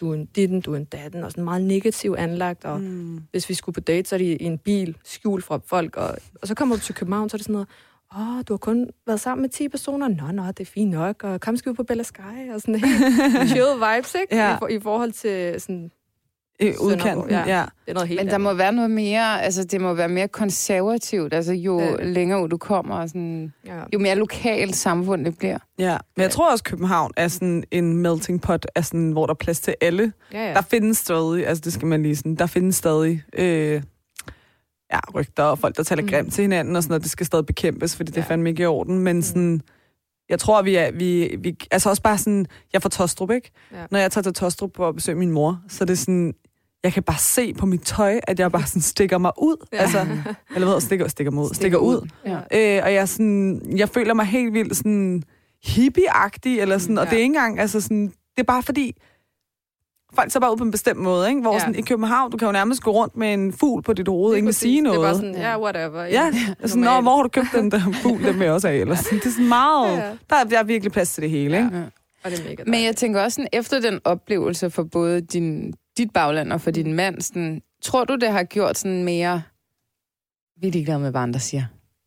du 0.00 0.10
er 0.10 0.14
en 0.14 0.26
ditten, 0.26 0.60
du 0.60 0.72
er 0.72 0.76
en 0.76 0.84
datten, 0.84 1.24
og 1.24 1.30
sådan 1.30 1.44
meget 1.44 1.62
negativ 1.62 2.14
anlagt, 2.18 2.64
og 2.64 2.80
Mm. 2.80 3.20
hvis 3.30 3.48
vi 3.48 3.54
skulle 3.54 3.74
på 3.74 3.80
date, 3.80 4.08
så 4.08 4.14
er 4.16 4.18
de 4.18 4.24
i 4.36 4.44
en 4.44 4.58
bil, 4.58 4.96
skjult 5.04 5.44
fra 5.44 5.60
folk, 5.66 5.96
og, 5.96 6.16
og 6.42 6.48
så 6.48 6.54
kommer 6.54 6.76
du 6.76 6.80
til 6.82 6.94
København, 6.94 7.28
så 7.28 7.34
er 7.34 7.38
det 7.38 7.44
sådan 7.44 7.52
noget, 7.52 7.68
åh, 8.16 8.42
du 8.48 8.52
har 8.52 8.58
kun 8.58 8.86
været 9.06 9.20
sammen 9.20 9.42
med 9.42 9.48
10 9.48 9.68
personer, 9.68 10.08
nå, 10.08 10.32
nå, 10.32 10.42
det 10.46 10.60
er 10.60 10.64
fint 10.64 10.90
nok, 10.90 11.24
og 11.24 11.40
kom 11.40 11.56
skal 11.56 11.72
vi 11.72 11.74
på 11.76 11.82
Bella 11.82 12.02
Sky, 12.02 12.52
og 12.54 12.60
sådan 12.60 12.74
helt 12.74 13.04
chill 13.50 13.66
vibes, 13.74 14.14
ikke? 14.14 14.36
Ja. 14.36 14.54
I, 14.54 14.58
for, 14.58 14.68
I 14.68 14.80
forhold 14.80 15.12
til 15.12 15.60
sådan, 15.60 15.90
udkanten, 16.80 17.30
ja. 17.30 17.38
ja. 17.38 17.56
ja. 17.58 17.62
det 17.84 17.90
er 17.90 17.94
noget 17.94 18.08
helt 18.08 18.20
Men 18.20 18.26
der 18.26 18.34
andet. 18.34 18.44
må 18.44 18.52
være 18.54 18.72
noget 18.72 18.90
mere, 18.90 19.42
altså 19.42 19.64
det 19.64 19.80
må 19.80 19.94
være 19.94 20.08
mere 20.08 20.28
konservativt, 20.28 21.34
altså 21.34 21.52
jo 21.52 21.80
Ja. 21.80 22.04
længere 22.04 22.42
ud 22.44 22.48
du 22.48 22.56
kommer, 22.56 22.94
og 22.96 23.08
sådan, 23.08 23.52
Ja. 23.66 23.82
jo 23.94 23.98
mere 23.98 24.14
lokalt 24.14 24.76
samfund 24.76 25.24
det 25.24 25.38
bliver. 25.38 25.58
ja. 25.78 25.96
Men 26.16 26.22
jeg 26.22 26.30
tror 26.30 26.50
også, 26.52 26.64
København 26.64 27.10
er 27.16 27.28
sådan 27.28 27.64
en 27.70 27.96
melting 27.96 28.42
pot, 28.42 28.66
er 28.74 28.80
sådan, 28.80 29.12
hvor 29.12 29.26
der 29.26 29.30
er 29.32 29.36
plads 29.36 29.60
til 29.60 29.74
alle. 29.80 30.12
Ja, 30.32 30.48
ja. 30.48 30.54
Der 30.54 30.60
findes 30.62 30.98
stadig, 30.98 31.46
altså 31.46 31.62
det 31.64 31.72
skal 31.72 31.86
man 31.88 32.02
lige 32.02 32.16
sådan, 32.16 32.34
der 32.34 32.46
findes 32.46 32.76
stadig 32.76 33.22
øh, 33.38 33.82
ja, 34.92 34.98
rygter 35.14 35.42
og 35.42 35.58
folk, 35.58 35.76
der 35.76 35.82
taler 35.82 36.02
Mm. 36.02 36.08
grimt 36.08 36.32
til 36.32 36.42
hinanden 36.42 36.76
og 36.76 36.82
sådan 36.82 36.90
noget. 36.92 37.02
Det 37.02 37.10
skal 37.10 37.26
stadig 37.26 37.46
bekæmpes, 37.46 37.96
fordi 37.96 38.10
det 38.10 38.18
er 38.18 38.22
Ja. 38.22 38.28
fandme 38.32 38.48
ikke 38.50 38.62
i 38.62 38.66
orden. 38.66 38.98
Men 38.98 39.22
sådan, 39.22 39.60
jeg 40.28 40.38
tror, 40.38 40.62
vi 40.62 40.74
er, 40.74 40.90
vi, 40.92 41.36
vi, 41.38 41.56
altså 41.70 41.90
også 41.90 42.02
bare 42.02 42.18
sådan, 42.18 42.38
jeg 42.72 42.78
er 42.78 42.80
fra 42.80 42.88
Tostrup, 42.88 43.30
ikke? 43.30 43.50
Ja. 43.72 43.76
Når 43.90 43.98
jeg 43.98 44.12
tager 44.12 44.22
til 44.22 44.34
Tostrup 44.34 44.70
på 44.72 44.88
at 44.88 44.94
besøge 44.94 45.18
min 45.18 45.30
mor, 45.30 45.60
så 45.68 45.84
er 45.84 45.86
det 45.86 45.98
sådan, 45.98 46.34
jeg 46.82 46.92
kan 46.92 47.02
bare 47.02 47.18
se 47.18 47.54
på 47.54 47.66
mit 47.66 47.80
tøj, 47.82 48.20
at 48.22 48.38
jeg 48.40 48.52
bare 48.52 48.66
sådan 48.66 48.82
stikker 48.82 49.18
mig 49.18 49.32
ud. 49.42 49.66
Ja. 49.72 49.78
Altså, 49.78 50.06
eller 50.54 50.68
hvad, 50.70 50.80
stikker, 50.80 51.08
stikker 51.08 51.30
mig 51.30 51.44
ud, 51.44 51.54
stikker 51.54 51.78
ud. 51.78 52.08
Ja. 52.26 52.36
Øh, 52.78 52.84
og 52.84 52.94
jeg, 52.94 53.08
sådan, 53.08 53.62
jeg 53.76 53.88
føler 53.88 54.14
mig 54.14 54.26
helt 54.26 54.52
vildt 54.54 54.76
sådan 54.76 55.22
hippie-agtig, 55.66 56.60
eller 56.60 56.78
sådan, 56.78 56.96
ja. 56.96 57.00
og 57.00 57.06
Ja. 57.06 57.10
det 57.10 57.16
er 57.18 57.22
ikke 57.22 57.26
engang, 57.26 57.60
altså 57.60 57.80
sådan, 57.80 58.06
det 58.06 58.38
er 58.38 58.42
bare 58.42 58.62
fordi, 58.62 58.96
folk 60.14 60.32
ser 60.32 60.40
bare 60.40 60.52
ud 60.52 60.56
på 60.56 60.64
en 60.64 60.70
bestemt 60.70 61.00
måde, 61.00 61.28
ikke? 61.28 61.40
Hvor 61.40 61.50
ja. 61.50 61.54
Ja. 61.54 61.60
sådan, 61.60 61.74
i 61.74 61.82
København, 61.82 62.30
du 62.30 62.36
kan 62.36 62.46
jo 62.46 62.52
nærmest 62.52 62.82
gå 62.82 62.90
rundt 62.90 63.16
med 63.16 63.34
en 63.34 63.52
fugl 63.52 63.82
på 63.82 63.92
dit 63.92 64.08
hoved, 64.08 64.36
ingen 64.36 64.46
vil 64.46 64.54
sige 64.54 64.80
noget. 64.80 64.98
Det 64.98 65.04
er 65.04 65.08
bare 65.08 65.14
sådan, 65.14 65.34
ja, 65.34 65.60
whatever. 65.60 66.04
Ja, 66.04 66.32
sådan, 66.64 66.80
Nå, 66.80 66.84
normalt. 66.84 67.04
hvor 67.04 67.16
har 67.16 67.22
du 67.22 67.28
købt 67.28 67.48
den 67.54 67.70
der 67.70 67.80
fugl, 68.02 68.24
den 68.24 68.42
jeg 68.42 68.52
også 68.52 68.68
have, 68.68 68.80
eller 68.80 68.94
sådan. 68.94 69.18
Det 69.18 69.26
er 69.26 69.30
sådan 69.30 69.48
meget, 69.48 69.96
Ja, 69.96 70.06
ja. 70.08 70.16
der 70.30 70.36
er, 70.36 70.44
der 70.44 70.58
er 70.58 70.62
virkelig 70.64 70.92
plads 70.92 71.12
til 71.14 71.22
det 71.22 71.30
hele, 71.30 71.56
ikke? 71.56 71.76
Ja. 71.76 71.82
Og 72.24 72.30
det 72.30 72.40
er 72.40 72.48
mega 72.48 72.62
Men 72.66 72.84
jeg 72.84 72.96
tænker 72.96 73.22
også, 73.22 73.34
sådan, 73.36 73.48
efter 73.52 73.80
den 73.80 74.00
oplevelse 74.04 74.70
for 74.70 74.82
både 74.82 75.20
din, 75.20 75.72
dit 75.98 76.10
bagland 76.12 76.52
og 76.52 76.60
for 76.60 76.70
din 76.70 76.92
mand, 76.94 77.20
sådan, 77.20 77.62
tror 77.82 78.04
du, 78.04 78.16
det 78.16 78.28
har 78.28 78.42
gjort 78.42 78.78
sådan 78.78 79.04
mere... 79.04 79.42
Vi 80.60 80.66
er 80.68 80.72
ligeglade 80.72 80.98
med, 80.98 81.10
hvad 81.10 81.20
andre 81.20 81.40
siger. 81.40 81.64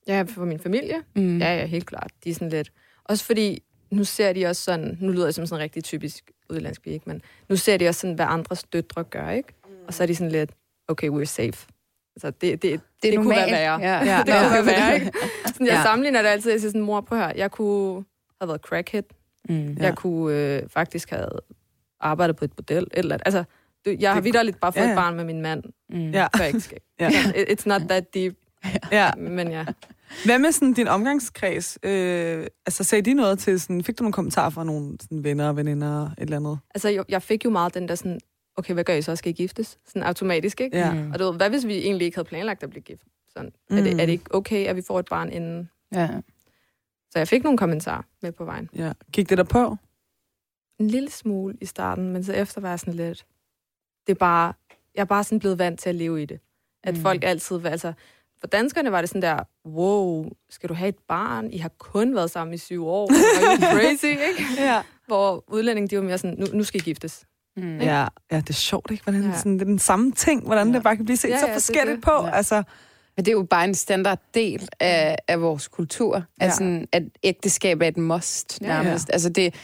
Ja, 0.07 0.23
for 0.27 0.45
min 0.45 0.59
familie, 0.59 0.95
Mm. 1.15 1.37
Ja, 1.37 1.55
ja, 1.59 1.65
helt 1.65 1.85
klart. 1.85 2.11
De 2.23 2.29
er 2.29 2.33
sådan 2.33 2.49
lidt... 2.49 2.71
Også 3.05 3.25
fordi, 3.25 3.59
nu 3.91 4.03
ser 4.03 4.33
de 4.33 4.45
også 4.45 4.63
sådan... 4.63 4.97
Nu 5.01 5.11
lyder 5.11 5.25
jeg 5.25 5.33
som 5.33 5.45
sådan 5.45 5.59
en 5.59 5.63
rigtig 5.63 5.83
typisk 5.83 6.31
udlandsk 6.49 6.81
pige, 6.81 6.93
ikke? 6.93 7.09
Men 7.09 7.21
nu 7.49 7.55
ser 7.55 7.77
de 7.77 7.87
også 7.87 7.99
sådan, 8.01 8.15
hvad 8.15 8.25
andres 8.29 8.63
døtre 8.63 9.03
gør, 9.03 9.29
ikke? 9.29 9.53
Og 9.87 9.93
så 9.93 10.03
er 10.03 10.07
de 10.07 10.15
sådan 10.15 10.31
lidt, 10.31 10.51
okay, 10.87 11.09
we're 11.09 11.23
safe. 11.25 11.67
Altså, 12.15 12.31
det, 12.41 12.41
det, 12.41 12.61
det, 12.61 12.81
det 13.03 13.15
kunne 13.17 13.29
være 13.29 13.51
værre. 13.51 13.79
Ja. 13.81 14.03
Ja. 14.15 14.23
Det 14.25 14.33
kunne 14.41 14.51
være 14.51 14.65
værre, 14.65 14.95
ikke? 14.95 15.11
Sådan, 15.47 15.67
jeg 15.67 15.73
Ja. 15.75 15.83
sammenligner 15.83 16.21
det 16.21 16.29
altid. 16.29 16.51
Jeg 16.51 16.59
siger 16.59 16.69
sådan, 16.71 16.81
mor, 16.81 17.01
prøv 17.01 17.17
her. 17.19 17.31
Jeg 17.35 17.51
kunne 17.51 18.05
have 18.41 18.47
været 18.47 18.61
crackhead. 18.61 19.03
Mm. 19.49 19.71
Ja. 19.73 19.83
Jeg 19.83 19.95
kunne 19.95 20.35
øh, 20.37 20.69
faktisk 20.69 21.09
have 21.09 21.27
arbejdet 21.99 22.35
på 22.35 22.45
et 22.45 22.53
bordel. 22.53 22.87
Eller, 22.93 23.17
altså, 23.25 23.43
det, 23.85 24.01
jeg 24.01 24.09
har 24.09 24.15
Det- 24.15 24.23
vidderligt 24.23 24.59
bare 24.59 24.73
fået 24.73 24.83
Ja, 24.83 24.89
et 24.91 24.95
barn 24.95 25.15
med 25.15 25.23
min 25.23 25.41
mand 25.41 25.63
Mm. 25.89 26.11
Ja. 26.11 26.27
før 26.37 26.45
ægteskab. 26.45 26.79
Ja. 26.99 27.09
It- 27.09 27.49
It's 27.51 27.63
not 27.65 27.81
that 27.81 28.13
deep. 28.13 28.35
Ja. 28.91 29.11
Men 29.17 29.51
ja, 29.51 29.65
Hvad 30.25 30.39
med 30.39 30.51
sådan 30.51 30.73
din 30.73 30.87
omgangskreds? 30.87 31.77
Øh, 31.83 32.47
altså, 32.65 32.83
sagde 32.83 33.01
de 33.01 33.13
noget 33.13 33.39
til 33.39 33.59
sådan, 33.61 33.83
fik 33.83 33.99
du 33.99 34.03
nogle 34.03 34.13
kommentarer 34.13 34.49
fra 34.49 34.63
nogle 34.63 34.97
sådan, 35.01 35.23
venner 35.23 35.47
og 35.47 35.55
veninder, 35.57 36.05
et 36.05 36.13
eller 36.17 36.37
andet? 36.37 36.59
altså 36.75 36.89
jeg, 36.89 37.05
jeg 37.09 37.21
fik 37.21 37.45
jo 37.45 37.49
meget 37.49 37.73
den 37.73 37.87
der 37.87 37.95
sådan, 37.95 38.19
okay, 38.55 38.73
hvad 38.73 38.83
gør 38.83 38.93
I 38.93 39.01
så? 39.01 39.15
Skal 39.15 39.29
I 39.29 39.33
giftes? 39.33 39.77
Sådan 39.87 40.03
automatisk, 40.03 40.61
ikke? 40.61 40.77
Ja. 40.77 40.93
Mm. 40.93 41.11
Og 41.11 41.19
du 41.19 41.25
ved, 41.25 41.33
hvad 41.35 41.49
hvis 41.49 41.67
vi 41.67 41.77
egentlig 41.77 42.05
ikke 42.05 42.17
havde 42.17 42.27
planlagt 42.27 42.63
at 42.63 42.69
blive 42.69 42.83
gift? 42.83 43.03
Sådan, 43.33 43.51
mm. 43.69 43.77
er, 43.77 43.81
det, 43.81 43.93
Mm. 43.93 43.99
er 43.99 44.05
det 44.05 44.11
ikke 44.13 44.35
okay, 44.35 44.65
at 44.67 44.75
vi 44.75 44.81
får 44.81 44.99
et 44.99 45.05
barn 45.09 45.29
inden? 45.31 45.69
Ja. 45.93 46.09
Så 47.11 47.19
jeg 47.19 47.27
fik 47.27 47.43
nogle 47.43 47.57
kommentarer 47.57 48.01
med 48.21 48.31
på 48.31 48.45
vejen. 48.45 48.69
ja. 48.75 48.93
Gik 49.11 49.29
det 49.29 49.37
der 49.37 49.43
på? 49.43 49.75
En 50.79 50.87
lille 50.87 51.09
smule 51.11 51.55
i 51.61 51.65
starten, 51.65 52.09
men 52.13 52.23
så 52.23 52.33
efter 52.33 52.61
var 52.61 52.69
jeg 52.69 52.79
sådan 52.79 52.93
lidt... 52.93 53.25
Det 54.07 54.13
er 54.13 54.17
bare... 54.19 54.53
Jeg 54.95 55.01
er 55.01 55.05
bare 55.05 55.23
sådan 55.23 55.39
blevet 55.39 55.59
vant 55.59 55.79
til 55.79 55.89
at 55.89 55.95
leve 55.95 56.21
i 56.21 56.25
det. 56.25 56.39
At 56.83 56.93
Mm. 56.93 56.97
mm. 56.97 57.01
folk 57.01 57.23
altid... 57.23 57.65
Altså, 57.65 57.93
for 58.41 58.47
danskerne 58.47 58.91
var 58.91 59.01
det 59.01 59.09
sådan 59.09 59.21
der, 59.21 59.39
wow, 59.65 60.25
skal 60.49 60.69
du 60.69 60.73
have 60.73 60.89
et 60.89 60.95
barn? 61.07 61.51
I 61.51 61.57
har 61.57 61.71
kun 61.79 62.15
været 62.15 62.31
sammen 62.31 62.53
i 62.53 62.57
syv 62.57 62.87
år. 62.87 63.11
Are 63.11 63.57
you 63.57 63.79
crazy, 63.79 64.05
ikke? 64.05 64.45
Ja. 64.57 64.81
Hvor 65.07 65.43
udlændinge, 65.47 65.87
de 65.87 65.97
var 65.97 66.03
mere 66.03 66.17
sådan, 66.17 66.35
nu, 66.39 66.45
nu 66.53 66.63
skal 66.63 66.81
I 66.81 66.83
giftes. 66.83 67.23
Mm. 67.57 67.77
Ja, 67.79 68.07
ja, 68.31 68.37
det 68.37 68.49
er 68.49 68.53
sjovt, 68.53 68.91
ikke? 68.91 69.03
Hvordan, 69.03 69.21
ja. 69.23 69.29
Ja. 69.29 69.37
sådan, 69.37 69.53
det 69.53 69.61
er 69.61 69.65
den 69.65 69.79
samme 69.79 70.11
ting, 70.11 70.45
hvordan 70.45 70.67
ja. 70.67 70.71
Ja. 70.71 70.75
det 70.77 70.83
bare 70.83 70.95
kan 70.95 71.05
blive 71.05 71.17
set 71.17 71.29
ja, 71.29 71.33
Ja, 71.33 71.39
så 71.39 71.45
ja, 71.47 71.53
det 71.53 71.61
forskelligt 71.61 71.95
det. 71.95 72.03
på. 72.03 72.11
Ja. 72.25 72.31
Altså, 72.35 72.63
Men 73.15 73.25
det 73.25 73.31
er 73.31 73.35
jo 73.35 73.43
bare 73.43 73.63
en 73.65 73.75
standard 73.75 74.19
del 74.33 74.69
af, 74.79 75.17
af 75.27 75.41
vores 75.41 75.67
kultur. 75.67 76.15
Ja. 76.15 76.23
Ja. 76.41 76.45
Altså, 76.45 76.85
at 76.91 77.03
ægteskab 77.23 77.81
er 77.81 77.87
et 77.87 77.97
must, 77.97 78.61
Ja, 78.61 78.67
nærmest. 78.67 79.09
Ja. 79.09 79.13
Altså, 79.13 79.29
det, 79.29 79.55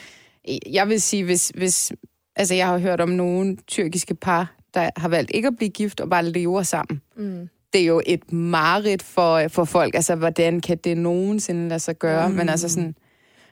jeg 0.71 0.89
vil 0.89 1.01
sige, 1.01 1.23
hvis, 1.23 1.51
hvis... 1.55 1.91
Altså, 2.35 2.55
jeg 2.55 2.67
har 2.67 2.77
hørt 2.77 3.01
om 3.01 3.09
nogle 3.09 3.57
tyrkiske 3.67 4.15
par, 4.15 4.53
der 4.73 4.89
har 4.97 5.09
valgt 5.09 5.31
ikke 5.33 5.47
at 5.47 5.55
blive 5.57 5.69
gift 5.69 5.99
og 6.01 6.09
bare 6.09 6.25
lever 6.25 6.63
sammen. 6.63 7.01
Mm. 7.15 7.49
Det 7.73 7.82
er 7.82 7.86
jo 7.86 8.01
et 8.06 8.32
mareridt 8.34 9.03
for, 9.03 9.47
for 9.47 9.65
folk. 9.65 9.95
Altså, 9.95 10.15
hvordan 10.15 10.62
kan 10.62 10.77
det 10.77 10.97
nogensinde 10.97 11.67
lade 11.69 11.80
sig 11.80 11.95
gøre? 11.99 12.27
Mm. 12.27 12.32
Mm. 12.32 12.38
Men 12.38 12.49
altså 12.49 12.69
sådan... 12.69 12.95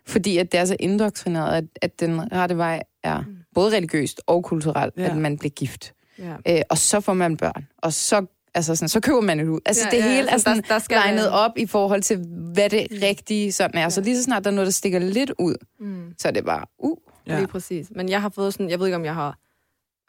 Fordi 0.08 0.38
at 0.38 0.52
det 0.52 0.60
er 0.60 0.66
så 0.66 0.76
indoktrineret, 0.80 1.56
at, 1.58 1.64
at 1.82 2.00
den 2.00 2.32
rette 2.34 2.58
vej 2.58 2.84
er 3.04 3.20
Mm. 3.22 3.38
både 3.56 3.76
religiøst 3.76 4.22
og 4.28 4.44
kulturelt, 4.44 4.94
Ja. 4.98 5.04
at 5.04 5.18
man 5.18 5.38
bliver 5.38 5.50
gift. 5.52 5.94
Ja. 6.20 6.36
Øh, 6.48 6.62
og 6.70 6.78
så 6.78 7.00
får 7.00 7.14
man 7.14 7.38
børn. 7.38 7.68
Og 7.78 7.94
så, 7.94 8.26
altså 8.54 8.76
sådan, 8.76 8.90
så 8.90 9.00
køber 9.00 9.22
man 9.22 9.40
et 9.40 9.48
ud. 9.48 9.60
Altså, 9.66 9.84
Ja, 9.92 9.98
det 9.98 10.04
ja, 10.04 10.10
hele 10.10 10.28
er 10.28 10.32
altså, 10.32 10.50
der- 10.50 10.56
sådan 10.56 10.70
der 10.70 10.80
skal 10.80 10.96
legnet 10.98 11.30
op 11.30 11.52
i 11.58 11.66
forhold 11.66 12.02
til, 12.02 12.18
hvad 12.54 12.70
det 12.70 12.88
rigtige 13.02 13.52
sådan 13.52 13.78
er. 13.78 13.82
Ja. 13.82 13.90
Så 13.90 14.02
lige 14.02 14.18
så 14.18 14.24
snart 14.24 14.44
der 14.44 14.50
er 14.50 14.56
noget, 14.56 14.66
der 14.66 14.72
stikker 14.72 15.00
lidt 15.00 15.32
ud, 15.40 15.56
Mm. 15.80 16.14
så 16.18 16.28
er 16.28 16.32
det 16.32 16.46
bare, 16.46 16.66
uh. 16.80 16.98
Ja. 17.28 17.38
Lige 17.38 17.48
præcis. 17.48 17.88
Men 17.96 18.10
jeg 18.10 18.22
har 18.22 18.30
fået 18.30 18.54
sådan, 18.54 18.70
jeg 18.70 18.80
ved 18.80 18.88
ikke, 18.88 18.96
om 18.96 19.06
jeg 19.06 19.14
har, 19.16 19.38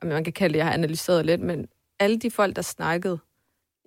om 0.02 0.08
man 0.08 0.24
kan 0.24 0.32
kalde 0.32 0.52
det, 0.52 0.58
jeg 0.58 0.66
har 0.66 0.72
analyseret 0.72 1.26
lidt, 1.26 1.40
men 1.40 1.66
alle 2.00 2.18
de 2.18 2.30
folk, 2.30 2.56
der 2.56 2.62
snakkede, 2.62 3.18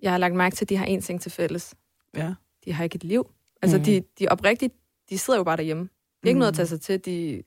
jeg 0.02 0.10
har 0.10 0.18
lagt 0.18 0.34
mærke 0.34 0.56
til, 0.56 0.64
at 0.64 0.68
de 0.68 0.76
har 0.76 0.84
en 0.84 1.02
ting 1.02 1.20
til 1.20 1.30
fælles. 1.32 1.74
ja. 2.16 2.32
De 2.64 2.72
har 2.72 2.84
ikke 2.84 2.96
et 2.96 3.04
liv. 3.04 3.26
Altså, 3.62 3.78
Mm. 3.78 3.84
de, 3.84 4.02
de 4.18 4.24
er 4.24 4.28
oprigtigt, 4.30 4.74
de 5.10 5.18
sidder 5.18 5.38
jo 5.38 5.44
bare 5.44 5.56
derhjemme. 5.56 5.82
Det 5.82 5.88
er 6.22 6.28
ikke 6.28 6.36
Mm. 6.36 6.38
noget 6.38 6.52
at 6.52 6.56
tage 6.56 6.66
sig 6.66 6.80
til. 6.80 7.04
De 7.04 7.42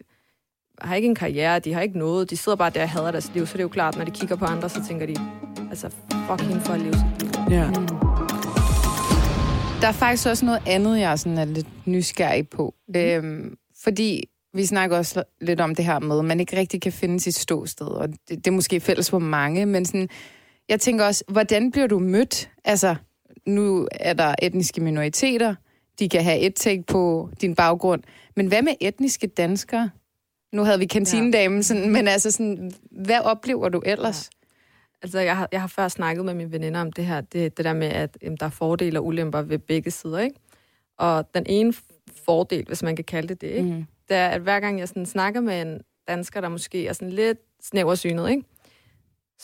har 0.81 0.95
ikke 0.95 1.05
en 1.07 1.15
karriere, 1.15 1.59
de 1.59 1.73
har 1.73 1.81
ikke 1.81 1.97
noget. 1.97 2.29
De 2.29 2.37
sidder 2.37 2.55
bare 2.55 2.69
der 2.69 2.83
og 2.83 2.89
hader 2.89 3.11
deres 3.11 3.31
liv, 3.33 3.45
så 3.45 3.53
det 3.53 3.59
er 3.59 3.63
jo 3.63 3.69
klart, 3.69 3.97
når 3.97 4.05
de 4.05 4.11
kigger 4.11 4.35
på 4.35 4.45
andre, 4.45 4.69
så 4.69 4.85
tænker 4.87 5.05
de, 5.05 5.15
altså, 5.69 5.89
fuck 6.27 6.41
hende 6.41 6.61
for 6.61 6.73
at 6.73 6.79
leve 6.81 6.93
sit 6.93 7.21
liv. 7.21 7.57
ja. 7.57 7.67
Mm. 7.69 7.87
Der 9.81 9.87
er 9.89 9.91
faktisk 9.91 10.27
også 10.27 10.45
noget 10.45 10.61
andet, 10.67 10.99
jeg 10.99 11.19
sådan 11.19 11.37
er 11.37 11.45
lidt 11.45 11.87
nysgerrig 11.87 12.49
på. 12.49 12.73
Mm. 12.87 12.95
Øhm, 12.99 13.57
fordi 13.83 14.29
vi 14.53 14.65
snakker 14.65 14.97
også 14.97 15.23
lidt 15.41 15.61
om 15.61 15.75
det 15.75 15.85
her 15.85 15.99
med, 15.99 16.19
at 16.19 16.25
man 16.25 16.39
ikke 16.39 16.57
rigtig 16.57 16.81
kan 16.81 16.91
finde 16.91 17.19
sit 17.19 17.35
ståsted, 17.35 17.87
og 17.87 18.09
det, 18.09 18.29
det 18.29 18.47
er 18.47 18.51
måske 18.51 18.79
fælles 18.79 19.09
for 19.09 19.19
mange, 19.19 19.65
men 19.65 19.85
sådan, 19.85 20.09
jeg 20.73 20.79
tænker 20.79 21.05
også, 21.05 21.23
hvordan 21.27 21.71
bliver 21.71 21.87
du 21.87 21.99
mødt? 21.99 22.49
Altså, 22.63 22.95
nu 23.45 23.87
er 23.91 24.13
der 24.13 24.35
etniske 24.41 24.81
minoriteter, 24.81 25.55
de 25.99 26.09
kan 26.09 26.23
have 26.23 26.39
et 26.39 26.55
take 26.55 26.83
på 26.83 27.29
din 27.41 27.55
baggrund, 27.55 28.03
men 28.35 28.47
hvad 28.47 28.61
med 28.61 28.73
etniske 28.81 29.27
danskere? 29.27 29.89
Nu 30.51 30.63
havde 30.63 30.79
vi 30.79 30.85
kantinedamen, 30.85 31.63
sådan, 31.63 31.91
men 31.91 32.07
altså 32.07 32.31
sådan, 32.31 32.71
hvad 32.91 33.19
oplever 33.19 33.69
du 33.69 33.81
ellers? 33.85 34.29
Altså, 35.01 35.19
jeg 35.19 35.37
har, 35.37 35.49
jeg 35.51 35.61
har 35.61 35.67
før 35.67 35.87
snakket 35.87 36.25
med 36.25 36.33
mine 36.33 36.51
veninder 36.51 36.81
om 36.81 36.91
det 36.91 37.05
her, 37.05 37.21
det, 37.21 37.57
det 37.57 37.65
der 37.65 37.73
med, 37.73 37.87
at 37.87 38.17
jamen, 38.21 38.37
der 38.37 38.45
er 38.45 38.49
fordele 38.49 38.99
og 38.99 39.05
ulemper 39.05 39.41
ved 39.41 39.59
begge 39.59 39.91
sider, 39.91 40.19
ikke? 40.19 40.35
Og 40.97 41.33
den 41.33 41.43
ene 41.45 41.73
fordel, 42.25 42.65
hvis 42.67 42.83
man 42.83 42.95
kan 42.95 43.05
kalde 43.05 43.27
det 43.27 43.41
det, 43.41 43.47
ikke? 43.47 43.73
Mm. 43.73 43.85
det 44.09 44.17
er, 44.17 44.27
at 44.27 44.41
hver 44.41 44.59
gang 44.59 44.79
jeg 44.79 44.87
sådan 44.87 45.05
snakker 45.05 45.41
med 45.41 45.61
en 45.61 45.81
dansker, 46.07 46.41
der 46.41 46.49
måske 46.49 46.87
er 46.87 46.93
sådan 46.93 47.11
lidt 47.11 47.37
snæversynet, 47.61 48.29
ikke? 48.29 48.43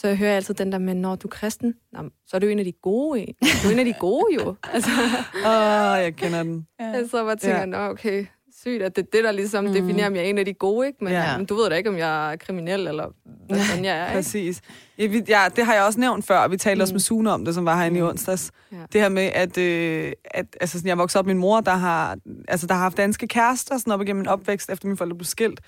Så 0.01 0.07
jeg 0.07 0.17
hører 0.17 0.35
altid 0.35 0.53
den 0.53 0.71
der 0.71 0.77
med, 0.77 0.93
når 0.93 1.15
du 1.15 1.27
er 1.27 1.31
kristen, 1.31 1.73
Nå, 1.91 1.99
så 2.27 2.37
er 2.37 2.39
du 2.39 2.47
en 2.47 2.59
af 2.59 2.65
de 2.65 2.71
gode. 2.71 3.19
en. 3.19 3.33
Du 3.63 3.67
er 3.67 3.71
en 3.71 3.79
af 3.79 3.85
de 3.85 3.93
gode 3.99 4.25
jo. 4.35 4.55
altså, 4.73 4.89
Åh, 5.35 6.03
jeg 6.03 6.13
kender 6.17 6.43
den. 6.43 6.65
så 7.09 7.23
bare 7.23 7.35
tænker 7.35 7.49
Ja. 7.55 7.57
jeg, 7.59 7.67
nå 7.67 7.77
okay, 7.77 8.25
sygt, 8.61 8.83
at 8.83 8.95
det 8.95 9.01
er 9.01 9.07
det, 9.13 9.23
der 9.23 9.31
ligesom 9.31 9.63
mm. 9.65 9.73
definerer, 9.73 10.07
om 10.07 10.15
jeg 10.15 10.23
er 10.25 10.27
en 10.29 10.37
af 10.37 10.45
de 10.45 10.53
gode, 10.53 10.87
ikke? 10.87 11.03
Men, 11.03 11.13
Ja. 11.13 11.31
ja. 11.31 11.37
men 11.37 11.45
du 11.45 11.55
ved 11.55 11.69
da 11.69 11.75
ikke, 11.75 11.89
om 11.89 11.97
jeg 11.97 12.31
er 12.31 12.35
kriminel, 12.35 12.87
eller 12.87 13.07
hvad 13.47 13.59
sådan 13.63 13.85
jeg 13.85 13.97
er, 13.97 14.05
ikke? 14.05 14.17
Præcis. 14.17 14.61
Ja, 14.97 15.05
vi- 15.07 15.23
ja, 15.27 15.45
det 15.55 15.65
har 15.65 15.73
jeg 15.73 15.83
også 15.83 15.99
nævnt 15.99 16.25
før, 16.25 16.37
og 16.37 16.51
vi 16.51 16.57
talte 16.57 16.75
mm. 16.75 16.81
også 16.81 16.93
med 16.93 16.99
Sune 17.01 17.31
om 17.31 17.45
det, 17.45 17.55
som 17.55 17.65
var 17.65 17.75
herinde 17.77 17.99
mm. 17.99 18.05
i 18.05 18.09
onsdags. 18.09 18.51
Ja. 18.71 18.77
Det 18.93 19.01
her 19.01 19.09
med, 19.09 19.29
at, 19.33 19.57
øh, 19.57 20.11
at 20.25 20.45
altså, 20.61 20.77
sådan, 20.77 20.87
jeg 20.89 20.97
voksede 20.97 21.19
op 21.19 21.25
med 21.25 21.33
min 21.33 21.41
mor, 21.41 21.61
der 21.61 21.71
har, 21.71 22.17
altså, 22.47 22.67
der 22.67 22.73
har 22.73 22.81
haft 22.81 22.97
danske 22.97 23.27
kærester 23.27 23.77
sådan 23.77 23.93
op 23.93 24.01
igennem 24.01 24.17
min 24.19 24.27
opvækst, 24.27 24.69
efter 24.69 24.87
mine 24.87 24.97
forældre 24.97 25.15
blev 25.17 25.25
skilt. 25.25 25.61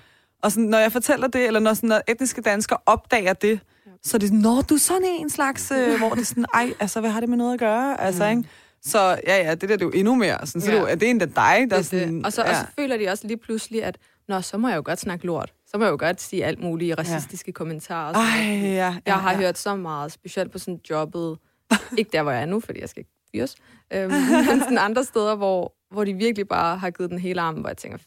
Og 0.43 0.51
sådan, 0.51 0.69
når 0.69 0.77
jeg 0.77 0.91
fortæller 0.91 1.27
det, 1.27 1.47
eller 1.47 1.59
når, 1.59 1.73
sådan, 1.73 1.89
når 1.89 2.01
etniske 2.07 2.41
danskere 2.41 2.79
opdager 2.85 3.33
det, 3.33 3.59
så 4.03 4.17
er 4.17 4.19
det 4.19 4.27
sådan, 4.27 4.39
når 4.39 4.61
du 4.61 4.73
er 4.75 4.79
sådan 4.79 5.05
en 5.05 5.29
slags, 5.29 5.71
øh, 5.71 5.97
hvor 5.99 6.09
det 6.09 6.21
er 6.21 6.25
sådan, 6.25 6.45
ej, 6.53 6.73
altså, 6.79 6.99
hvad 6.99 7.09
har 7.09 7.19
det 7.19 7.29
med 7.29 7.37
noget 7.37 7.53
at 7.53 7.59
gøre? 7.59 8.01
Altså, 8.01 8.27
ikke? 8.27 8.43
Så 8.83 8.99
ja, 9.27 9.37
ja, 9.37 9.51
det 9.55 9.61
der 9.61 9.67
det 9.67 9.81
er 9.81 9.85
jo 9.85 9.91
endnu 9.91 10.15
mere. 10.15 10.47
Sådan, 10.47 10.61
så 10.61 10.71
Ja. 10.71 10.95
det 10.95 11.03
er 11.03 11.09
en 11.09 11.21
af 11.21 11.27
dig, 11.27 11.35
der 11.59 11.65
Det 11.65 11.77
er 11.77 11.81
sådan... 11.81 12.17
det. 12.17 12.25
Og, 12.25 12.33
så, 12.33 12.41
ja. 12.43 12.49
og 12.49 12.55
så 12.55 12.65
føler 12.79 12.97
de 12.97 13.07
også 13.09 13.27
lige 13.27 13.37
pludselig, 13.37 13.83
at 13.83 13.97
Nå, 14.27 14.41
så 14.41 14.57
må 14.57 14.67
jeg 14.69 14.77
jo 14.77 14.81
godt 14.85 14.99
snakke 14.99 15.25
lort. 15.25 15.53
Så 15.67 15.77
må 15.77 15.83
jeg 15.83 15.91
jo 15.91 15.97
godt 15.99 16.21
sige 16.21 16.45
alt 16.45 16.59
muligt 16.59 16.97
racistiske 16.99 17.49
ja. 17.49 17.51
kommentarer. 17.51 18.13
Ej, 18.13 18.43
ja, 18.45 18.67
ja, 18.67 18.95
Jeg 19.05 19.15
har 19.15 19.31
ja. 19.31 19.37
hørt 19.37 19.57
så 19.57 19.75
meget, 19.75 20.11
specielt 20.11 20.51
på 20.51 20.59
sådan 20.59 20.79
jobbet. 20.89 21.37
ikke 21.97 22.09
der, 22.13 22.23
hvor 22.23 22.31
jeg 22.31 22.41
er 22.41 22.45
nu, 22.45 22.59
fordi 22.59 22.79
jeg 22.81 22.89
skal 22.89 22.99
ikke 23.01 23.11
fyres. 23.31 23.55
Øhm, 23.93 24.11
men 24.49 24.59
sådan 24.59 24.77
andre 24.77 25.03
steder, 25.03 25.35
hvor, 25.35 25.73
hvor 25.93 26.03
de 26.03 26.13
virkelig 26.13 26.47
bare 26.47 26.77
har 26.77 26.89
givet 26.91 27.09
den 27.09 27.19
hele 27.19 27.41
arm, 27.41 27.55
hvor 27.55 27.69
jeg 27.69 27.77
tænker, 27.77 27.97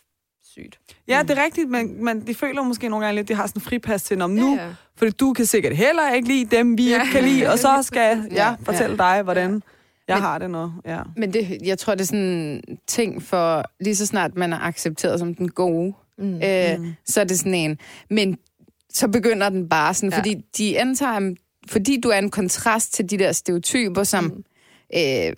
sygt. 0.55 0.79
Ja, 1.09 1.23
det 1.29 1.38
er 1.38 1.45
rigtigt, 1.45 1.71
men, 1.71 2.05
men 2.05 2.27
de 2.27 2.35
føler 2.35 2.62
måske 2.62 2.88
nogle 2.88 3.07
gange 3.07 3.17
lidt, 3.17 3.25
at 3.25 3.29
de 3.29 3.35
har 3.35 3.47
sådan 3.47 3.61
en 3.61 3.64
fripas 3.64 4.03
til, 4.03 4.23
om 4.23 4.31
nu, 4.31 4.55
Ja, 4.57 4.62
ja. 4.64 4.69
fordi 4.97 5.11
du 5.11 5.33
kan 5.33 5.47
sikkert 5.47 5.77
heller 5.77 6.12
ikke 6.12 6.29
lide 6.29 6.57
dem, 6.57 6.79
vi 6.79 6.88
Ja. 6.90 7.01
ikke 7.03 7.12
kan 7.12 7.25
lide, 7.25 7.51
og 7.51 7.59
så 7.59 7.83
skal 7.83 8.01
jeg 8.01 8.25
ja, 8.31 8.49
Ja. 8.49 8.55
fortælle 8.62 8.99
dig, 8.99 9.23
hvordan 9.23 9.62
jeg 10.09 10.17
Men- 10.17 10.23
har 10.23 10.38
det 10.38 10.51
nu. 10.51 10.73
Ja. 10.87 11.01
Men 11.17 11.33
det, 11.33 11.59
jeg 11.64 11.79
tror, 11.79 11.95
det 11.95 12.01
er 12.01 12.07
sådan 12.07 12.21
en 12.25 12.62
ting 12.87 13.23
for, 13.23 13.64
lige 13.81 13.97
så 13.97 14.07
snart 14.07 14.35
man 14.37 14.53
er 14.53 14.59
accepteret 14.61 15.19
som 15.19 15.35
den 15.35 15.49
gode, 15.49 15.95
Mm. 16.19 16.35
øh, 16.37 16.79
så 17.07 17.21
er 17.21 17.25
det 17.25 17.38
sådan 17.38 17.55
en. 17.55 17.79
Men 18.11 18.38
så 18.90 19.09
begynder 19.09 19.49
den 19.49 19.69
bare 19.69 19.95
sådan, 19.95 20.11
Ja. 20.11 20.17
ja. 20.17 20.21
fordi 20.21 20.35
de 20.59 20.81
antager, 20.81 21.35
fordi 21.69 22.01
du 22.01 22.09
er 22.09 22.19
en 22.19 22.31
kontrast 22.31 22.95
til 22.95 23.11
de 23.11 23.19
der 23.19 23.33
stereotyper, 23.33 24.03
som 24.05 24.25
Mm. 24.25 24.45
øh, 24.97 25.33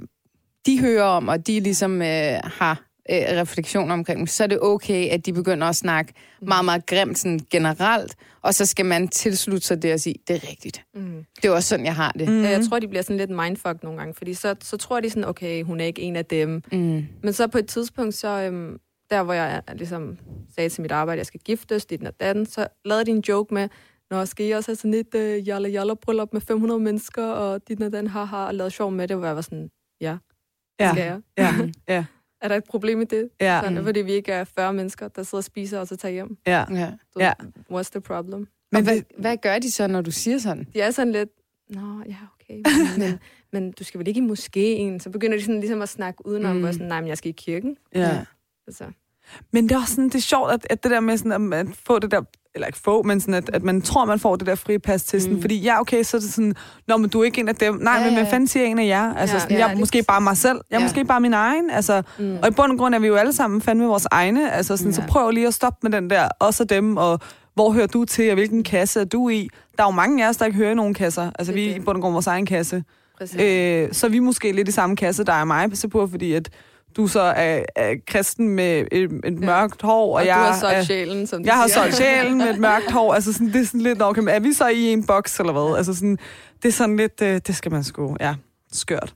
de 0.66 0.80
hører 0.80 1.04
om, 1.04 1.28
og 1.28 1.46
de 1.46 1.60
ligesom 1.60 2.02
øh, 2.02 2.38
har 2.44 2.82
øh, 3.10 3.40
refleksioner 3.40 3.94
omkring 3.94 4.18
dem, 4.18 4.26
så 4.26 4.42
er 4.42 4.46
det 4.46 4.58
okay, 4.62 5.08
at 5.08 5.26
de 5.26 5.32
begynder 5.32 5.66
at 5.66 5.76
snakke 5.76 6.12
meget, 6.42 6.64
meget 6.64 6.86
grimt 6.86 7.18
sådan 7.18 7.40
generelt, 7.50 8.16
og 8.42 8.54
så 8.54 8.66
skal 8.66 8.86
man 8.86 9.08
tilslutte 9.08 9.66
sig 9.66 9.82
det 9.82 9.92
og 9.92 10.00
sige, 10.00 10.14
det 10.28 10.36
er 10.36 10.50
rigtigt. 10.50 10.82
Mm. 10.94 11.24
Det 11.42 11.44
er 11.44 11.52
også 11.52 11.68
sådan, 11.68 11.86
jeg 11.86 11.94
har 11.94 12.12
det. 12.12 12.28
Mm. 12.28 12.42
Jeg 12.42 12.64
tror, 12.68 12.78
de 12.78 12.88
bliver 12.88 13.02
sådan 13.02 13.16
lidt 13.16 13.30
mindfucked 13.30 13.80
nogle 13.82 13.98
gange, 13.98 14.14
fordi 14.14 14.34
så, 14.34 14.54
så 14.60 14.76
tror 14.76 15.00
de 15.00 15.10
sådan, 15.10 15.24
okay, 15.24 15.62
hun 15.62 15.80
er 15.80 15.84
ikke 15.84 16.02
en 16.02 16.16
af 16.16 16.24
dem. 16.24 16.62
Mm. 16.72 17.06
Men 17.22 17.32
så 17.32 17.46
på 17.46 17.58
et 17.58 17.66
tidspunkt, 17.68 18.14
så 18.14 18.28
øhm, 18.28 18.78
der 19.10 19.22
hvor 19.22 19.32
jeg 19.32 19.62
ligesom 19.74 20.18
sagde 20.54 20.68
til 20.68 20.82
mit 20.82 20.92
arbejde, 20.92 21.16
at 21.16 21.18
jeg 21.18 21.26
skal 21.26 21.40
giftes, 21.40 21.86
dit 21.86 22.02
og 22.06 22.20
datten, 22.20 22.46
så 22.46 22.66
lavede 22.84 23.04
de 23.04 23.10
en 23.10 23.24
joke 23.28 23.54
med, 23.54 23.68
Nå, 24.10 24.24
skal 24.24 24.46
I 24.46 24.50
også 24.50 24.70
have 24.70 24.76
sådan 24.76 24.94
et 24.94 25.14
øh, 25.14 25.48
jalla 25.48 25.68
jalla 25.68 25.94
bryllup 25.94 26.28
med 26.32 26.40
500 26.40 26.80
mennesker, 26.80 27.26
og 27.26 27.68
dit 27.68 27.82
og 27.82 27.92
den 27.92 28.06
haha, 28.06 28.36
og 28.36 28.54
lavede 28.54 28.70
sjov 28.70 28.92
med 28.92 29.08
det, 29.08 29.16
hvor 29.16 29.26
jeg 29.26 29.36
var 29.36 29.42
sådan, 29.42 29.70
ja, 30.00 30.16
Ja. 30.80 30.92
skal 30.92 31.04
jeg. 31.04 31.20
Ja. 31.38 31.54
ja. 31.94 32.04
Er 32.40 32.48
der 32.48 32.56
et 32.56 32.64
problem 32.64 32.98
med 32.98 33.06
det? 33.06 33.28
Ja. 33.40 33.60
Sådan, 33.64 33.84
fordi 33.84 34.00
vi 34.00 34.12
ikke 34.12 34.32
er 34.32 34.44
40 34.44 34.72
mennesker, 34.72 35.08
der 35.08 35.22
sidder 35.22 35.36
og 35.40 35.44
spiser, 35.44 35.78
og 35.80 35.86
så 35.86 35.96
tager 35.96 36.12
hjem. 36.12 36.36
ja. 36.46 36.64
Ja. 36.70 36.92
Så, 37.12 37.18
Ja. 37.20 37.32
What's 37.72 37.90
the 37.90 38.00
problem? 38.00 38.46
Men 38.72 38.84
hvad, 38.84 39.00
hvad 39.18 39.36
gør 39.36 39.58
de 39.58 39.70
så, 39.70 39.86
når 39.86 40.00
du 40.00 40.10
siger 40.10 40.38
sådan? 40.38 40.66
De 40.74 40.80
er 40.80 40.90
sådan 40.90 41.12
lidt, 41.12 41.28
nå, 41.70 42.02
ja, 42.08 42.16
okay, 42.40 42.54
men, 42.98 42.98
men, 43.10 43.18
men 43.52 43.72
du 43.72 43.84
skal 43.84 43.98
vel 43.98 44.08
ikke 44.08 44.20
i 44.20 44.24
moskéen? 44.24 44.98
Så 44.98 45.10
begynder 45.12 45.36
de 45.36 45.42
sådan 45.44 45.60
ligesom 45.60 45.82
at 45.82 45.88
snakke 45.88 46.26
udenom, 46.26 46.50
Mm. 46.50 46.54
mm. 46.54 46.60
hvor 46.60 46.68
jeg 46.68 46.74
sådan, 46.74 46.88
nej, 46.88 47.00
men 47.00 47.08
jeg 47.08 47.18
skal 47.18 47.28
i 47.28 47.32
kirken. 47.32 47.76
ja. 47.94 48.24
Altså, 48.66 48.84
Men 49.52 49.68
det 49.68 49.74
er 49.74 49.78
også 49.80 49.94
sådan, 49.94 50.04
det 50.08 50.14
er 50.14 50.18
sjovt, 50.20 50.52
at, 50.52 50.66
at 50.70 50.82
det 50.82 50.90
der 50.90 51.00
med 51.00 51.16
sådan, 51.16 51.32
at 51.32 51.40
man 51.40 51.72
får 51.72 51.98
det 51.98 52.10
der, 52.10 52.22
eller 52.56 52.66
ikke 52.66 52.78
få, 52.84 53.02
men 53.02 53.20
sådan, 53.20 53.34
at, 53.34 53.50
at 53.52 53.62
man 53.62 53.82
tror, 53.82 54.04
man 54.04 54.18
får 54.18 54.36
det 54.36 54.46
der 54.46 54.54
fripas 54.54 55.04
til 55.04 55.22
sådan, 55.22 55.34
Mm. 55.36 55.40
fordi 55.40 55.60
ja, 55.60 55.80
okay, 55.80 56.02
så 56.02 56.16
er 56.16 56.20
det 56.20 56.30
sådan, 56.32 56.54
nå, 56.88 56.96
men 56.96 57.10
du 57.10 57.20
er 57.20 57.24
ikke 57.24 57.40
en 57.40 57.48
af 57.48 57.54
dem. 57.54 57.74
Nej, 57.74 57.92
Ja, 57.92 57.98
ja, 58.00 58.04
men 58.04 58.14
hvad 58.14 58.24
ja. 58.24 58.30
fanden 58.32 58.48
siger 58.48 58.66
en 58.66 58.78
af 58.78 58.86
jer? 58.86 59.14
Altså, 59.14 59.36
Ja, 59.36 59.40
sådan, 59.40 59.56
ja, 59.56 59.66
jeg 59.66 59.74
er 59.74 59.78
måske 59.78 60.02
bare 60.08 60.20
mig 60.20 60.36
selv. 60.36 60.60
Jeg 60.70 60.76
er 60.76 60.80
Ja. 60.80 60.84
måske 60.86 61.04
bare 61.04 61.20
min 61.20 61.32
egen. 61.34 61.70
Altså, 61.70 62.02
mm. 62.18 62.36
Og 62.42 62.48
i 62.48 62.50
bund 62.50 62.72
og 62.72 62.78
grund 62.78 62.94
er 62.94 62.98
vi 62.98 63.06
jo 63.06 63.14
alle 63.14 63.32
sammen 63.32 63.60
fandme 63.60 63.86
vores 63.86 64.06
egne. 64.10 64.52
Altså 64.52 64.76
sådan, 64.76 64.92
ja. 64.92 64.96
så 64.96 65.02
prøv 65.08 65.30
lige 65.30 65.46
at 65.46 65.54
stoppe 65.54 65.78
med 65.82 65.90
den 66.00 66.10
der, 66.10 66.28
også 66.40 66.64
dem, 66.64 66.96
og 66.96 67.20
hvor 67.54 67.70
hører 67.72 67.86
du 67.86 68.04
til, 68.04 68.28
og 68.30 68.34
hvilken 68.34 68.62
kasse 68.64 69.00
er 69.00 69.04
du 69.04 69.28
i? 69.28 69.48
Der 69.76 69.82
er 69.82 69.86
jo 69.86 69.90
mange 69.92 70.24
af 70.24 70.28
os, 70.28 70.36
der 70.36 70.46
ikke 70.46 70.56
hører 70.58 70.70
i 70.70 70.74
nogen 70.74 70.94
kasser. 70.94 71.30
Altså 71.38 71.52
vi 71.52 71.68
er 71.70 71.74
i 71.76 71.80
bund 71.80 71.96
og 71.96 72.02
grund 72.02 72.12
vores 72.12 72.26
egen 72.26 72.46
kasse. 72.46 72.84
Præcis. 73.18 73.40
Øh, 73.40 73.88
så 73.92 74.06
er 74.06 74.10
vi 74.10 74.18
måske 74.18 74.52
lidt 74.52 74.68
i 74.68 74.72
samme 74.72 74.96
kasse, 74.96 75.24
der 75.24 75.32
er 75.32 75.44
mig, 75.44 75.70
på, 75.92 76.06
fordi 76.06 76.32
at 76.32 76.48
du 76.96 77.06
så 77.06 77.20
er, 77.20 77.62
er 77.76 77.94
kristen 78.06 78.48
med 78.48 78.86
et, 78.92 79.10
et 79.24 79.38
mørkt 79.38 79.82
hår, 79.82 80.06
og, 80.06 80.12
Og, 80.12 80.26
jeg 80.26 80.36
du 80.36 80.40
har 80.40 80.60
solgt 80.60 80.86
sjælen, 80.86 81.26
som 81.26 81.44
jeg 81.44 81.54
har 81.54 81.68
solgt 81.68 81.96
sjælen 81.96 82.38
med 82.38 82.50
et 82.50 82.58
mørkt 82.68 82.90
hår. 82.90 83.14
Altså 83.14 83.32
sådan, 83.32 83.52
det 83.52 83.60
er 83.60 83.64
sådan 83.64 83.80
lidt, 83.80 84.02
okay, 84.02 84.22
er 84.28 84.40
vi 84.40 84.52
så 84.52 84.68
i 84.68 84.92
en 84.92 85.06
boks, 85.06 85.40
eller 85.40 85.52
hvad? 85.52 85.76
Altså 85.76 85.94
sådan, 85.94 86.18
det 86.62 86.68
er 86.68 86.72
sådan 86.72 86.96
lidt, 86.96 87.22
øh, 87.22 87.40
det 87.46 87.56
skal 87.56 87.72
man 87.72 87.84
sgu, 87.84 88.16
ja, 88.20 88.34
skørt. 88.72 89.14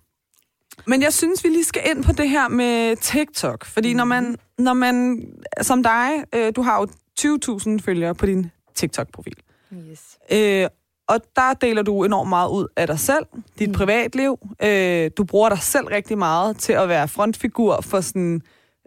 Men 0.87 1.03
jeg 1.03 1.13
synes, 1.13 1.45
vi 1.45 1.49
lige 1.49 1.65
skal 1.65 1.83
ind 1.91 2.05
på 2.05 2.13
det 2.13 2.31
her 2.31 2.49
med 2.49 2.97
TikTok. 2.97 3.65
Fordi 3.65 3.95
når 3.95 4.05
man, 4.05 4.37
når 4.59 4.73
man 4.73 5.27
som 5.63 5.83
dig, 5.83 6.11
øh, 6.35 6.53
du 6.57 6.63
har 6.63 6.81
jo 6.81 6.87
20.000 7.21 7.79
følgere 7.81 8.15
på 8.15 8.27
din 8.27 8.51
TikTok-profil. 8.75 9.37
Yes. 9.73 10.01
Øh, 10.33 10.69
og 11.11 11.21
der 11.37 11.53
deler 11.61 11.83
du 11.83 12.05
enormt 12.05 12.29
meget 12.29 12.49
ud 12.51 12.67
af 12.77 12.87
dig 12.87 12.99
selv, 12.99 13.27
dit 13.59 13.69
mm. 13.69 13.75
privatliv. 13.75 14.39
Øh, 14.63 15.11
du 15.17 15.25
bruger 15.25 15.49
dig 15.49 15.59
selv 15.59 15.87
rigtig 15.87 16.19
meget 16.19 16.57
til 16.59 16.73
at 16.73 16.89
være 16.89 17.09
frontfigur 17.09 17.81
for 17.81 18.01
sådan, 18.01 18.43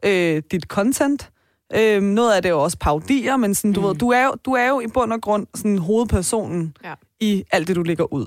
øh, 0.05 0.41
dit 0.51 0.63
content. 0.63 1.29
Øh, 1.75 2.01
noget 2.01 2.33
af 2.33 2.41
det 2.41 2.49
er 2.49 2.53
jo 2.53 2.63
også 2.63 2.77
paudier, 2.77 3.37
men 3.37 3.55
sådan, 3.55 3.73
du, 3.73 3.81
Mm. 3.81 3.87
ved, 3.87 3.95
du, 3.95 4.09
er 4.09 4.25
jo, 4.25 4.33
du 4.45 4.51
er 4.53 4.67
jo 4.69 4.79
i 4.79 4.87
bund 4.87 5.13
og 5.13 5.21
grund 5.21 5.47
sådan, 5.55 5.77
hovedpersonen 5.77 6.77
Ja. 6.83 6.93
i 7.19 7.43
alt 7.51 7.67
det, 7.67 7.75
du 7.75 7.83
lægger 7.83 8.13
ud. 8.13 8.25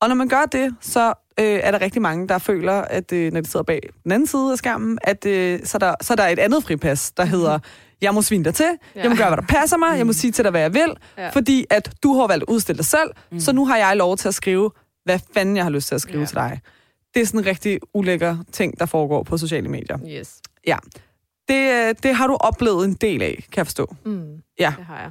Og 0.00 0.08
når 0.08 0.14
man 0.16 0.28
gør 0.28 0.44
det, 0.52 0.74
så 0.80 1.08
øh, 1.40 1.60
er 1.62 1.70
der 1.70 1.80
rigtig 1.80 2.02
mange, 2.02 2.28
der 2.28 2.38
føler, 2.38 2.72
at 2.72 3.12
øh, 3.12 3.32
når 3.32 3.40
de 3.40 3.46
sidder 3.50 3.64
bag 3.64 3.80
den 4.04 4.12
anden 4.12 4.26
side 4.26 4.52
af 4.52 4.58
skærmen, 4.58 4.98
at 5.02 5.26
øh, 5.26 5.60
så, 5.64 5.76
er 5.76 5.78
der, 5.78 5.94
så 6.02 6.12
er 6.12 6.16
der 6.16 6.26
et 6.26 6.38
andet 6.38 6.62
fripas, 6.64 7.12
der 7.12 7.24
hedder, 7.24 7.58
jeg 8.02 8.14
må 8.14 8.22
svine 8.22 8.44
dig 8.44 8.54
til, 8.54 8.66
Ja. 8.96 9.00
jeg 9.02 9.10
må 9.10 9.16
gøre, 9.16 9.28
hvad 9.28 9.36
der 9.36 9.46
passer 9.46 9.76
mig, 9.76 9.98
jeg 9.98 10.06
må 10.06 10.12
sige 10.12 10.32
til 10.32 10.44
dig, 10.44 10.50
hvad 10.50 10.60
jeg 10.60 10.74
vil, 10.74 10.94
Ja. 11.18 11.28
fordi 11.28 11.66
at 11.70 11.92
du 12.02 12.14
har 12.14 12.26
valgt 12.26 12.42
at 12.42 12.48
udstille 12.48 12.76
dig 12.76 12.86
selv, 12.86 13.10
mm. 13.32 13.40
så 13.40 13.52
nu 13.52 13.66
har 13.66 13.76
jeg 13.76 13.96
lov 13.96 14.16
til 14.16 14.28
at 14.28 14.34
skrive, 14.34 14.70
hvad 15.04 15.18
fanden 15.34 15.56
jeg 15.56 15.64
har 15.64 15.70
lyst 15.70 15.88
til 15.88 15.94
at 15.94 16.00
skrive 16.00 16.16
Ja. 16.18 16.20
ja. 16.20 16.26
til 16.26 16.34
dig. 16.36 16.60
Det 17.14 17.22
er 17.22 17.26
sådan 17.26 17.40
en 17.40 17.46
rigtig 17.46 17.78
ulækker 17.94 18.36
ting, 18.52 18.80
der 18.80 18.86
foregår 18.86 19.22
på 19.22 19.36
sociale 19.38 19.68
medier. 19.68 19.98
Yes. 20.20 20.34
Ja. 20.66 20.76
Det, 21.48 21.72
øh, 21.88 21.94
det 22.02 22.14
har 22.14 22.26
du 22.26 22.36
oplevet 22.40 22.84
en 22.84 22.94
del 22.94 23.22
af, 23.22 23.44
kan 23.52 23.56
jeg 23.56 23.66
forstå. 23.66 23.94
Mm, 24.04 24.36
Ja. 24.60 24.72
det 24.76 24.84
har 24.84 25.00
jeg. 25.00 25.10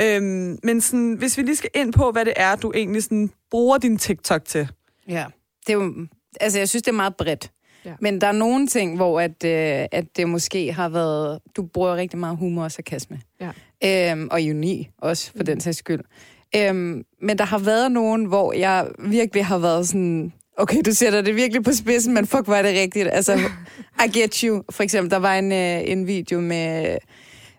Øhm, 0.00 0.58
men 0.62 0.80
sådan, 0.80 1.14
hvis 1.14 1.36
vi 1.38 1.42
lige 1.42 1.56
skal 1.56 1.70
ind 1.74 1.92
på, 1.92 2.10
hvad 2.10 2.24
det 2.24 2.32
er, 2.36 2.56
du 2.56 2.72
egentlig 2.74 3.02
sådan 3.02 3.30
bruger 3.50 3.78
din 3.78 3.98
TikTok 3.98 4.44
til. 4.44 4.68
Ja, 5.08 5.24
det 5.66 5.72
er 5.72 5.76
jo, 5.78 6.06
altså 6.40 6.58
jeg 6.58 6.68
synes, 6.68 6.82
det 6.82 6.90
er 6.90 6.96
meget 6.96 7.16
bredt. 7.16 7.50
Ja. 7.84 7.94
Men 8.00 8.20
der 8.20 8.26
er 8.26 8.32
nogle 8.32 8.66
ting, 8.66 8.96
hvor 8.96 9.20
at, 9.20 9.44
øh, 9.44 9.86
at 9.92 10.04
det 10.16 10.28
måske 10.28 10.72
har 10.72 10.88
været... 10.88 11.38
Du 11.56 11.62
bruger 11.62 11.96
rigtig 11.96 12.18
meget 12.18 12.36
humor 12.36 12.64
og 12.64 12.72
sarkasme. 12.72 13.20
Ja. 13.40 14.10
Øhm, 14.12 14.28
og 14.30 14.42
ironi 14.42 14.90
også, 14.98 15.30
for 15.30 15.38
mm. 15.38 15.46
den 15.46 15.60
sags 15.60 15.78
skyld. 15.78 16.00
Øhm, 16.56 17.04
men 17.22 17.38
der 17.38 17.44
har 17.44 17.58
været 17.58 17.92
nogen, 17.92 18.24
hvor 18.24 18.52
jeg 18.52 18.88
virkelig 18.98 19.46
har 19.46 19.58
været 19.58 19.88
sådan... 19.88 20.32
Okay, 20.56 20.82
du 20.86 20.92
sætter 20.92 21.20
det 21.20 21.36
virkelig 21.36 21.64
på 21.64 21.72
spidsen, 21.72 22.14
men 22.14 22.26
fuck, 22.26 22.48
er 22.48 22.62
det 22.62 22.80
rigtigt. 22.80 23.08
Altså, 23.12 23.38
I 24.04 24.18
get 24.18 24.40
you. 24.40 24.62
For 24.70 24.82
eksempel, 24.82 25.10
der 25.10 25.16
var 25.16 25.34
en, 25.34 25.52
øh, 25.52 25.90
en 25.90 26.06
video 26.06 26.40
med, 26.40 26.96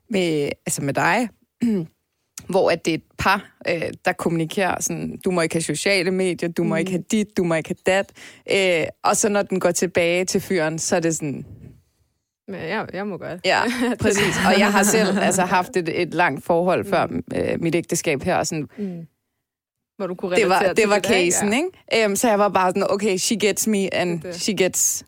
med, 0.10 0.50
altså 0.66 0.84
med 0.84 0.94
dig, 0.94 1.30
hvor 2.50 2.72
at 2.72 2.86
det 2.86 2.92
er 2.92 2.96
et 2.96 3.04
par, 3.18 3.52
øh, 3.70 3.82
der 4.06 4.14
kommunikerer 4.14 4.82
sådan, 4.82 5.20
du 5.26 5.32
må 5.32 5.42
ikke 5.42 5.56
have 5.56 5.62
sociale 5.62 6.12
medier, 6.12 6.50
du 6.50 6.64
må 6.64 6.76
ikke 6.76 6.92
have 6.92 7.04
dit, 7.12 7.38
du 7.38 7.44
må 7.44 7.56
ikke 7.56 7.70
have 7.70 7.96
dat. 7.96 8.12
Øh, 8.82 8.88
og 9.04 9.18
så 9.18 9.30
når 9.30 9.42
den 9.42 9.60
går 9.60 9.72
tilbage 9.72 10.26
til 10.26 10.42
fyren, 10.42 10.80
så 10.80 10.96
er 10.96 11.00
det 11.00 11.16
sådan, 11.16 11.46
Men 12.48 12.56
jeg, 12.62 12.88
jeg 12.94 13.08
må 13.08 13.18
godt. 13.18 13.42
ja, 13.46 13.62
præcis. 14.02 14.38
Og 14.48 14.60
jeg 14.60 14.72
har 14.72 14.84
selv 14.84 15.20
altså, 15.20 15.42
haft 15.42 15.78
et, 15.78 16.02
et 16.02 16.14
langt 16.14 16.46
forhold 16.46 16.86
før 16.90 17.08
øh, 17.36 17.62
mit 17.62 17.76
ægteskab 17.76 18.24
her, 18.24 18.36
og 18.36 18.48
sådan, 18.48 18.68
Mm. 18.78 19.08
Hvor 19.98 20.08
du 20.08 20.16
kunne 20.16 20.36
det 20.36 20.50
var, 20.50 20.74
det 20.78 20.90
var 20.90 21.00
der, 21.00 21.16
ikke? 21.16 21.32
casen, 21.32 21.54
ikke? 21.54 22.06
Um, 22.06 22.16
så 22.16 22.30
jeg 22.30 22.40
var 22.40 22.50
bare 22.50 22.70
sådan, 22.70 22.86
okay, 22.90 23.18
she 23.18 23.36
gets 23.36 23.68
me, 23.68 23.94
and 23.94 24.22
Det 24.22 24.36
she 24.36 24.54
gets 24.54 25.06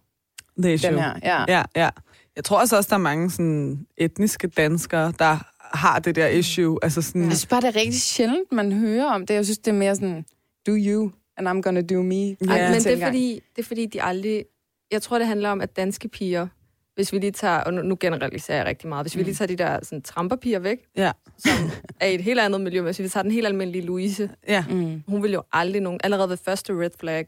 Det 0.57 0.73
er 0.73 0.89
den 0.89 0.99
her. 0.99 1.13
Ja. 1.23 1.43
Ja, 1.47 1.63
ja. 1.75 1.89
Jeg 2.35 2.43
tror 2.43 2.59
også, 2.59 2.85
der 2.89 2.93
er 2.95 2.97
mange 2.97 3.31
sådan, 3.31 3.85
etniske 3.97 4.47
danskere, 4.47 5.13
der 5.19 5.37
har 5.73 5.99
det 5.99 6.15
der 6.15 6.27
issue. 6.27 6.79
Altså 6.81 7.01
sådan, 7.01 7.21
Jeg 7.23 7.31
synes 7.31 7.45
bare, 7.45 7.61
det 7.61 7.67
er 7.67 7.75
rigtig 7.75 8.01
sjældent, 8.01 8.51
man 8.51 8.71
hører 8.71 9.05
om 9.05 9.25
det. 9.25 9.33
Jeg 9.33 9.45
synes, 9.45 9.57
det 9.57 9.71
er 9.71 9.75
mere 9.75 9.95
sådan, 9.95 10.25
do 10.67 10.71
you, 10.77 11.11
and 11.37 11.47
I'm 11.47 11.61
gonna 11.61 11.81
do 11.81 12.01
me. 12.03 12.15
Ej, 12.29 12.35
Ja. 12.41 12.71
men 12.71 12.81
det 12.81 13.01
er, 13.01 13.05
fordi, 13.07 13.41
det 13.55 13.61
er 13.61 13.65
fordi, 13.67 13.85
de 13.85 14.01
aldrig... 14.03 14.45
Jeg 14.91 15.01
tror, 15.01 15.17
det 15.17 15.27
handler 15.27 15.49
om, 15.49 15.61
at 15.61 15.75
danske 15.75 16.07
piger, 16.07 16.47
hvis 16.95 17.13
vi 17.13 17.19
lige 17.19 17.31
tager, 17.31 17.57
og 17.57 17.73
nu, 17.73 17.81
nu 17.81 17.97
generaliserer 17.99 18.57
jeg 18.57 18.65
rigtig 18.65 18.89
meget, 18.89 19.03
hvis 19.03 19.17
vi 19.17 19.23
lige 19.23 19.35
tager 19.35 19.47
de 19.47 19.55
der 19.55 19.79
sådan, 19.83 20.01
tramperpiger 20.01 20.59
væk, 20.59 20.77
ja, 20.97 21.11
som 21.37 21.51
er 21.99 22.07
i 22.07 22.15
et 22.15 22.21
helt 22.21 22.39
andet 22.39 22.61
miljø, 22.61 22.79
men 22.79 22.85
hvis 22.85 22.99
vi 22.99 23.09
tager 23.09 23.21
den 23.21 23.31
helt 23.31 23.47
almindelige 23.47 23.85
Louise, 23.85 24.29
ja, 24.47 24.65
Mm. 24.69 25.03
hun 25.07 25.23
vil 25.23 25.31
jo 25.31 25.43
aldrig 25.53 25.81
nogen, 25.81 25.99
allerede 26.03 26.29
ved 26.29 26.37
første 26.37 26.73
red 26.73 26.89
flag, 26.99 27.25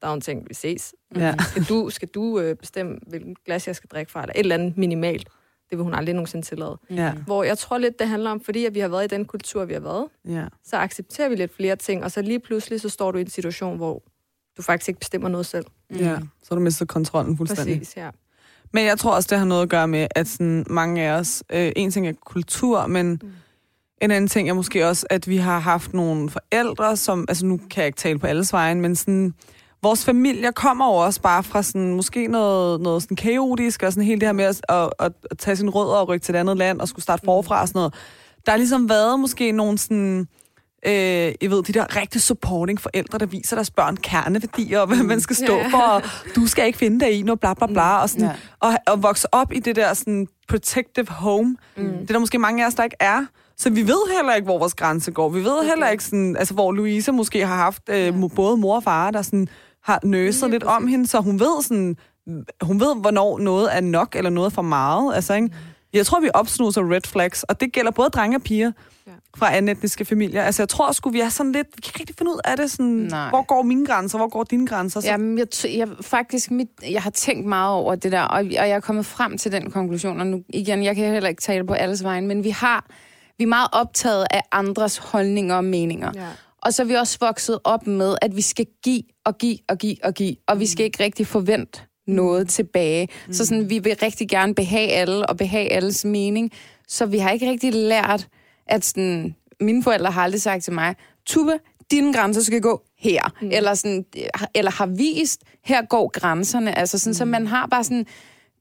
der 0.00 0.06
har 0.06 0.10
hun 0.10 0.20
tænkt, 0.20 0.48
vi 0.48 0.54
ses. 0.54 0.94
ja. 1.16 1.34
Skal 1.50 1.62
du, 1.64 1.90
skal 1.90 2.08
du 2.08 2.40
øh, 2.40 2.56
bestemme, 2.56 2.98
hvilken 3.06 3.36
glas 3.46 3.66
jeg 3.66 3.76
skal 3.76 3.88
drikke 3.88 4.12
fra, 4.12 4.22
eller 4.22 4.32
et 4.34 4.38
eller 4.40 4.54
andet 4.54 4.78
minimalt. 4.78 5.28
Det 5.70 5.78
vil 5.78 5.84
hun 5.84 5.94
aldrig 5.94 6.14
nogensinde 6.14 6.46
tillade. 6.46 6.78
ja, 6.90 7.12
Hvor 7.12 7.42
jeg 7.44 7.58
tror 7.58 7.78
lidt, 7.78 7.98
det 7.98 8.08
handler 8.08 8.30
om, 8.30 8.40
fordi 8.40 8.64
at 8.64 8.74
vi 8.74 8.80
har 8.80 8.88
været 8.88 9.04
i 9.04 9.16
den 9.16 9.24
kultur, 9.24 9.64
vi 9.64 9.72
har 9.72 9.80
været, 9.80 10.06
ja. 10.28 10.44
så 10.64 10.76
accepterer 10.76 11.28
vi 11.28 11.34
lidt 11.34 11.56
flere 11.56 11.76
ting, 11.76 12.04
og 12.04 12.10
så 12.10 12.22
lige 12.22 12.40
pludselig, 12.40 12.80
så 12.80 12.88
står 12.88 13.12
du 13.12 13.18
i 13.18 13.20
en 13.20 13.30
situation, 13.30 13.76
hvor 13.76 14.02
du 14.56 14.62
faktisk 14.62 14.88
ikke 14.88 15.00
bestemmer 15.00 15.28
noget 15.28 15.46
selv. 15.46 15.64
ja. 15.90 16.18
Så 16.42 16.46
har 16.50 16.56
du 16.56 16.62
mistet 16.62 16.88
kontrollen 16.88 17.36
fuldstændig. 17.36 17.78
Præcis, 17.78 17.96
ja. 17.96 18.10
Men 18.72 18.84
jeg 18.86 18.98
tror 18.98 19.14
også, 19.14 19.26
det 19.30 19.38
har 19.38 19.46
noget 19.46 19.62
at 19.62 19.68
gøre 19.68 19.88
med, 19.88 20.06
at 20.10 20.28
sådan 20.28 20.66
mange 20.70 21.02
af 21.02 21.12
os, 21.12 21.42
øh, 21.52 21.72
en 21.76 21.90
ting 21.90 22.08
er 22.08 22.12
kultur, 22.24 22.86
men 22.86 23.10
mm. 23.22 23.32
en 24.00 24.10
anden 24.10 24.28
ting 24.28 24.48
er 24.48 24.52
måske 24.52 24.88
også, 24.88 25.06
at 25.10 25.28
vi 25.28 25.36
har 25.36 25.58
haft 25.58 25.94
nogle 25.94 26.30
forældre, 26.30 26.96
som, 26.96 27.24
altså 27.28 27.46
nu 27.46 27.56
kan 27.56 27.80
jeg 27.80 27.86
ikke 27.86 27.98
tale 27.98 28.18
på 28.18 28.26
alles 28.26 28.52
vejen, 28.52 28.80
men 28.80 28.96
sådan, 28.96 29.34
vores 29.82 30.04
familier 30.04 30.50
kommer 30.50 30.86
jo 30.86 30.92
også 30.92 31.20
bare 31.20 31.42
fra 31.42 31.62
sådan, 31.62 31.94
måske 31.94 32.26
noget, 32.26 32.80
noget 32.80 33.02
sådan 33.02 33.16
kaotisk, 33.16 33.82
og 33.82 33.92
sådan 33.92 34.06
hele 34.06 34.20
det 34.20 34.28
her 34.28 34.32
med 34.32 34.44
at, 34.44 34.60
at, 34.68 34.90
at, 34.98 35.12
at 35.30 35.38
tage 35.38 35.56
sine 35.56 35.70
rødder 35.70 35.96
og 35.96 36.08
rykke 36.08 36.24
til 36.24 36.34
et 36.34 36.38
andet 36.38 36.56
land, 36.56 36.80
og 36.80 36.88
skulle 36.88 37.02
starte 37.02 37.22
forfra 37.24 37.60
og 37.60 37.68
sådan 37.68 37.78
noget. 37.78 37.94
Der 38.46 38.52
har 38.52 38.56
ligesom 38.56 38.88
været 38.88 39.20
måske 39.20 39.52
nogle 39.52 39.78
sådan, 39.78 40.28
øh, 40.86 40.92
jeg 41.40 41.50
ved, 41.50 41.62
de 41.62 41.72
der 41.72 41.96
rigtig 41.96 42.22
supporting 42.22 42.80
forældre, 42.80 43.18
der 43.18 43.26
viser 43.26 43.56
deres 43.56 43.70
børn 43.70 43.96
kerneværdier, 43.96 44.80
og 44.80 44.86
hvad 44.86 45.02
man 45.02 45.20
skal 45.20 45.36
stå 45.36 45.58
for, 45.70 45.82
og 45.82 46.02
du 46.36 46.46
skal 46.46 46.66
ikke 46.66 46.78
finde 46.78 47.00
dig 47.00 47.18
i 47.18 47.22
noget, 47.22 47.40
bla 47.40 47.54
bla 47.54 47.66
bla, 47.66 48.02
og, 48.02 48.10
sådan, 48.10 48.26
Ja. 48.26 48.32
og, 48.60 48.72
og 48.86 49.02
vokse 49.02 49.34
op 49.34 49.52
i 49.52 49.58
det 49.58 49.76
der 49.76 49.94
sådan 49.94 50.28
protective 50.48 51.08
home. 51.08 51.56
Mm. 51.76 51.84
Det 51.84 52.10
er 52.10 52.12
der 52.12 52.18
måske 52.18 52.38
mange 52.38 52.62
af 52.62 52.66
os, 52.68 52.74
der 52.74 52.84
ikke 52.84 52.96
er. 53.00 53.24
Så 53.56 53.70
vi 53.70 53.82
ved 53.82 54.16
heller 54.16 54.34
ikke, 54.34 54.44
hvor 54.44 54.58
vores 54.58 54.74
grænse 54.74 55.10
går. 55.12 55.28
Vi 55.28 55.44
ved 55.44 55.58
okay. 55.58 55.68
heller 55.68 55.88
ikke, 55.88 56.04
sådan, 56.04 56.36
altså, 56.36 56.54
hvor 56.54 56.72
Louise 56.72 57.12
måske 57.12 57.46
har 57.46 57.56
haft 57.56 57.82
øh, 57.88 57.96
ja. 57.96 58.12
både 58.36 58.56
mor 58.56 58.76
og 58.76 58.82
far, 58.82 59.10
der 59.10 59.22
sådan, 59.22 59.48
har 59.82 60.00
nøset 60.04 60.50
lidt 60.50 60.64
om 60.64 60.86
hende, 60.86 61.06
så 61.06 61.20
hun 61.20 61.40
ved 61.40 61.62
sådan, 61.62 61.96
hun 62.62 62.80
ved, 62.80 62.96
hvornår 63.00 63.38
noget 63.38 63.76
er 63.76 63.80
nok, 63.80 64.14
eller 64.16 64.30
noget 64.30 64.50
er 64.50 64.54
for 64.54 64.62
meget. 64.62 65.14
Altså, 65.14 65.34
ikke? 65.34 65.50
Jeg 65.92 66.06
tror, 66.06 66.20
vi 66.20 66.30
opsnuser 66.34 66.92
red 66.92 67.00
flags, 67.06 67.42
og 67.42 67.60
det 67.60 67.72
gælder 67.72 67.90
både 67.90 68.08
drenge 68.08 68.36
og 68.36 68.42
piger 68.42 68.72
Ja. 69.06 69.12
fra 69.36 69.56
anden 69.56 69.76
etniske 69.76 70.04
familier. 70.04 70.42
Altså, 70.42 70.62
jeg 70.62 70.68
tror 70.68 70.92
sgu, 70.92 71.10
vi 71.10 71.20
er 71.20 71.28
sådan 71.28 71.52
lidt... 71.52 71.66
Vi 71.76 71.80
kan 71.80 71.88
ikke 71.90 72.00
rigtig 72.00 72.16
finde 72.18 72.32
ud 72.32 72.40
af 72.44 72.56
det. 72.56 72.70
Sådan, 72.70 72.86
Nej. 72.86 73.28
hvor 73.28 73.42
går 73.42 73.62
mine 73.62 73.86
grænser? 73.86 74.18
Hvor 74.18 74.28
går 74.28 74.44
dine 74.44 74.66
grænser? 74.66 75.00
Så, 75.00 75.06
Jamen, 75.06 75.38
jeg, 75.38 75.46
t- 75.54 75.78
jeg, 75.78 75.88
faktisk, 76.00 76.50
mit, 76.50 76.68
jeg 76.90 77.02
har 77.02 77.10
tænkt 77.10 77.46
meget 77.46 77.74
over 77.74 77.94
det 77.94 78.12
der, 78.12 78.22
og, 78.22 78.36
og 78.38 78.52
jeg 78.52 78.70
er 78.70 78.80
kommet 78.80 79.06
frem 79.06 79.38
til 79.38 79.52
den 79.52 79.70
konklusion, 79.70 80.20
og 80.20 80.26
nu 80.26 80.42
igen, 80.48 80.84
jeg 80.84 80.96
kan 80.96 81.12
heller 81.12 81.28
ikke 81.28 81.42
tale 81.42 81.66
på 81.66 81.74
alles 81.74 82.04
vejen, 82.04 82.26
men 82.26 82.44
vi 82.44 82.50
har, 82.50 82.84
vi 83.38 83.44
er 83.44 83.48
meget 83.48 83.68
optaget 83.72 84.26
af 84.30 84.42
andres 84.52 84.96
holdninger 84.98 85.56
og 85.56 85.64
meninger. 85.64 86.10
ja. 86.14 86.26
Og 86.62 86.74
så 86.74 86.82
er 86.82 86.86
vi 86.86 86.94
også 86.94 87.18
vokset 87.20 87.58
op 87.64 87.86
med, 87.86 88.16
at 88.22 88.36
vi 88.36 88.42
skal 88.42 88.66
give 88.84 89.02
og 89.24 89.38
give 89.38 89.58
og 89.68 89.78
give 89.78 89.96
og 90.04 90.14
give, 90.14 90.36
og 90.46 90.60
vi 90.60 90.66
skal 90.66 90.84
ikke 90.84 91.04
rigtig 91.04 91.26
forvente 91.26 91.80
noget 92.06 92.48
tilbage. 92.48 93.08
Mm. 93.26 93.32
Så 93.32 93.46
sådan, 93.46 93.70
vi 93.70 93.78
vil 93.78 93.96
rigtig 94.02 94.28
gerne 94.28 94.54
behage 94.54 94.88
alle 94.88 95.26
og 95.26 95.36
behage 95.36 95.72
alles 95.72 96.04
mening. 96.04 96.52
Så 96.88 97.06
vi 97.06 97.18
har 97.18 97.30
ikke 97.30 97.50
rigtig 97.50 97.74
lært, 97.74 98.28
at 98.66 98.84
sådan, 98.84 99.34
mine 99.60 99.82
forældre 99.82 100.10
har 100.10 100.22
aldrig 100.22 100.42
sagt 100.42 100.64
til 100.64 100.72
mig, 100.72 100.94
Tube, 101.26 101.58
dine 101.90 102.14
grænser 102.14 102.42
skal 102.42 102.60
gå 102.60 102.82
her. 102.98 103.34
Mm. 103.42 103.50
Eller, 103.52 103.74
sådan, 103.74 104.04
eller 104.54 104.70
har 104.70 104.86
vist, 104.86 105.42
her 105.64 105.84
går 105.84 106.08
grænserne. 106.08 106.78
Altså 106.78 106.98
sådan, 106.98 107.10
mm. 107.10 107.14
Så 107.14 107.24
man 107.24 107.46
har 107.46 107.66
bare 107.66 107.84
sådan 107.84 108.06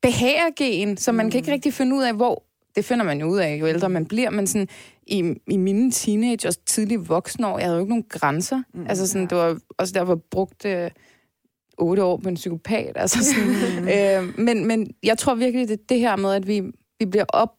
behagergen, 0.01 0.97
så 0.97 1.11
man 1.11 1.31
kan 1.31 1.39
ikke 1.39 1.51
rigtig 1.51 1.73
finde 1.73 1.95
ud 1.95 2.03
af, 2.03 2.13
hvor... 2.13 2.43
Det 2.79 2.85
finder 2.85 3.05
man 3.05 3.19
jo 3.19 3.25
ud 3.25 3.39
af, 3.39 3.57
jo 3.59 3.67
ældre 3.67 3.89
man 3.89 4.05
bliver, 4.05 4.29
men 4.29 4.47
sådan, 4.47 4.67
i, 5.07 5.33
i 5.47 5.57
mine 5.57 5.91
teenage 5.91 6.47
og 6.47 6.53
tidlige 6.65 6.99
voksenår, 6.99 7.57
jeg 7.57 7.67
havde 7.67 7.75
jo 7.77 7.83
ikke 7.83 7.89
nogen 7.89 8.05
grænser. 8.09 8.63
Mm, 8.73 8.85
altså 8.89 9.07
sådan, 9.07 9.27
det 9.27 9.37
var 9.37 9.57
også 9.77 9.93
derfor, 9.93 10.13
jeg 10.13 10.21
brugte 10.31 10.69
øh, 10.69 10.91
otte 11.77 12.03
år 12.03 12.17
på 12.17 12.29
en 12.29 12.35
psykopat. 12.35 12.91
Altså 12.95 13.23
sådan, 13.23 13.89
øh, 13.95 14.39
men, 14.39 14.65
men 14.65 14.87
jeg 15.03 15.17
tror 15.17 15.35
virkelig, 15.35 15.67
det 15.67 15.73
er 15.73 15.83
det 15.89 15.99
her 15.99 16.15
med, 16.15 16.33
at 16.33 16.47
vi, 16.47 16.61
vi 16.99 17.05
bliver 17.05 17.25
op, 17.29 17.49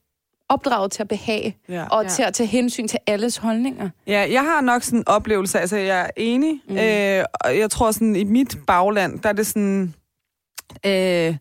opdraget 0.49 0.93
til 0.93 1.03
at 1.03 1.09
behage, 1.09 1.57
ja. 1.69 1.85
og 1.87 2.03
Ja. 2.03 2.09
til 2.09 2.23
at 2.23 2.35
tage 2.35 2.47
hensyn 2.47 2.89
til 2.89 2.99
alles 3.07 3.37
holdninger. 3.37 3.89
Ja, 4.07 4.27
jeg 4.33 4.43
har 4.43 4.61
nok 4.61 4.83
sådan 4.83 4.99
en 4.99 5.09
oplevelse, 5.09 5.61
altså 5.61 5.77
jeg 5.77 6.01
er 6.01 6.11
enig, 6.17 6.61
mm. 6.69 6.77
øh, 6.77 7.25
og 7.45 7.59
jeg 7.59 7.71
tror 7.71 7.91
sådan, 7.91 8.17
i 8.17 8.25
mit 8.25 8.59
bagland, 8.67 9.19
der 9.19 9.29
er 9.29 9.33
det 9.33 9.47
sådan, 9.47 9.95
øh, 10.87 11.37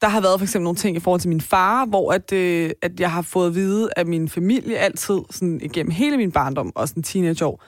der 0.00 0.08
har 0.08 0.20
været 0.20 0.40
for 0.40 0.44
eksempel 0.44 0.64
nogle 0.64 0.76
ting 0.76 0.96
i 0.96 1.00
forhold 1.00 1.20
til 1.20 1.28
min 1.28 1.40
far, 1.40 1.86
hvor 1.86 2.12
at, 2.12 2.32
øh, 2.32 2.70
at 2.82 3.00
jeg 3.00 3.12
har 3.12 3.22
fået 3.22 3.46
at 3.46 3.54
vide 3.54 3.88
af 3.96 4.06
min 4.06 4.28
familie 4.28 4.76
altid, 4.78 5.18
sådan 5.30 5.60
igennem 5.62 5.90
hele 5.90 6.16
min 6.16 6.32
barndom 6.32 6.72
og 6.74 6.88
sådan 6.88 7.02
teenageår, 7.02 7.62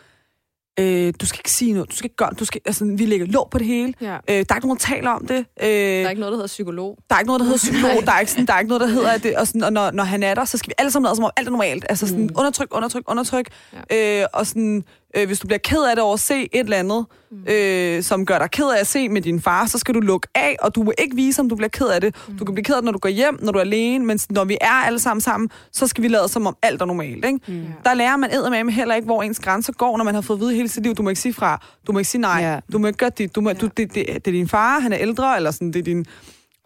øh, 0.81 1.15
du 1.21 1.27
skal 1.27 1.39
ikke 1.41 1.51
sige 1.51 1.73
noget, 1.73 1.91
du 1.91 1.97
skal 1.97 2.07
ikke 2.07 2.17
gøre, 2.17 2.31
du 2.39 2.45
skal, 2.45 2.61
altså, 2.67 2.85
vi 2.85 3.07
lægger 3.07 3.27
låg 3.27 3.49
på 3.51 3.59
det 3.59 3.67
hele. 3.67 3.95
Ja. 4.01 4.15
Øh, 4.15 4.21
der 4.29 4.33
er 4.33 4.39
ikke 4.39 4.67
nogen, 4.67 4.79
der 4.79 4.85
taler 4.95 5.11
om 5.11 5.27
det. 5.27 5.39
Øh, 5.39 5.45
Der 5.69 5.69
er 6.07 6.11
ikke 6.11 6.21
noget, 6.21 6.33
der 6.33 6.37
hedder 6.37 6.47
psykolog. 6.47 6.99
der 7.11 7.17
er 7.17 7.21
ikke 7.21 7.27
noget, 7.27 7.41
der 7.41 7.45
hedder 7.45 7.59
psykolog, 7.59 8.07
der 8.07 8.13
er 8.13 8.21
ikke, 8.21 8.33
sådan, 8.33 8.47
der 8.47 8.53
er 8.55 8.59
ikke 8.59 8.69
noget, 8.69 8.81
der 8.81 8.87
hedder 8.87 9.11
at 9.11 9.23
det, 9.23 9.37
og, 9.37 9.47
sådan, 9.47 9.65
og 9.65 9.73
når, 9.73 9.91
når 9.91 10.05
han 10.05 10.23
er 10.23 10.35
der, 10.35 10.45
så 10.45 10.59
skal 10.59 10.69
vi 10.69 10.75
alle 10.79 10.91
sammen 10.91 11.05
lade 11.07 11.17
som 11.17 11.25
om 11.25 11.31
alt 11.37 11.47
er 11.49 11.51
normalt. 11.51 11.87
Altså 11.89 12.07
sådan 12.07 12.23
mm. 12.23 12.31
undertryk, 12.37 12.69
undertryk, 12.71 13.03
undertryk. 13.07 13.47
Ja. 13.91 14.21
Øh, 14.23 14.27
og 14.33 14.47
sådan, 14.47 14.85
øh, 15.17 15.27
hvis 15.27 15.41
du 15.41 15.47
bliver 15.47 15.59
ked 15.59 15.83
af 15.91 15.97
det 15.97 16.05
over 16.05 16.15
at 16.15 16.21
se 16.21 16.43
et 16.43 16.49
eller 16.53 16.77
andet, 16.77 17.07
mm. 17.31 17.53
øh, 17.53 18.03
som 18.03 18.27
gør 18.27 18.39
dig 18.39 18.51
ked 18.51 18.65
af 18.77 18.81
at 18.81 18.87
se 18.87 19.09
med 19.09 19.23
din 19.23 19.41
far, 19.41 19.67
så 19.67 19.79
skal 19.79 19.95
du 19.95 20.01
lukke 20.01 20.29
af, 20.35 20.57
og 20.63 20.75
du 20.75 20.83
må 20.83 20.93
ikke 20.99 21.17
vise, 21.17 21.41
om 21.41 21.49
du 21.49 21.57
bliver 21.57 21.69
ked 21.69 21.87
af 21.87 22.01
det. 22.01 22.17
Mm. 22.29 22.39
Du 22.39 22.45
kan 22.45 22.55
blive 22.55 22.65
ked 22.65 22.75
af 22.75 22.83
det, 22.83 22.85
når 22.85 22.93
du 22.93 22.99
går 22.99 23.09
hjem, 23.09 23.39
når 23.43 23.53
du 23.53 23.59
er 23.59 23.63
alene, 23.63 24.05
men 24.05 24.19
når 24.31 24.45
vi 24.45 24.59
er 24.61 24.71
alle 24.87 24.99
sammen 24.99 25.21
sammen, 25.21 25.51
så 25.73 25.87
skal 25.87 26.03
vi 26.03 26.09
lade 26.09 26.29
som 26.29 26.47
om 26.47 26.57
alt 26.63 26.83
er 26.83 26.87
normalt. 26.87 27.25
Ikke? 27.25 27.39
Mm. 27.49 27.65
Der 27.85 27.95
lærer 27.95 28.17
man 28.17 28.67
med 28.67 28.73
heller 28.73 28.95
ikke, 28.95 29.07
hvor 29.07 29.23
ens 29.23 29.41
grænser 29.41 29.73
går, 29.73 29.97
når 29.97 30.05
man 30.05 30.15
har 30.15 30.23
fået 30.23 30.37
at 30.37 30.41
vide 30.41 30.55
hele 30.55 30.69
sit 30.69 30.83
liv, 30.83 30.95
du 30.95 31.03
må 31.03 31.09
ikke 31.09 31.21
sige 31.21 31.35
fra, 31.35 31.65
du 31.87 31.93
må 31.93 31.99
ikke 31.99 32.11
sige 32.11 32.21
nej, 32.21 32.41
Ja. 32.41 32.61
du 32.73 32.79
må 32.79 32.87
ikke 32.87 32.97
gøre 32.97 33.11
det, 33.19 33.35
du 33.37 33.41
må, 33.41 33.53
du, 33.53 33.67
det, 33.67 33.77
det, 33.77 33.95
det, 33.95 34.27
er 34.27 34.33
din 34.33 34.49
far, 34.49 34.79
han 34.81 34.93
er 34.93 34.99
ældre, 35.01 35.37
eller 35.37 35.51
sådan, 35.51 35.73
det 35.73 35.79
er 35.79 35.83
din 35.83 36.07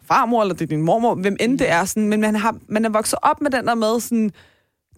farmor, 0.07 0.41
eller 0.41 0.53
det 0.55 0.61
er 0.61 0.67
din 0.67 0.81
mormor, 0.81 1.15
hvem 1.15 1.35
end 1.39 1.59
det 1.59 1.71
er. 1.71 1.85
Sådan, 1.85 2.07
men 2.07 2.21
man, 2.21 2.35
har, 2.35 2.55
man 2.67 2.85
er 2.85 2.89
vokset 2.89 3.19
op 3.21 3.41
med 3.41 3.51
den 3.51 3.67
der 3.67 3.75
med, 3.75 3.99
sådan, 3.99 4.31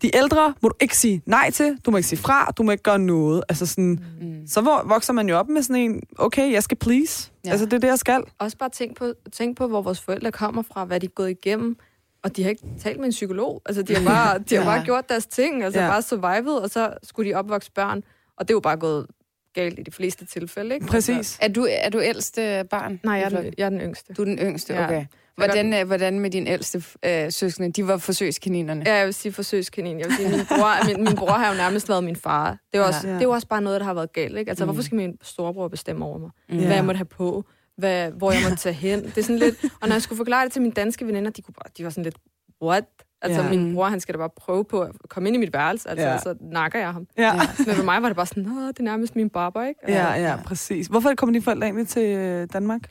de 0.01 0.15
ældre 0.15 0.53
må 0.61 0.69
du 0.69 0.75
ikke 0.81 0.97
sige 0.97 1.21
nej 1.25 1.51
til, 1.51 1.77
du 1.85 1.91
må 1.91 1.97
ikke 1.97 2.09
sige 2.09 2.19
fra, 2.19 2.51
du 2.57 2.63
må 2.63 2.71
ikke 2.71 2.83
gøre 2.83 2.99
noget. 2.99 3.43
Altså 3.49 3.65
sådan, 3.65 3.99
mm. 4.21 4.47
Så 4.47 4.61
hvor, 4.61 4.83
vokser 4.87 5.13
man 5.13 5.29
jo 5.29 5.37
op 5.37 5.49
med 5.49 5.61
sådan 5.61 5.81
en, 5.81 6.01
okay, 6.17 6.51
jeg 6.51 6.63
skal 6.63 6.77
please. 6.77 7.31
Ja. 7.45 7.51
Altså 7.51 7.65
det 7.65 7.73
er 7.73 7.77
det, 7.79 7.87
jeg 7.87 7.99
skal. 7.99 8.23
Også 8.39 8.57
bare 8.57 8.69
tænk 8.69 8.97
på, 8.97 9.13
tænk 9.33 9.57
på, 9.57 9.67
hvor 9.67 9.81
vores 9.81 10.01
forældre 10.01 10.31
kommer 10.31 10.61
fra, 10.73 10.85
hvad 10.85 10.99
de 10.99 11.05
er 11.05 11.09
gået 11.09 11.29
igennem. 11.29 11.77
Og 12.23 12.35
de 12.37 12.43
har 12.43 12.49
ikke 12.49 12.63
talt 12.81 12.97
med 12.97 13.05
en 13.05 13.11
psykolog. 13.11 13.61
Altså, 13.65 13.81
de 13.81 13.95
har 13.95 14.03
bare, 14.13 14.39
de 14.39 14.55
har 14.55 14.61
Ja. 14.63 14.69
bare 14.69 14.85
gjort 14.85 15.09
deres 15.09 15.25
ting, 15.25 15.63
altså 15.63 15.79
Ja. 15.79 15.87
bare 15.89 16.01
survivet, 16.01 16.61
og 16.61 16.69
så 16.69 16.93
skulle 17.03 17.29
de 17.31 17.35
opvokse 17.35 17.71
børn. 17.71 18.03
Og 18.37 18.47
det 18.47 18.53
er 18.53 18.55
jo 18.55 18.59
bare 18.59 18.77
gået 18.77 19.07
galt 19.53 19.79
i 19.79 19.81
de 19.81 19.91
fleste 19.91 20.25
tilfælde, 20.25 20.75
ikke? 20.75 20.83
Altså, 20.95 21.13
Præcis. 21.13 21.37
Er 21.41 21.47
du, 21.47 21.67
er 21.69 21.89
du 21.89 22.01
ældste 22.01 22.63
barn? 22.69 22.99
nej, 23.03 23.13
jeg 23.15 23.23
er, 23.23 23.41
den, 23.41 23.53
jeg 23.57 23.65
er 23.65 23.69
den 23.69 23.79
yngste. 23.81 24.13
Du 24.13 24.21
er 24.21 24.25
den 24.25 24.37
yngste, 24.39 24.73
Ja. 24.73 25.05
Hvordan, 25.37 25.73
øh, 25.73 25.87
hvordan 25.87 26.19
med 26.19 26.29
dine 26.29 26.49
ældste 26.49 26.83
øh, 27.05 27.31
søskende? 27.31 27.71
De 27.71 27.87
var 27.87 27.97
forsøgskaninerne. 27.97 28.83
Ja, 28.85 28.95
jeg 28.95 29.05
vil 29.05 29.13
sige 29.13 29.31
forsøgskanin. 29.31 29.99
Jeg 29.99 30.07
vil 30.07 30.15
sige, 30.15 30.29
min 30.29 30.45
bror, 30.45 30.85
min, 30.87 31.03
min 31.03 31.15
bror 31.15 31.31
har 31.31 31.51
jo 31.51 31.57
nærmest 31.57 31.89
været 31.89 32.03
min 32.03 32.15
far. 32.15 32.49
Det 32.51 32.57
er, 32.73 32.77
jo 32.79 32.85
også, 32.85 33.07
Ja. 33.07 33.13
det 33.13 33.19
er 33.19 33.23
jo 33.23 33.31
også 33.31 33.47
bare 33.47 33.61
noget, 33.61 33.79
der 33.81 33.85
har 33.85 33.93
været 33.93 34.13
galt. 34.13 34.37
Ikke? 34.37 34.49
Altså, 34.49 34.65
mm. 34.65 34.67
hvorfor 34.67 34.81
skal 34.83 34.95
min 34.95 35.17
storebror 35.21 35.67
bestemme 35.67 36.05
over 36.05 36.17
mig? 36.17 36.29
Mm. 36.49 36.57
Hvad 36.57 36.75
jeg 36.75 36.85
måtte 36.85 36.97
have 36.97 37.05
på? 37.05 37.43
Hvad, 37.77 38.11
hvor 38.11 38.31
jeg 38.31 38.41
måtte 38.43 38.57
tage 38.57 38.73
hen? 38.73 39.03
Det 39.03 39.17
er 39.17 39.21
sådan 39.21 39.37
lidt... 39.39 39.55
Og 39.81 39.87
når 39.87 39.95
jeg 39.95 40.01
skulle 40.01 40.17
forklare 40.17 40.45
det 40.45 40.51
til 40.53 40.61
mine 40.61 40.73
danske 40.73 41.07
veninder, 41.07 41.31
de, 41.31 41.41
kunne 41.41 41.53
bare, 41.53 41.69
de 41.77 41.83
var 41.83 41.89
sådan 41.89 42.03
lidt, 42.03 42.15
what? 42.63 42.83
Altså, 43.21 43.41
Ja. 43.41 43.49
min 43.49 43.73
bror, 43.73 43.85
han 43.85 43.99
skal 43.99 44.13
da 44.13 44.17
bare 44.17 44.29
prøve 44.37 44.65
på 44.65 44.81
at 44.81 44.91
komme 45.09 45.29
ind 45.29 45.35
i 45.35 45.39
mit 45.39 45.53
værelse, 45.53 45.89
altså, 45.89 46.07
Ja. 46.07 46.17
så 46.19 46.35
nakker 46.41 46.79
jeg 46.79 46.91
ham. 46.93 47.07
Ja. 47.17 47.33
Men 47.65 47.75
for 47.75 47.83
mig 47.83 48.01
var 48.01 48.07
det 48.09 48.15
bare 48.15 48.25
sådan, 48.25 48.43
Nå, 48.43 48.67
det 48.67 48.79
er 48.79 48.83
nærmest 48.83 49.15
min 49.15 49.29
barber, 49.29 49.63
ikke? 49.63 49.79
Ja, 49.87 50.13
ja, 50.13 50.35
præcis. 50.45 50.87
Hvorfor 50.87 51.13
kommer 51.17 51.33
de 51.39 51.41
forældre 51.43 51.67
egentlig 51.67 51.87
til 51.87 52.03
øh, 52.17 52.47
Danmark? 52.53 52.81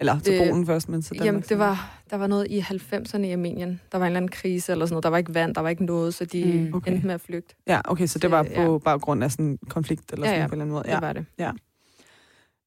Eller 0.00 0.18
til 0.20 0.32
Det- 0.32 0.48
Polen 0.50 0.66
først, 0.66 0.88
men 0.88 1.02
til 1.02 1.12
Danmark. 1.12 1.26
Jamen, 1.26 1.42
det 1.48 1.58
var, 1.58 1.90
der 2.10 2.16
var 2.16 2.26
noget 2.26 2.46
i 2.50 2.58
90'erne 2.60 3.18
i 3.22 3.32
Armenien. 3.32 3.80
Der 3.92 3.98
var 3.98 4.06
en 4.06 4.10
eller 4.10 4.16
anden 4.16 4.30
krise 4.30 4.72
eller 4.72 4.86
sådan 4.86 4.92
noget. 4.94 5.02
Der 5.04 5.10
var 5.10 5.18
ikke 5.18 5.34
vand, 5.34 5.54
der 5.54 5.60
var 5.60 5.68
ikke 5.68 5.84
noget, 5.84 6.14
så 6.14 6.24
de 6.24 6.68
Mm, 6.70 6.74
okay. 6.76 6.92
endte 6.92 7.06
med 7.06 7.14
at 7.14 7.20
flygte. 7.20 7.54
Ja, 7.66 7.80
okay, 7.84 8.06
så 8.06 8.18
det 8.18 8.30
var 8.30 8.42
Det- 8.42 8.52
på 8.56 8.78
baggrund 8.84 9.24
af 9.24 9.30
sådan 9.32 9.44
en 9.46 9.58
konflikt 9.68 10.12
eller 10.12 10.26
Ja, 10.26 10.30
sådan 10.32 10.40
ja. 10.42 10.46
på 10.46 10.54
en 10.54 10.60
eller 10.60 10.64
anden 10.64 10.72
måde. 10.72 10.84
Det 10.84 10.90
Ja. 10.90 11.00
var 11.00 11.12
det. 11.12 11.26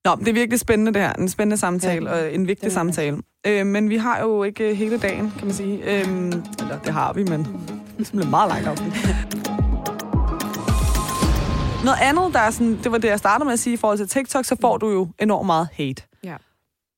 Nå, 0.06 0.16
det 0.20 0.28
er 0.28 0.34
virkelig 0.34 0.60
spændende 0.60 0.94
det 0.94 1.02
her. 1.02 1.14
En 1.14 1.30
spændende 1.30 1.58
samtale 1.58 2.10
Ja, 2.10 2.16
og 2.26 2.34
en 2.34 2.42
vigtig 2.42 2.56
det 2.58 2.64
det. 2.64 2.72
samtale. 2.74 3.18
Øh, 3.48 3.66
men 3.66 3.90
vi 3.90 3.98
har 3.98 4.20
jo 4.22 4.44
ikke 4.44 4.70
øh, 4.70 4.76
hele 4.76 4.98
dagen, 5.00 5.32
kan 5.38 5.46
man 5.48 5.54
sige. 5.56 6.00
Øhm, 6.00 6.26
eller 6.60 6.80
det 6.86 6.94
har 6.94 7.14
vi, 7.14 7.24
men 7.24 7.40
det 7.40 7.50
er 8.00 8.04
simpelthen 8.04 8.30
meget 8.30 8.50
langt 8.52 8.68
afsnit. 8.68 8.94
Noget 11.86 11.98
andet, 12.02 12.34
der 12.34 12.40
er 12.40 12.52
sådan, 12.52 12.80
det 12.84 12.92
var 12.92 12.98
det, 12.98 13.08
jeg 13.08 13.20
startede 13.20 13.46
med 13.46 13.54
at 13.54 13.60
sige 13.60 13.74
i 13.74 13.78
forhold 13.78 13.98
til 13.98 14.08
TikTok, 14.08 14.46
så 14.46 14.56
får 14.62 14.78
du 14.78 14.90
jo 14.92 15.08
enormt 15.20 15.46
meget 15.46 15.68
hate. 15.74 16.04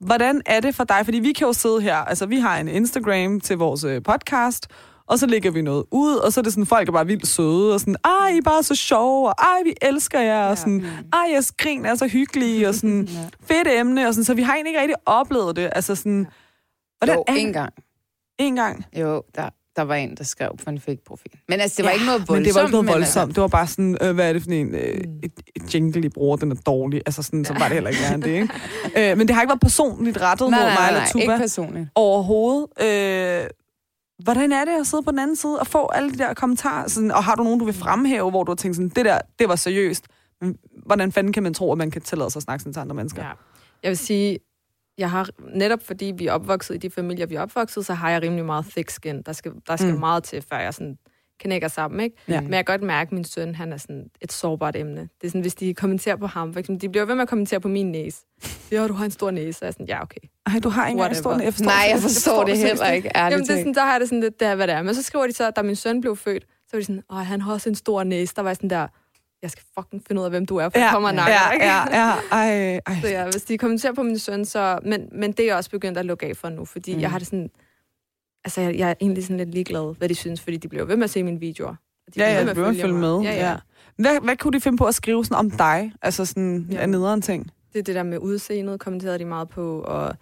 Hvordan 0.05 0.41
er 0.45 0.59
det 0.59 0.75
for 0.75 0.83
dig? 0.83 1.01
Fordi 1.05 1.19
vi 1.19 1.33
kan 1.33 1.47
jo 1.47 1.53
sidde 1.53 1.81
her, 1.81 1.95
altså 1.95 2.25
vi 2.25 2.39
har 2.39 2.57
en 2.57 2.67
Instagram 2.67 3.39
til 3.39 3.57
vores 3.57 3.83
øh, 3.83 4.01
podcast, 4.03 4.67
og 5.07 5.19
så 5.19 5.25
lægger 5.27 5.51
vi 5.51 5.61
noget 5.61 5.83
ud, 5.91 6.15
og 6.15 6.33
så 6.33 6.39
er 6.39 6.43
det 6.43 6.53
sådan, 6.53 6.65
folk 6.65 6.87
er 6.87 6.91
bare 6.91 7.05
vildt 7.07 7.27
søde, 7.27 7.73
og 7.73 7.79
sådan, 7.79 7.95
ej, 8.05 8.27
I 8.27 8.37
er 8.37 8.41
bare 8.41 8.63
så 8.63 8.75
sjove, 8.75 9.27
og 9.29 9.35
ej, 9.39 9.63
vi 9.63 9.73
elsker 9.81 10.19
jer, 10.19 10.45
og 10.45 10.57
sådan, 10.57 10.85
ej, 11.13 11.19
jeres 11.31 11.51
grin 11.51 11.85
er 11.85 11.95
så 11.95 12.07
hyggelige, 12.07 12.67
og 12.67 12.75
sådan, 12.75 13.09
fedt 13.49 13.67
emne, 13.67 14.07
og 14.07 14.13
sådan, 14.13 14.25
så 14.25 14.33
vi 14.33 14.41
har 14.41 14.53
egentlig 14.53 14.69
ikke 14.69 14.81
rigtig 14.81 14.95
oplevet 15.05 15.55
det, 15.55 15.69
altså 15.75 15.95
sådan, 15.95 16.27
hvordan 16.97 17.15
Jo, 17.15 17.23
er 17.27 17.33
en 17.33 17.53
gang. 17.53 17.73
En 18.37 18.55
gang. 18.55 18.85
Jo, 18.99 19.23
der, 19.35 19.49
der 19.75 19.81
var 19.81 19.95
en, 19.95 20.15
der 20.17 20.23
skrev 20.23 20.51
på 20.63 20.69
en 20.69 20.79
fake-profil. 20.79 21.31
Men 21.49 21.59
altså, 21.59 21.77
det 21.77 21.85
var 21.85 21.91
ikke 21.91 22.05
noget 22.05 22.19
voldsomt. 22.19 22.37
Men 22.39 22.45
det 22.45 22.55
var 22.55 22.61
ikke 22.61 22.71
noget 22.71 22.85
men 22.85 22.93
voldsomt. 22.93 23.21
Altså, 23.21 23.33
Det 23.35 23.41
var 23.41 23.47
bare 23.47 23.67
sådan, 23.67 23.97
øh, 24.01 24.15
hvad 24.15 24.29
er 24.29 24.33
det 24.33 24.43
for 24.43 24.51
en, 24.51 24.75
øh, 24.75 24.81
et, 25.23 25.31
et 25.55 25.75
jingle, 25.75 26.05
I 26.05 26.09
bruger, 26.09 26.37
den 26.37 26.51
er 26.51 26.55
dårlig. 26.55 27.01
Altså 27.05 27.23
sådan, 27.23 27.45
så 27.45 27.53
var 27.53 27.67
det 27.67 27.73
heller 27.73 27.89
ikke 27.89 28.01
værre 28.01 28.13
end 28.13 28.23
det, 28.23 28.31
ikke? 28.31 28.49
øh, 29.11 29.17
men 29.17 29.27
det 29.27 29.35
har 29.35 29.41
ikke 29.41 29.49
været 29.49 29.61
personligt 29.61 30.21
rettet 30.21 30.49
nej, 30.49 30.59
mod 30.59 30.65
mig 30.65 30.75
nej, 30.75 30.87
eller 30.87 30.99
nej, 30.99 31.11
Tuba 31.11 31.21
ikke 31.21 31.37
personligt. 31.37 31.89
overhovedet. 31.95 32.67
Øh, 32.81 33.47
hvordan 34.23 34.51
er 34.51 34.65
det 34.65 34.71
at 34.79 34.87
sidde 34.87 35.03
på 35.03 35.11
den 35.11 35.19
anden 35.19 35.35
side 35.35 35.59
og 35.59 35.67
få 35.67 35.87
alle 35.87 36.11
de 36.11 36.17
der 36.17 36.33
kommentarer? 36.33 36.87
Sådan, 36.87 37.11
og 37.11 37.23
har 37.23 37.35
du 37.35 37.43
nogen, 37.43 37.59
du 37.59 37.65
vil 37.65 37.73
fremhæve, 37.73 38.29
hvor 38.29 38.43
du 38.43 38.51
har 38.51 38.55
tænkt 38.55 38.75
sådan, 38.75 38.89
det 38.89 39.05
der, 39.05 39.19
det 39.39 39.49
var 39.49 39.55
seriøst. 39.55 40.05
Men 40.41 40.57
hvordan 40.85 41.11
fanden 41.11 41.33
kan 41.33 41.43
man 41.43 41.53
tro, 41.53 41.71
at 41.71 41.77
man 41.77 41.91
kan 41.91 42.01
tillade 42.01 42.29
sig 42.31 42.39
at 42.39 42.43
snakke 42.43 42.61
sådan 42.61 42.73
til 42.73 42.79
andre 42.79 42.95
mennesker? 42.95 43.23
Ja. 43.23 43.29
Jeg 43.83 43.89
vil 43.89 43.97
sige, 43.97 44.39
jeg 44.97 45.11
har 45.11 45.29
netop 45.55 45.79
fordi 45.83 46.13
vi 46.17 46.27
er 46.27 46.31
opvokset 46.31 46.75
i 46.75 46.77
de 46.77 46.89
familier, 46.89 47.25
vi 47.25 47.35
er 47.35 47.41
opvokset, 47.41 47.85
så 47.85 47.93
har 47.93 48.09
jeg 48.09 48.21
rimelig 48.21 48.45
meget 48.45 48.65
thick 48.65 48.89
skin. 48.89 49.21
Der 49.21 49.33
skal, 49.33 49.51
der 49.67 49.75
skal 49.75 49.93
Mm. 49.93 49.99
meget 49.99 50.23
til, 50.23 50.41
før 50.51 50.57
jeg 50.59 50.73
sådan 50.73 50.97
knækker 51.39 51.67
sammen, 51.67 51.99
ikke? 51.99 52.15
Ja. 52.27 52.41
Men 52.41 52.53
jeg 52.53 52.65
kan 52.65 52.73
godt 52.79 52.87
mærke, 52.87 53.07
at 53.09 53.11
min 53.11 53.23
søn, 53.23 53.55
han 53.55 53.73
er 53.73 53.77
sådan 53.77 54.05
et 54.21 54.31
sårbart 54.31 54.75
emne. 54.75 55.01
Det 55.01 55.09
er 55.23 55.27
sådan, 55.27 55.41
hvis 55.41 55.55
de 55.55 55.73
kommenterer 55.73 56.15
på 56.15 56.27
ham, 56.27 56.53
for 56.53 56.59
eksempel, 56.59 56.81
de 56.81 56.89
bliver 56.89 57.05
ved 57.05 57.15
med 57.15 57.21
at 57.21 57.29
kommentere 57.29 57.59
på 57.59 57.67
min 57.67 57.91
næse. 57.91 58.17
Ja, 58.71 58.87
du 58.87 58.93
har 58.93 59.05
en 59.05 59.11
stor 59.11 59.31
næse. 59.31 59.59
Så 59.59 59.65
er 59.65 59.67
jeg 59.67 59.73
sådan, 59.73 59.87
ja, 59.87 60.01
okay. 60.01 60.19
Ej, 60.45 60.59
du 60.63 60.69
har 60.69 60.87
ikke 60.87 60.91
engang 60.91 60.99
Whatever. 60.99 61.21
stående 61.21 61.45
efter. 61.45 61.65
Nej, 61.65 61.85
jeg 61.91 61.99
forstår 61.99 62.43
det 62.43 62.57
seriøst 62.57 62.81
heller 62.81 62.93
ikke, 62.95 63.09
ærligt 63.15 63.31
Jamen, 63.33 63.47
det 63.47 63.53
er 63.53 63.57
sådan, 63.57 63.73
der 63.73 63.81
har 63.81 63.91
jeg 63.91 63.99
det 63.99 64.09
sådan 64.09 64.21
lidt, 64.21 64.39
det 64.39 64.47
er, 64.47 64.55
hvad 64.55 64.67
det 64.67 64.75
er. 64.75 64.81
Men 64.81 64.95
så 64.95 65.03
skriver 65.03 65.27
de 65.27 65.33
så, 65.33 65.47
at 65.47 65.55
da 65.55 65.61
min 65.61 65.75
søn 65.75 66.01
blev 66.01 66.15
født, 66.15 66.43
så 66.43 66.69
var 66.73 66.79
de 66.79 66.85
sådan, 66.85 67.03
åh, 67.11 67.17
han 67.17 67.41
har 67.41 67.53
også 67.53 67.69
en 67.69 67.75
stor 67.75 68.03
næse. 68.03 68.33
Der 68.35 68.41
var 68.41 68.49
jeg 68.49 68.55
sådan 68.55 68.69
der, 68.69 68.87
jeg 69.43 69.51
skal 69.51 69.63
fucking 69.79 70.03
finde 70.07 70.19
ud 70.21 70.25
af, 70.25 70.31
hvem 70.31 70.45
du 70.45 70.57
er, 70.57 70.69
for 70.69 70.79
ja, 70.79 70.91
kommer 70.91 71.09
og 71.09 71.15
nakker, 71.15 71.33
ja, 71.33 71.65
ja, 71.65 72.05
ja, 72.07 72.13
ej, 72.31 72.79
ej. 72.87 73.01
Så 73.01 73.07
ja, 73.07 73.23
hvis 73.23 73.41
de 73.43 73.57
kommenterer 73.57 73.93
på 73.93 74.03
min 74.03 74.19
søn, 74.19 74.45
så... 74.45 74.79
Men, 74.85 75.09
men 75.11 75.31
det 75.31 75.39
er 75.39 75.45
jeg 75.47 75.55
også 75.55 75.69
begyndt 75.69 75.97
at 75.97 76.05
lukke 76.05 76.25
af 76.25 76.37
for 76.37 76.49
nu, 76.49 76.65
fordi 76.65 76.95
Mm. 76.95 77.01
jeg 77.01 77.11
har 77.11 77.17
det 77.19 77.27
sådan... 77.27 77.49
Altså, 78.45 78.61
jeg, 78.61 78.75
jeg 78.77 78.89
er 78.89 78.93
egentlig 79.01 79.23
sådan 79.23 79.37
lidt 79.37 79.49
ligeglad, 79.51 79.95
hvad 79.97 80.09
de 80.09 80.15
synes, 80.15 80.41
fordi 80.41 80.57
de 80.57 80.67
bliver 80.67 80.85
ved 80.85 80.95
med 80.95 81.03
at 81.03 81.09
se 81.09 81.23
mine 81.23 81.39
videoer. 81.39 81.75
De 82.15 82.19
Ja, 82.19 82.33
ja, 82.33 82.39
du 82.39 82.53
bliver 82.53 82.53
ved 82.53 82.63
med 82.73 82.79
at 82.79 82.81
følge 82.81 82.97
med. 82.99 83.17
mig. 83.17 83.23
Ja, 83.25 83.49
ja. 83.49 83.55
Hvad, 83.97 84.21
hvad 84.23 84.37
kunne 84.37 84.53
de 84.53 84.61
finde 84.61 84.77
på 84.77 84.85
at 84.85 84.95
skrive 84.95 85.25
sådan 85.25 85.37
om 85.37 85.51
dig? 85.51 85.93
Altså 86.01 86.25
sådan 86.25 86.67
ja. 86.69 86.75
Ja. 86.75 86.81
af 86.81 86.89
nederen 86.89 87.21
ting? 87.21 87.51
Det 87.73 87.79
er 87.79 87.83
det 87.83 87.95
der 87.95 88.03
med 88.03 88.17
udseendet, 88.17 88.79
kommenterede 88.79 89.19
de 89.19 89.25
meget 89.25 89.49
på, 89.49 89.79
og... 89.81 90.15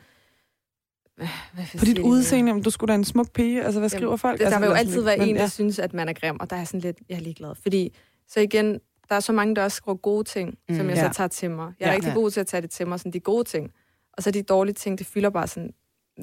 Hvad, 1.15 1.27
hvad 1.53 1.65
På 1.79 1.85
dit 1.85 1.99
udseende, 1.99 2.49
jamen, 2.49 2.63
du 2.63 2.69
skulle 2.69 2.91
da 2.91 2.95
en 2.95 3.03
smuk 3.03 3.31
pige. 3.31 3.63
Altså, 3.63 3.79
hvad 3.79 3.89
skriver 3.89 4.05
Jamen, 4.05 4.17
folk? 4.19 4.39
Det, 4.39 4.45
altså, 4.45 4.59
der 4.59 4.65
vil 4.65 4.67
jo 4.67 4.73
altid 4.79 5.01
være 5.03 5.19
en, 5.27 5.35
der 5.35 5.41
ja. 5.41 5.47
synes, 5.47 5.79
at 5.79 5.93
man 5.93 6.09
er 6.09 6.13
grim, 6.13 6.37
og 6.39 6.49
der 6.49 6.55
er 6.55 6.63
sådan 6.63 6.79
lidt, 6.79 6.97
jeg 7.09 7.15
er 7.15 7.19
ligeglad. 7.19 7.55
Fordi, 7.61 7.95
så 8.27 8.39
igen, 8.39 8.79
der 9.11 9.17
er 9.17 9.19
så 9.19 9.31
mange, 9.33 9.55
der 9.55 9.63
også 9.63 9.75
skriver 9.77 9.97
gode 9.97 10.23
ting, 10.23 10.57
mm, 10.69 10.75
som 10.75 10.89
jeg 10.89 10.95
ja. 10.97 11.07
så 11.07 11.13
tager 11.13 11.27
til 11.27 11.51
mig. 11.51 11.71
Jeg 11.79 11.85
er 11.85 11.89
Ja. 11.89 11.91
ja. 11.91 11.95
rigtig 11.95 12.09
Ja. 12.09 12.13
god 12.15 12.31
til 12.31 12.39
at 12.39 12.47
tage 12.47 12.61
det 12.61 12.69
til 12.71 12.87
mig, 12.87 12.99
sådan 12.99 13.11
de 13.13 13.19
gode 13.19 13.43
ting. 13.43 13.71
Og 14.17 14.23
så 14.23 14.31
de 14.31 14.41
dårlige 14.41 14.73
ting, 14.73 14.97
det 14.99 15.07
fylder 15.07 15.29
bare 15.29 15.47
sådan, 15.47 15.73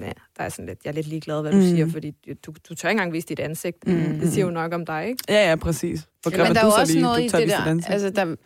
ja, 0.00 0.12
der 0.36 0.42
er 0.44 0.48
sådan 0.48 0.66
lidt, 0.66 0.78
jeg 0.84 0.90
er 0.90 0.94
lidt 0.94 1.06
ligeglad, 1.06 1.40
hvad 1.42 1.52
du 1.52 1.56
Mm. 1.56 1.62
siger, 1.62 1.86
fordi 1.90 2.10
du, 2.46 2.52
du 2.68 2.74
tør 2.74 2.88
ikke 2.88 2.96
engang 2.98 3.12
vise 3.12 3.26
dit 3.26 3.40
ansigt. 3.40 3.86
Mm. 3.86 4.18
Det 4.20 4.32
siger 4.32 4.44
jo 4.44 4.50
nok 4.50 4.72
om 4.72 4.86
dig, 4.86 5.06
ikke? 5.08 5.24
Ja, 5.28 5.48
ja, 5.50 5.56
præcis. 5.56 6.08
For 6.22 6.30
Men 6.30 6.40
der 6.40 6.60
er 6.60 6.66
jo 6.66 6.72
også 6.72 6.98
noget 7.00 7.32
du 7.32 7.36
i 7.38 7.40
det 7.40 7.48
der. 7.50 7.82
Altså, 7.92 8.10
der 8.10 8.36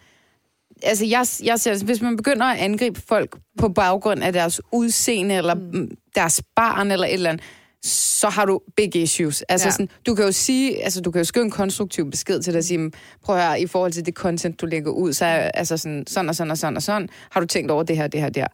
altså 0.82 1.05
jeg, 1.07 1.26
jeg 1.45 1.61
ser, 1.61 1.84
hvis 1.84 2.03
man 2.03 2.16
begynder 2.16 2.47
at 2.47 2.59
angribe 2.59 3.01
folk 3.01 3.38
på 3.59 3.68
baggrund 3.68 4.22
af 4.22 4.32
deres 4.32 4.61
udseende, 4.72 5.34
eller 5.34 5.55
mm. 5.55 5.90
deres 6.14 6.43
barn, 6.57 6.90
eller 6.90 7.07
et 7.07 7.12
eller 7.12 7.30
andet, 7.30 7.45
så 7.85 8.28
har 8.28 8.45
du 8.45 8.61
big 8.76 8.97
issues. 8.97 9.43
Altså 9.43 9.66
Ja. 9.66 9.70
sådan, 9.72 9.89
du 10.07 10.14
kan 10.14 10.24
jo 10.24 10.33
sige, 10.33 10.85
altså 10.85 11.01
du 11.01 11.11
kan 11.11 11.20
jo 11.20 11.24
skrive 11.24 11.45
en 11.45 11.51
konstruktiv 11.51 12.11
besked 12.11 12.43
til 12.43 12.53
dig 12.53 12.59
og 12.59 12.64
sige, 12.64 12.91
prøv 13.24 13.37
at 13.37 13.43
høre, 13.43 13.61
i 13.61 13.66
forhold 13.66 13.93
til 13.93 14.07
det 14.07 14.14
content, 14.14 14.61
du 14.61 14.66
lægger 14.66 14.91
ud, 14.91 15.12
så 15.12 15.24
er 15.24 15.51
altså 15.55 15.76
sådan, 15.76 16.05
sådan 16.07 16.28
og 16.28 16.35
sådan 16.37 16.51
og 16.51 16.59
sådan 16.59 16.76
og 16.76 16.83
sådan, 16.83 17.09
har 17.30 17.41
du 17.41 17.47
tænkt 17.47 17.70
over 17.70 17.83
det 17.83 17.97
her, 17.97 18.07
det 18.07 18.20
her, 18.20 18.28
det 18.28 18.43
her. 18.43 18.49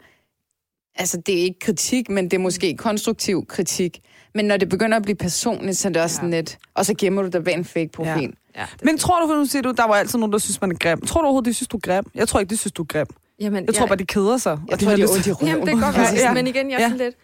Altså, 0.96 1.22
det 1.26 1.38
er 1.38 1.42
ikke 1.42 1.58
kritik, 1.58 2.08
men 2.10 2.24
det 2.24 2.34
er 2.34 2.38
måske 2.38 2.76
konstruktiv 2.76 3.46
kritik. 3.46 4.00
Men 4.34 4.44
når 4.44 4.56
det 4.56 4.68
begynder 4.68 4.96
at 4.96 5.02
blive 5.02 5.16
personligt, 5.16 5.76
så 5.76 5.88
er 5.88 5.92
det 5.92 6.02
også 6.02 6.14
Ja. 6.14 6.16
sådan 6.16 6.30
lidt, 6.30 6.58
og 6.74 6.86
så 6.86 6.94
gemmer 6.98 7.22
du 7.22 7.28
dig 7.28 7.44
bag 7.44 7.54
en 7.54 7.64
fake 7.64 7.88
profil. 7.92 8.32
Ja, 8.56 8.64
Men 8.82 8.98
tror 8.98 9.20
du, 9.20 9.28
for 9.28 9.34
nu 9.34 9.44
siger 9.44 9.62
du, 9.62 9.70
der 9.76 9.86
var 9.86 9.94
altid 9.94 10.18
nogen, 10.18 10.32
der 10.32 10.38
synes, 10.38 10.60
man 10.60 10.70
er 10.70 10.74
grim. 10.74 11.00
Tror 11.00 11.20
du 11.20 11.24
overhovedet, 11.24 11.46
de 11.48 11.54
synes, 11.54 11.68
du 11.68 11.76
er 11.76 11.80
grim? 11.80 12.04
Jeg 12.14 12.28
tror 12.28 12.40
ikke, 12.40 12.50
de 12.50 12.56
synes, 12.56 12.72
du 12.72 12.82
er 12.82 12.86
grim. 12.86 13.06
Jamen, 13.40 13.66
Jeg 13.66 13.74
tror 13.74 13.86
bare, 13.86 13.96
de 13.96 14.06
keder 14.06 14.36
sig. 14.36 14.58
Jeg 14.68 14.72
og 14.72 14.78
tror, 14.80 14.96
de 14.96 15.02
er 15.02 15.08
ondt 15.08 15.26
i 15.26 15.32
røven. 15.32 15.48
Jamen, 15.48 15.66
det 15.66 15.74
kan 15.78 15.92
godt 15.92 15.96
ja. 16.20 16.34
Men 16.34 16.46
igen, 16.46 16.70
jeg 16.70 16.76
er 16.76 16.80
Ja. 16.80 16.88
sådan 16.88 16.98
lidt... 16.98 17.14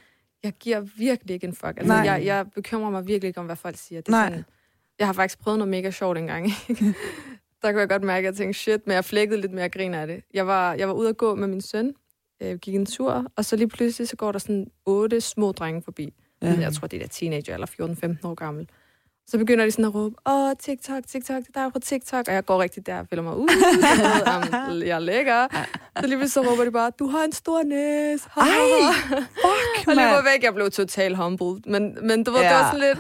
Jeg 0.45 0.53
giver 0.61 0.81
virkelig 0.81 1.35
ikke 1.35 1.47
en 1.47 1.55
fuck. 1.55 1.73
Altså, 1.77 1.87
Nej. 1.87 2.03
jeg, 2.03 2.25
jeg 2.25 2.47
bekymrer 2.55 2.91
mig 2.91 3.07
virkelig 3.07 3.29
ikke 3.29 3.41
om, 3.41 3.47
hvad 3.47 3.57
folk 3.57 3.77
siger. 3.77 4.01
Det 4.01 4.09
er 4.09 4.13
Nej. 4.13 4.29
Sådan, 4.29 4.45
jeg 4.99 5.07
har 5.07 5.13
faktisk 5.13 5.39
prøvet 5.39 5.59
noget 5.59 5.71
mega 5.71 5.91
sjovt 5.91 6.19
engang. 6.19 6.47
ikke? 6.69 6.85
der 7.63 7.73
kunne 7.73 7.81
jeg 7.81 7.89
godt 7.89 8.03
mærke, 8.03 8.29
at 8.29 8.33
jeg 8.33 8.37
tænkte, 8.37 8.61
shit, 8.61 8.87
men 8.87 8.95
jeg 8.95 9.05
flækkede 9.05 9.41
lidt 9.41 9.53
mere 9.53 9.69
grin 9.69 9.95
af 9.95 10.07
det. 10.07 10.23
Jeg 10.35 10.47
var, 10.47 10.75
jeg 10.75 10.89
var 10.89 10.95
ude 10.95 11.09
at 11.09 11.17
gå 11.17 11.35
med 11.35 11.49
min 11.49 11.61
søn, 11.61 11.95
øh, 12.43 12.59
gik 12.59 12.75
en 12.75 12.87
tur, 12.87 13.27
og 13.37 13.45
så 13.45 13.57
lige 13.57 13.69
pludselig, 13.69 14.09
så 14.09 14.17
går 14.17 14.33
der 14.33 14.39
sådan 14.39 14.67
otte 14.87 15.21
små 15.21 15.53
drenge 15.53 15.83
forbi. 15.83 16.15
Ja. 16.43 16.57
Jeg 16.61 16.73
tror, 16.73 16.87
det 16.89 17.03
er 17.03 17.07
teenager, 17.09 17.55
eller 17.55 17.67
14-15 18.23 18.29
år 18.29 18.35
gammel. 18.35 18.69
Så 19.27 19.39
begynder 19.39 19.65
de 19.65 19.71
sådan 19.71 19.85
at 19.85 19.95
råbe, 19.95 20.17
åh, 20.27 20.53
TikTok, 20.61 21.03
TikTok, 21.07 21.37
det 21.37 21.57
er 21.57 21.63
dig 21.65 21.73
på 21.73 21.79
TikTok. 21.79 22.29
Og 22.29 22.35
jeg 22.35 22.45
går 22.45 22.63
rigtig 22.63 22.87
der 22.87 22.99
og 22.99 23.07
føler 23.11 23.23
mig 23.23 23.37
ud. 23.37 23.49
jeg 24.81 24.87
jeg 24.89 24.95
er 24.95 24.99
lækker. 24.99 25.47
Så 26.01 26.07
lige 26.07 26.29
så 26.29 26.41
råber 26.41 26.65
de 26.65 26.71
bare, 26.71 26.91
du 26.99 27.07
har 27.07 27.25
en 27.25 27.33
stor 27.33 27.63
næse. 27.63 28.29
Ej, 28.37 28.47
fuck, 29.19 29.89
Og 29.89 29.95
løber 29.97 30.33
væk, 30.33 30.43
jeg 30.45 30.55
blev 30.55 30.71
totalt 30.71 31.17
humbled. 31.17 31.61
Men, 31.67 31.99
men 32.09 32.25
du 32.25 32.31
ved, 32.31 32.41
ja. 32.41 32.49
Det 32.49 32.57
var 32.57 32.71
sådan 32.71 32.81
lidt... 32.81 32.99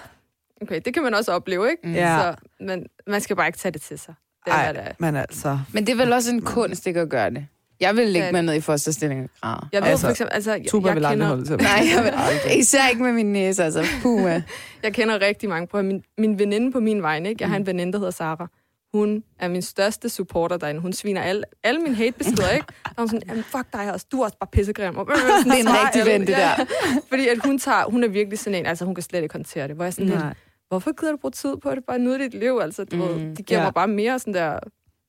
Okay, 0.62 0.80
det 0.84 0.94
kan 0.94 1.02
man 1.02 1.14
også 1.14 1.32
opleve, 1.32 1.70
ikke? 1.70 1.90
Ja. 2.00 2.18
Så, 2.18 2.34
men 2.60 2.86
man 3.06 3.20
skal 3.20 3.36
bare 3.36 3.46
ikke 3.46 3.58
tage 3.58 3.72
det 3.72 3.82
til 3.82 3.98
sig. 3.98 4.14
Det 4.44 4.52
er, 4.52 4.56
Ej, 4.56 4.72
hvad 4.72 4.82
det 4.82 4.90
er. 4.90 4.94
men 4.98 5.16
altså... 5.16 5.58
Men 5.72 5.86
det 5.86 5.92
er 5.92 5.96
vel 5.96 6.12
også 6.12 6.30
en 6.30 6.42
kunst, 6.42 6.86
ikke 6.86 7.00
at 7.00 7.08
gøre 7.08 7.30
det. 7.30 7.46
Jeg 7.80 7.96
vil 7.96 8.08
lægge 8.08 8.26
Ja. 8.26 8.32
mig 8.32 8.42
ned 8.42 8.54
i 8.54 8.60
fosterstilling 8.60 9.22
og 9.22 9.28
græde. 9.42 9.68
Jeg 9.72 9.82
ved 9.82 9.88
Altså, 9.88 10.06
for 10.06 10.10
eksempel, 10.10 10.34
altså, 10.34 10.52
jeg, 10.52 10.64
Tuba 10.68 10.88
jeg, 10.88 10.96
vil 10.96 11.04
aldrig 11.04 11.12
kender, 11.16 11.26
holde 11.26 11.44
til 11.44 11.56
Nej, 11.56 11.86
jeg 11.96 12.04
vil, 12.04 12.58
især 12.60 12.88
ikke 12.88 13.02
med 13.02 13.12
min 13.12 13.32
næse, 13.32 13.64
altså. 13.64 13.84
Puh, 14.02 14.22
jeg 14.82 14.92
kender 14.94 15.20
rigtig 15.20 15.48
mange. 15.48 15.68
Høre, 15.72 15.82
min, 15.82 16.02
min 16.18 16.38
veninde 16.38 16.72
på 16.72 16.80
min 16.80 17.02
vej, 17.02 17.16
ikke? 17.18 17.36
Jeg 17.40 17.48
har 17.48 17.56
en 17.56 17.66
veninde, 17.66 17.92
der 17.92 17.98
hedder 17.98 18.10
Sara. 18.12 18.46
Hun 18.92 19.22
er 19.38 19.48
min 19.48 19.62
største 19.62 20.08
supporter 20.08 20.56
derinde. 20.56 20.80
Hun 20.80 20.92
sviner 20.92 21.20
alle, 21.22 21.42
alle 21.64 21.80
mine 21.80 21.94
hatebeskeder, 21.94 22.50
ikke? 22.50 22.66
Og 22.84 22.92
hun 22.96 23.04
er 23.04 23.08
sådan, 23.08 23.22
jamen 23.28 23.44
fuck 23.44 23.72
dig 23.72 23.92
også, 23.92 24.06
du 24.12 24.20
er 24.20 24.24
også 24.24 24.36
bare 24.38 24.48
pissegrim. 24.52 24.96
Og, 24.96 25.06
Det 25.06 25.14
er 25.46 25.54
en 25.54 25.68
rigtig 25.68 26.06
ven, 26.06 26.20
det 26.20 26.28
der. 26.28 26.64
Fordi 27.08 27.28
at 27.28 27.38
hun, 27.44 27.58
tager, 27.58 27.84
hun 27.90 28.04
er 28.04 28.08
virkelig 28.08 28.38
sådan 28.38 28.58
en, 28.58 28.66
altså 28.66 28.84
hun 28.84 28.94
kan 28.94 29.02
slet 29.02 29.22
ikke 29.22 29.32
håndtere 29.32 29.68
det. 29.68 29.76
Hvor 29.76 29.84
jeg 29.84 29.88
er 29.88 29.92
sådan 29.92 30.06
lidt, 30.06 30.18
Nej. 30.18 30.34
hvorfor 30.68 30.92
gider 31.00 31.12
du 31.12 31.18
bruge 31.18 31.32
tid 31.32 31.56
på 31.62 31.70
det? 31.74 31.84
Bare 31.86 31.98
nyde 31.98 32.18
dit 32.18 32.34
liv, 32.34 32.58
altså. 32.62 32.84
Du, 32.84 32.96
mm, 32.96 33.02
Mm, 33.24 33.36
det 33.36 33.46
giver 33.46 33.60
ja. 33.60 33.66
mig 33.66 33.74
bare 33.74 33.88
mere 33.88 34.18
sådan 34.18 34.34
der 34.34 34.58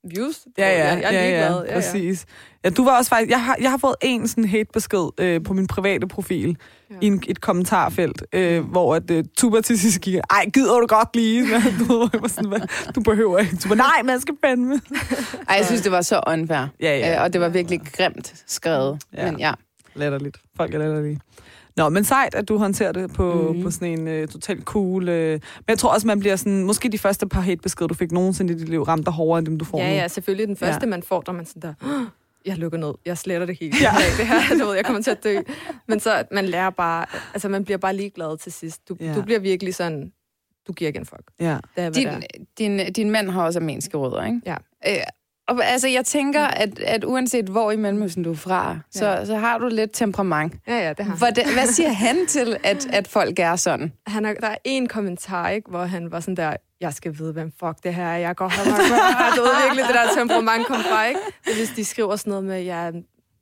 views. 0.05 0.39
Ja, 0.57 0.69
ja, 0.69 0.87
jeg, 0.93 1.01
jeg 1.01 1.15
er 1.15 1.19
ja, 1.19 1.27
ligeglad. 1.27 1.65
ja, 1.67 1.73
præcis. 1.73 2.25
Ja, 2.63 2.69
du 2.69 2.83
var 2.83 2.97
også 2.97 3.09
faktisk... 3.09 3.29
Jeg 3.29 3.43
har, 3.43 3.57
jeg 3.61 3.69
har 3.69 3.77
fået 3.77 3.95
en 4.01 4.27
sådan 4.27 4.45
hatebesked 4.45 5.09
øh, 5.19 5.43
på 5.43 5.53
min 5.53 5.67
private 5.67 6.07
profil 6.07 6.57
Ja. 6.91 6.95
i 7.01 7.07
en, 7.07 7.23
et 7.27 7.41
kommentarfelt, 7.41 8.23
øh, 8.33 8.63
hvor 8.63 8.95
at, 8.95 9.11
øh, 9.11 9.23
Tuba 9.37 9.61
til 9.61 9.79
sidst 9.79 10.01
gik, 10.01 10.15
ej, 10.29 10.45
gider 10.53 10.79
du 10.79 10.85
godt 10.87 11.15
lige? 11.15 11.43
du, 11.79 12.09
sådan, 12.27 12.49
"Hvad? 12.49 12.59
du 12.95 13.01
behøver 13.01 13.37
ikke. 13.39 13.55
Tuba, 13.57 13.75
nej, 13.75 14.01
man 14.03 14.21
skal 14.21 14.33
fandme. 14.45 14.81
Ej, 15.49 15.55
jeg 15.55 15.65
synes, 15.65 15.81
det 15.81 15.91
var 15.91 16.01
så 16.01 16.21
unfair. 16.27 16.57
Ja, 16.81 16.97
ja. 16.97 17.15
Øh, 17.15 17.23
og 17.23 17.33
det 17.33 17.41
var 17.41 17.49
virkelig 17.49 17.81
grimt 17.93 18.33
skrevet. 18.47 19.01
Ja. 19.17 19.31
Men 19.31 19.39
ja. 19.39 19.51
Latterligt. 19.95 20.37
Folk 20.57 20.73
er 20.73 20.77
latterlige. 20.77 21.19
Nå, 21.77 21.89
men 21.89 22.03
sejt, 22.03 22.35
at 22.35 22.47
du 22.49 22.57
håndterer 22.57 22.91
det 22.91 23.13
på, 23.13 23.33
mm-hmm. 23.33 23.63
på 23.63 23.71
sådan 23.71 24.07
en 24.07 24.21
uh, 24.23 24.27
totalt 24.29 24.63
cool... 24.63 25.01
Uh, 25.09 25.15
men 25.15 25.39
jeg 25.67 25.77
tror 25.77 25.93
også, 25.93 26.07
man 26.07 26.19
bliver 26.19 26.35
sådan... 26.35 26.63
Måske 26.63 26.89
de 26.89 26.97
første 26.97 27.27
par 27.27 27.41
hatebeskeder, 27.41 27.87
du 27.87 27.93
fik 27.93 28.11
nogensinde 28.11 28.53
i 28.53 28.57
dit 28.57 28.69
liv, 28.69 28.81
ramte 28.83 29.05
dig 29.05 29.13
hårdere, 29.13 29.39
end 29.39 29.45
dem, 29.47 29.57
du 29.59 29.65
får 29.65 29.77
Ja, 29.79 29.89
nu. 29.89 29.95
ja, 29.95 30.07
selvfølgelig. 30.07 30.47
Den 30.47 30.57
første, 30.57 30.85
Ja. 30.85 30.89
man 30.89 31.03
får, 31.03 31.21
der 31.21 31.31
er 31.31 31.35
man 31.35 31.45
sådan 31.45 31.61
der, 31.61 31.73
"Åh, 31.87 32.01
jeg 32.45 32.57
lukker 32.57 32.77
ned, 32.77 32.93
jeg 33.05 33.17
sletter 33.17 33.45
det 33.47 33.57
helt. 33.59 33.81
Ja. 33.81 33.91
Det 34.17 34.27
her, 34.27 34.57
du 34.59 34.65
ved, 34.65 34.75
jeg 34.75 34.85
kommer 34.85 35.01
til 35.01 35.11
at 35.11 35.23
dø. 35.23 35.37
Men 35.87 35.99
så, 35.99 36.23
man 36.31 36.45
lærer 36.45 36.69
bare, 36.69 37.05
altså 37.33 37.49
man 37.49 37.63
bliver 37.65 37.77
bare 37.77 37.95
ligeglad 37.95 38.37
til 38.37 38.51
sidst. 38.51 38.89
Du, 38.89 38.95
Ja. 38.99 39.13
du 39.15 39.21
bliver 39.21 39.39
virkelig 39.39 39.75
sådan, 39.75 40.11
du 40.67 40.73
giver 40.73 40.87
ikke 40.87 40.99
en 40.99 41.05
fuck. 41.05 41.21
ja. 41.39 41.57
Det 41.75 41.83
er, 41.83 41.89
Din, 41.89 42.07
det 42.07 42.13
er. 42.13 42.19
din, 42.57 42.93
din 42.93 43.09
mand 43.11 43.29
har 43.29 43.43
også 43.45 43.59
armenske 43.59 43.97
rødder, 43.97 44.25
ikke? 44.25 44.41
Ja. 44.45 44.55
Øh, 44.87 44.95
og 45.47 45.65
altså, 45.65 45.87
jeg 45.87 46.05
tænker, 46.05 46.43
at, 46.45 46.79
at 46.79 47.03
uanset 47.03 47.45
hvor 47.45 47.71
i 47.71 47.75
Mellemøsten 47.75 48.23
du 48.23 48.31
er 48.31 48.35
fra, 48.35 48.79
så, 48.91 49.05
Ja. 49.05 49.25
så 49.25 49.35
har 49.35 49.57
du 49.57 49.67
lidt 49.67 49.89
temperament. 49.93 50.53
Ja, 50.67 50.77
ja, 50.87 50.93
det 50.93 51.05
har. 51.05 51.15
Hvordan, 51.15 51.53
hvad 51.53 51.67
siger 51.67 51.89
han 51.89 52.27
til, 52.27 52.57
at, 52.63 52.87
at 52.93 53.07
folk 53.07 53.39
er 53.39 53.55
sådan? 53.55 53.93
han 54.07 54.25
har, 54.25 54.33
der 54.33 54.47
er 54.47 54.55
en 54.63 54.87
kommentar, 54.87 55.49
ikke, 55.49 55.69
hvor 55.69 55.83
han 55.85 56.11
var 56.11 56.19
sådan 56.19 56.35
der, 56.35 56.53
jeg 56.81 56.93
skal 56.93 57.17
vide, 57.17 57.33
hvem 57.33 57.51
fuck 57.59 57.83
det 57.83 57.93
her 57.93 58.05
er, 58.07 58.17
jeg 58.17 58.35
går 58.35 58.47
her, 58.49 58.63
du 59.37 59.41
ved 59.41 59.51
virkelig, 59.63 59.85
det 59.87 59.95
der 59.95 60.15
temperament 60.17 60.67
kom 60.67 60.77
fra, 60.89 61.05
ikke? 61.05 61.19
Hvis 61.43 61.69
de 61.75 61.85
skriver 61.85 62.15
sådan 62.15 62.31
noget 62.31 62.43
med, 62.45 62.61
ja, 62.63 62.91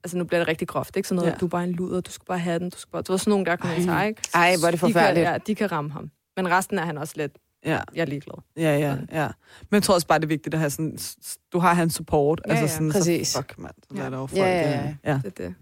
altså 0.04 0.18
nu 0.18 0.24
bliver 0.24 0.40
det 0.40 0.48
rigtig 0.48 0.68
groft, 0.68 0.96
ikke? 0.98 1.08
Sådan 1.08 1.16
noget, 1.16 1.32
Ja. 1.32 1.36
du 1.38 1.46
er 1.46 1.50
bare 1.50 1.64
en 1.64 1.72
luder, 1.72 2.02
du 2.02 2.12
skal 2.12 2.26
bare 2.26 2.40
have 2.40 2.60
den, 2.60 2.70
du 2.70 2.78
skal 2.78 2.92
bare, 2.92 3.02
du 3.02 3.12
ved 3.12 3.20
sådan 3.20 3.32
nogle 3.32 3.46
der 3.46 3.56
kommentarer, 3.56 4.04
ikke? 4.04 4.22
Ej, 4.34 4.56
hvor 4.60 4.68
er 4.68 4.72
det 4.72 4.82
De 4.82 4.86
kan, 4.86 4.94
forfærdeligt. 4.94 5.30
ja, 5.30 5.38
de 5.48 5.56
kan 5.56 5.72
ramme 5.72 5.92
ham. 5.92 6.10
Men 6.38 6.52
resten 6.52 6.80
er 6.80 6.86
han 6.86 6.98
også 6.98 7.14
lidt, 7.18 7.32
ja. 7.66 7.80
jeg 7.96 8.02
er 8.02 8.06
ligeglad. 8.06 8.36
Ja, 8.58 8.78
ja, 8.78 8.98
ja. 9.12 9.28
Men 9.60 9.76
jeg 9.76 9.84
tror 9.84 9.96
også 9.96 10.08
bare, 10.08 10.20
det 10.20 10.24
er 10.24 10.28
vigtigt 10.28 10.54
at 10.54 10.60
have 10.60 10.70
sådan... 10.70 10.98
Du 11.54 11.60
har 11.60 11.74
hans 11.74 11.94
support. 11.94 12.42
Ja, 12.46 12.52
altså 12.52 12.64
ja. 12.64 12.68
sådan, 12.68 12.92
Præcis. 12.92 13.28
Så, 13.28 13.38
fuck, 13.38 13.58
mand. 13.58 13.76
Ja. 13.96 14.04
ja. 14.04 14.10
der 14.10 14.18
jo 14.18 14.28
folk, 14.28 14.40
Ja, 14.40 14.62
ja, 14.62 14.70
ja. 14.70 14.96
ja. 15.06 15.20
Det 15.24 15.40
er 15.40 15.48
det. 15.48 15.56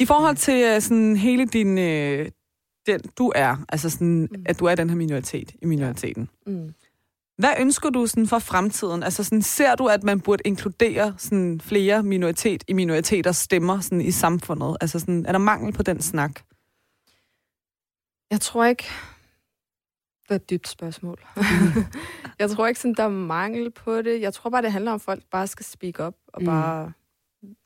I 0.00 0.04
forhold 0.06 0.36
til 0.36 0.64
øh, 0.64 0.80
sådan 0.80 1.16
hele 1.16 1.46
din... 1.46 1.78
Øh, 1.78 2.30
den, 2.86 3.00
du 3.18 3.32
er, 3.34 3.64
altså 3.68 3.90
sådan, 3.90 4.28
mm. 4.30 4.42
At 4.46 4.60
du 4.60 4.64
er 4.64 4.74
den 4.74 4.90
her 4.90 4.96
minoritet 4.96 5.52
i 5.62 5.66
minoriteten. 5.66 6.28
Mm. 6.46 6.74
Hvad 7.38 7.50
ønsker 7.60 7.90
du 7.90 8.06
sådan 8.06 8.26
for 8.26 8.38
fremtiden? 8.38 9.02
Altså 9.02 9.24
sådan, 9.24 9.42
ser 9.42 9.74
du, 9.74 9.86
at 9.86 10.02
man 10.02 10.20
burde 10.20 10.42
inkludere 10.44 11.14
sådan 11.18 11.60
flere 11.60 12.02
minoritet 12.02 12.64
i 12.68 12.72
minoriteters 12.72 13.36
stemmer 13.36 13.80
sådan 13.80 14.00
i 14.00 14.10
samfundet? 14.10 14.76
Altså 14.80 14.98
sådan, 14.98 15.26
er 15.26 15.32
der 15.32 15.38
mangel 15.38 15.72
på 15.72 15.82
den 15.82 16.02
snak? 16.02 16.40
Jeg 18.30 18.40
tror 18.40 18.64
ikke... 18.64 18.84
Det 20.28 20.34
er 20.34 20.34
et 20.34 20.50
dybt 20.50 20.68
spørgsmål. 20.68 21.18
jeg 22.38 22.50
tror 22.50 22.66
ikke, 22.66 22.80
sådan, 22.80 22.94
der 22.94 23.02
er 23.02 23.08
mangel 23.08 23.70
på 23.70 24.02
det. 24.02 24.20
Jeg 24.20 24.34
tror 24.34 24.50
bare, 24.50 24.62
det 24.62 24.72
handler 24.72 24.90
om, 24.90 24.94
at 24.94 25.00
folk 25.00 25.22
bare 25.30 25.46
skal 25.46 25.64
speak 25.66 26.00
up 26.00 26.14
og 26.28 26.40
Mm. 26.42 26.46
bare 26.46 26.92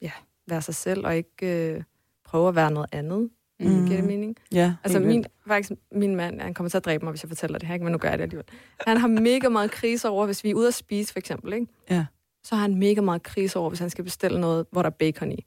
ja, 0.00 0.10
være 0.48 0.62
sig 0.62 0.74
selv 0.74 1.06
og 1.06 1.16
ikke 1.16 1.72
øh, 1.74 1.82
prøve 2.24 2.48
at 2.48 2.54
være 2.54 2.70
noget 2.70 2.88
andet. 2.92 3.30
Mm. 3.60 3.66
Mm. 3.68 3.86
Giver 3.86 3.96
det 3.96 4.04
mening? 4.04 4.36
Ja, 4.52 4.74
Altså 4.84 5.00
min, 5.00 5.24
faktisk, 5.46 5.72
min 5.92 6.16
mand, 6.16 6.40
han 6.40 6.54
kommer 6.54 6.68
til 6.70 6.76
at 6.76 6.84
dræbe 6.84 7.04
mig, 7.04 7.10
hvis 7.12 7.22
jeg 7.22 7.28
fortæller 7.28 7.58
det 7.58 7.66
her, 7.68 7.74
ikke? 7.74 7.84
men 7.84 7.92
nu 7.92 7.98
gør 7.98 8.08
jeg 8.08 8.18
det 8.18 8.22
alligevel. 8.22 8.46
Han 8.86 8.96
har 8.96 9.08
mega 9.08 9.48
meget 9.48 9.70
krise 9.70 10.08
over, 10.08 10.26
hvis 10.26 10.44
vi 10.44 10.50
er 10.50 10.54
ude 10.54 10.68
at 10.68 10.74
spise, 10.74 11.12
for 11.12 11.18
eksempel, 11.18 11.52
ikke? 11.52 11.66
Ja. 11.90 12.06
så 12.44 12.54
har 12.54 12.62
han 12.62 12.74
mega 12.74 13.00
meget 13.00 13.22
krise 13.22 13.58
over, 13.58 13.68
hvis 13.70 13.78
han 13.80 13.90
skal 13.90 14.04
bestille 14.04 14.40
noget, 14.40 14.66
hvor 14.70 14.82
der 14.82 14.90
er 14.90 14.94
bacon 14.94 15.32
i. 15.32 15.46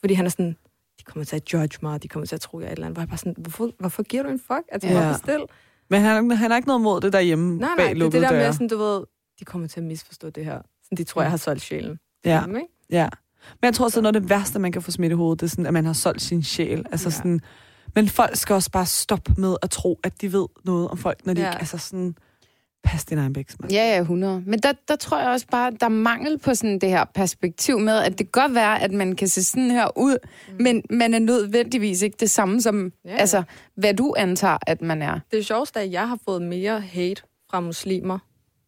Fordi 0.00 0.14
han 0.14 0.26
er 0.26 0.30
sådan, 0.30 0.56
de 0.98 1.04
kommer 1.04 1.24
til 1.24 1.36
at 1.36 1.52
judge 1.52 1.78
mig, 1.82 2.02
de 2.02 2.08
kommer 2.08 2.26
til 2.26 2.34
at 2.34 2.40
tro, 2.40 2.60
jeg 2.60 2.66
er 2.66 2.70
et 2.70 2.76
eller 2.76 2.86
andet. 2.86 2.96
Hvor 2.96 3.02
jeg 3.02 3.08
bare 3.08 3.18
sådan, 3.18 3.34
hvorfor, 3.38 3.70
hvorfor 3.78 4.02
giver 4.02 4.22
du 4.22 4.28
en 4.28 4.38
fuck? 4.38 4.62
Altså, 4.72 4.88
ja. 4.88 5.12
bestil. 5.12 5.40
Men 5.90 6.00
han, 6.00 6.30
han 6.30 6.50
har 6.50 6.56
ikke 6.56 6.68
noget 6.68 6.82
mod 6.82 7.00
det 7.00 7.12
derhjemme 7.12 7.56
Nej, 7.56 7.68
bag 7.76 7.84
nej, 7.86 7.92
det 7.94 8.02
er 8.02 8.10
det 8.10 8.22
der 8.22 8.28
døre. 8.28 8.38
med, 8.42 8.52
sådan, 8.52 8.68
du 8.68 8.78
ved, 8.78 9.04
de 9.40 9.44
kommer 9.44 9.68
til 9.68 9.80
at 9.80 9.86
misforstå 9.86 10.30
det 10.30 10.44
her. 10.44 10.58
Sådan, 10.84 10.96
de 10.98 11.04
tror, 11.04 11.22
jeg 11.22 11.30
har 11.30 11.36
solgt 11.36 11.62
sjælen. 11.62 11.98
Ja. 12.24 12.42
Dem, 12.46 12.56
ikke? 12.56 12.68
Ja. 12.90 13.08
Men 13.60 13.66
jeg 13.66 13.74
tror 13.74 13.84
også, 13.84 13.98
at 14.00 14.02
noget 14.02 14.14
af 14.16 14.22
det 14.22 14.30
værste, 14.30 14.58
man 14.58 14.72
kan 14.72 14.82
få 14.82 14.90
smidt 14.90 15.12
i 15.12 15.14
hovedet, 15.14 15.40
det 15.40 15.46
er 15.46 15.50
sådan, 15.50 15.66
at 15.66 15.72
man 15.72 15.84
har 15.86 15.92
solgt 15.92 16.22
sin 16.22 16.42
sjæl. 16.42 16.84
Altså 16.92 17.06
Ja. 17.08 17.10
sådan, 17.10 17.40
men 17.94 18.08
folk 18.08 18.36
skal 18.36 18.54
også 18.54 18.70
bare 18.70 18.86
stoppe 18.86 19.34
med 19.38 19.56
at 19.62 19.70
tro, 19.70 20.00
at 20.04 20.20
de 20.20 20.32
ved 20.32 20.46
noget 20.64 20.88
om 20.88 20.98
folk, 20.98 21.26
når 21.26 21.34
de 21.34 21.40
Ja. 21.40 21.48
ikke... 21.48 21.58
Altså 21.58 21.78
sådan, 21.78 22.14
pas 22.84 23.04
din 23.04 23.18
egen 23.18 23.32
bæks, 23.32 23.56
mand. 23.60 23.72
Ja, 23.72 23.94
ja, 23.94 24.00
100. 24.00 24.42
Men 24.46 24.58
der, 24.58 24.72
der 24.88 24.96
tror 24.96 25.20
jeg 25.20 25.28
også 25.28 25.46
bare, 25.50 25.70
der 25.80 25.86
er 25.86 25.90
mangel 25.90 26.38
på 26.38 26.54
sådan 26.54 26.78
det 26.78 26.88
her 26.88 27.04
perspektiv 27.14 27.78
med, 27.78 27.98
at 27.98 28.10
det 28.18 28.32
kan 28.32 28.42
godt 28.42 28.54
være, 28.54 28.82
at 28.82 28.92
man 28.92 29.16
kan 29.16 29.28
se 29.28 29.44
sådan 29.44 29.70
her 29.70 29.98
ud, 29.98 30.16
mm. 30.48 30.56
men 30.62 30.82
man 30.90 31.14
er 31.14 31.18
nødvendigvis 31.18 32.02
ikke 32.02 32.16
det 32.20 32.30
samme 32.30 32.60
som, 32.62 32.92
Ja, 33.04 33.10
ja, 33.10 33.16
altså, 33.16 33.42
hvad 33.74 33.94
du 33.94 34.14
antager, 34.18 34.58
at 34.66 34.82
man 34.82 35.02
er. 35.02 35.18
Det 35.32 35.46
sjoveste 35.46 35.78
er, 35.80 35.84
at 35.84 35.92
jeg 35.92 36.08
har 36.08 36.18
fået 36.24 36.42
mere 36.42 36.80
hate 36.80 37.22
fra 37.50 37.60
muslimer, 37.60 38.18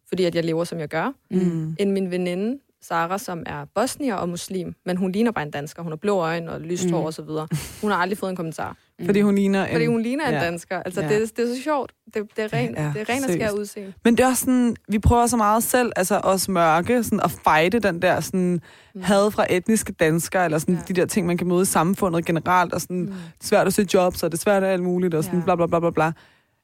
fordi 0.07 0.23
at 0.23 0.35
jeg 0.35 0.43
lever, 0.43 0.63
som 0.63 0.79
jeg 0.79 0.87
gør, 0.87 1.13
Mm. 1.31 1.75
end 1.79 1.91
min 1.91 2.11
veninde, 2.11 2.59
Sara, 2.81 3.17
som 3.17 3.43
er 3.45 3.65
bosnier 3.75 4.15
og 4.15 4.29
muslim, 4.29 4.75
men 4.85 4.97
hun 4.97 5.11
ligner 5.11 5.31
bare 5.31 5.45
en 5.45 5.51
dansker. 5.51 5.83
Hun 5.83 5.91
har 5.91 5.97
blå 5.97 6.17
øjne 6.19 6.51
og 6.51 6.61
lyst 6.61 6.89
hår 6.91 6.99
Mm. 6.99 7.05
og 7.05 7.13
så 7.13 7.21
videre. 7.21 7.47
Hun 7.81 7.91
har 7.91 7.97
aldrig 7.97 8.17
fået 8.17 8.29
en 8.29 8.35
kommentar. 8.35 8.77
Fordi 9.05 9.21
hun 9.21 9.35
ligner 9.35 9.65
en... 9.65 9.71
Fordi 9.71 9.85
hun 9.85 10.01
ligner 10.01 10.27
en 10.27 10.33
ja. 10.33 10.39
dansker. 10.45 10.79
Altså, 10.83 11.01
Ja. 11.01 11.07
det, 11.07 11.15
er- 11.15 11.25
det 11.37 11.39
er 11.51 11.55
så 11.55 11.61
sjovt. 11.63 11.91
Det, 12.13 12.23
det 12.35 12.43
er 12.43 12.53
ren, 12.53 12.75
Ja, 12.77 12.91
det 12.93 13.01
er 13.09 13.13
ren 13.13 13.23
og 13.23 13.29
skær 13.29 13.49
udseende. 13.51 13.93
Men 14.03 14.17
det 14.17 14.23
er 14.23 14.27
også 14.27 14.39
sådan, 14.41 14.75
vi 14.87 14.99
prøver 14.99 15.27
så 15.27 15.37
meget 15.37 15.63
selv, 15.63 15.91
altså 15.95 16.19
os 16.23 16.49
mørke, 16.49 17.03
sådan 17.03 17.19
at 17.19 17.31
fighte 17.31 17.79
den 17.79 18.01
der 18.01 18.19
sådan 18.19 18.61
Mm. 18.95 19.01
had 19.01 19.31
fra 19.31 19.45
etniske 19.49 19.93
danskere, 19.93 20.45
eller 20.45 20.57
sådan 20.57 20.75
Ja. 20.75 20.81
de 20.87 20.93
der 20.93 21.05
ting, 21.05 21.27
man 21.27 21.37
kan 21.37 21.47
møde 21.47 21.61
i 21.61 21.65
samfundet 21.65 22.25
generelt, 22.25 22.73
og 22.73 22.81
sådan, 22.81 22.99
Mm. 23.01 23.07
det 23.07 23.47
svært 23.47 23.67
at 23.67 23.73
søge 23.73 23.87
jobs, 23.93 24.23
og 24.23 24.31
det 24.31 24.37
er 24.37 24.41
svært 24.41 24.63
at 24.63 24.69
alt 24.69 24.83
muligt, 24.83 25.13
og 25.13 25.23
sådan 25.23 25.39
Ja. 25.39 25.45
bla 25.45 25.55
bla 25.55 25.65
bla 25.65 25.79
bla 25.79 25.89
bla. 25.89 26.11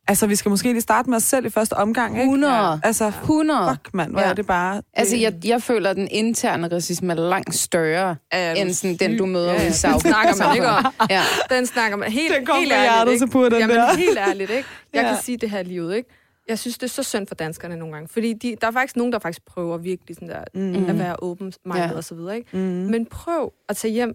Altså, 0.07 0.27
vi 0.27 0.35
skal 0.35 0.49
måske 0.49 0.71
lige 0.71 0.81
starte 0.81 1.09
med 1.09 1.17
os 1.17 1.23
selv 1.23 1.45
i 1.45 1.49
første 1.49 1.73
omgang, 1.73 2.13
ikke? 2.13 2.23
100. 2.23 2.53
Ja. 2.53 2.75
Altså, 2.83 3.07
100. 3.07 3.69
fuck, 3.71 3.93
mand, 3.93 4.11
hvor 4.11 4.19
Ja. 4.21 4.29
er 4.29 4.33
det 4.33 4.47
bare... 4.47 4.75
Det, 4.75 4.85
Altså, 4.93 5.15
jeg, 5.17 5.33
jeg 5.45 5.61
føler, 5.61 5.89
at 5.89 5.95
den 5.95 6.07
interne 6.11 6.67
racisme 6.75 7.13
er 7.13 7.17
langt 7.17 7.55
større, 7.55 8.15
Er 8.31 8.53
end 8.53 8.73
sådan 8.73 8.95
den, 8.97 9.17
du 9.17 9.25
møder 9.25 9.53
Ja, 9.53 9.61
ja. 9.61 9.67
i 9.67 9.71
South. 9.71 9.93
Den 9.93 10.01
snakker 10.01 10.45
man 10.47 10.55
ikke 10.55 10.67
om. 10.67 10.85
Ja. 11.09 11.21
Den 11.49 11.65
snakker 11.65 11.97
man 11.97 12.11
helt, 12.11 12.33
Den 12.37 12.45
kom 12.45 12.59
helt 12.59 12.71
ærligt, 12.73 13.19
så 13.19 13.25
ikke? 13.25 13.31
på 13.31 13.45
den 13.49 13.53
Jamen, 13.59 13.75
der. 13.75 13.95
helt 13.97 14.17
ærligt, 14.17 14.49
ikke? 14.51 14.67
Jeg 14.93 15.01
Ja. 15.03 15.07
kan 15.13 15.17
sige 15.23 15.37
det 15.37 15.49
her 15.49 15.63
livet, 15.63 15.95
ikke? 15.95 16.09
Jeg 16.49 16.59
synes, 16.59 16.77
det 16.77 16.83
er 16.83 16.89
så 16.89 17.03
synd 17.03 17.27
for 17.27 17.35
danskerne 17.35 17.75
nogle 17.75 17.93
gange. 17.93 18.07
Fordi 18.07 18.33
de, 18.33 18.55
der 18.61 18.67
er 18.67 18.71
faktisk 18.71 18.95
nogen, 18.95 19.13
der 19.13 19.19
faktisk 19.19 19.45
prøver 19.45 19.77
virkelig 19.77 20.15
sådan 20.15 20.29
der, 20.29 20.43
Mm. 20.53 20.89
at 20.89 20.99
være 20.99 21.15
open 21.15 21.53
minded 21.65 21.81
Ja. 21.89 21.95
og 21.95 22.03
så 22.03 22.15
videre, 22.15 22.35
ikke? 22.37 22.49
Mm. 22.57 22.59
Men 22.59 23.05
prøv 23.05 23.53
at 23.69 23.77
tage 23.77 23.91
hjem 23.93 24.13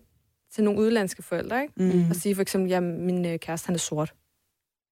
til 0.55 0.65
nogle 0.65 0.81
udlandske 0.81 1.23
forældre, 1.23 1.63
ikke? 1.63 1.75
Mm. 1.77 2.11
Og 2.11 2.17
sige 2.17 2.35
for 2.35 2.43
eksempel, 2.43 2.73
at 2.73 2.83
min 2.83 3.27
øh, 3.27 3.39
kæreste, 3.39 3.67
han 3.67 3.75
er 3.75 3.79
sort. 3.79 4.13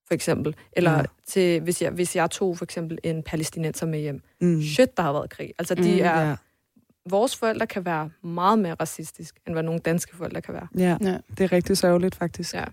For 0.07 0.14
eksempel. 0.14 0.55
Eller 0.72 0.92
Ja. 0.92 1.03
til, 1.26 1.61
hvis, 1.61 1.82
jeg, 1.82 1.90
hvis 1.90 2.16
jeg 2.16 2.30
tog 2.30 2.59
for 2.59 2.64
eksempel 2.64 2.98
en 3.03 3.22
palæstinenser 3.22 3.86
med 3.86 3.98
hjem. 4.00 4.22
Mm. 4.40 4.62
Shit, 4.62 4.96
der 4.96 5.03
har 5.03 5.12
været 5.12 5.30
krig. 5.30 5.53
Altså, 5.59 5.74
de 5.74 5.82
Mm, 5.92 5.98
er, 6.00 6.28
Ja. 6.28 6.36
vores 7.11 7.36
forældre 7.36 7.66
kan 7.66 7.84
være 7.84 8.11
meget 8.22 8.59
mere 8.59 8.74
racistisk, 8.80 9.36
end 9.46 9.55
hvad 9.55 9.62
nogle 9.62 9.80
danske 9.80 10.16
forældre 10.16 10.42
kan 10.42 10.55
være. 10.55 10.66
ja, 10.78 10.96
Ja. 11.11 11.18
det 11.38 11.44
er 11.44 11.53
rigtig 11.53 11.76
sørgeligt, 11.78 12.14
faktisk. 12.14 12.55
Ja. 12.55 12.64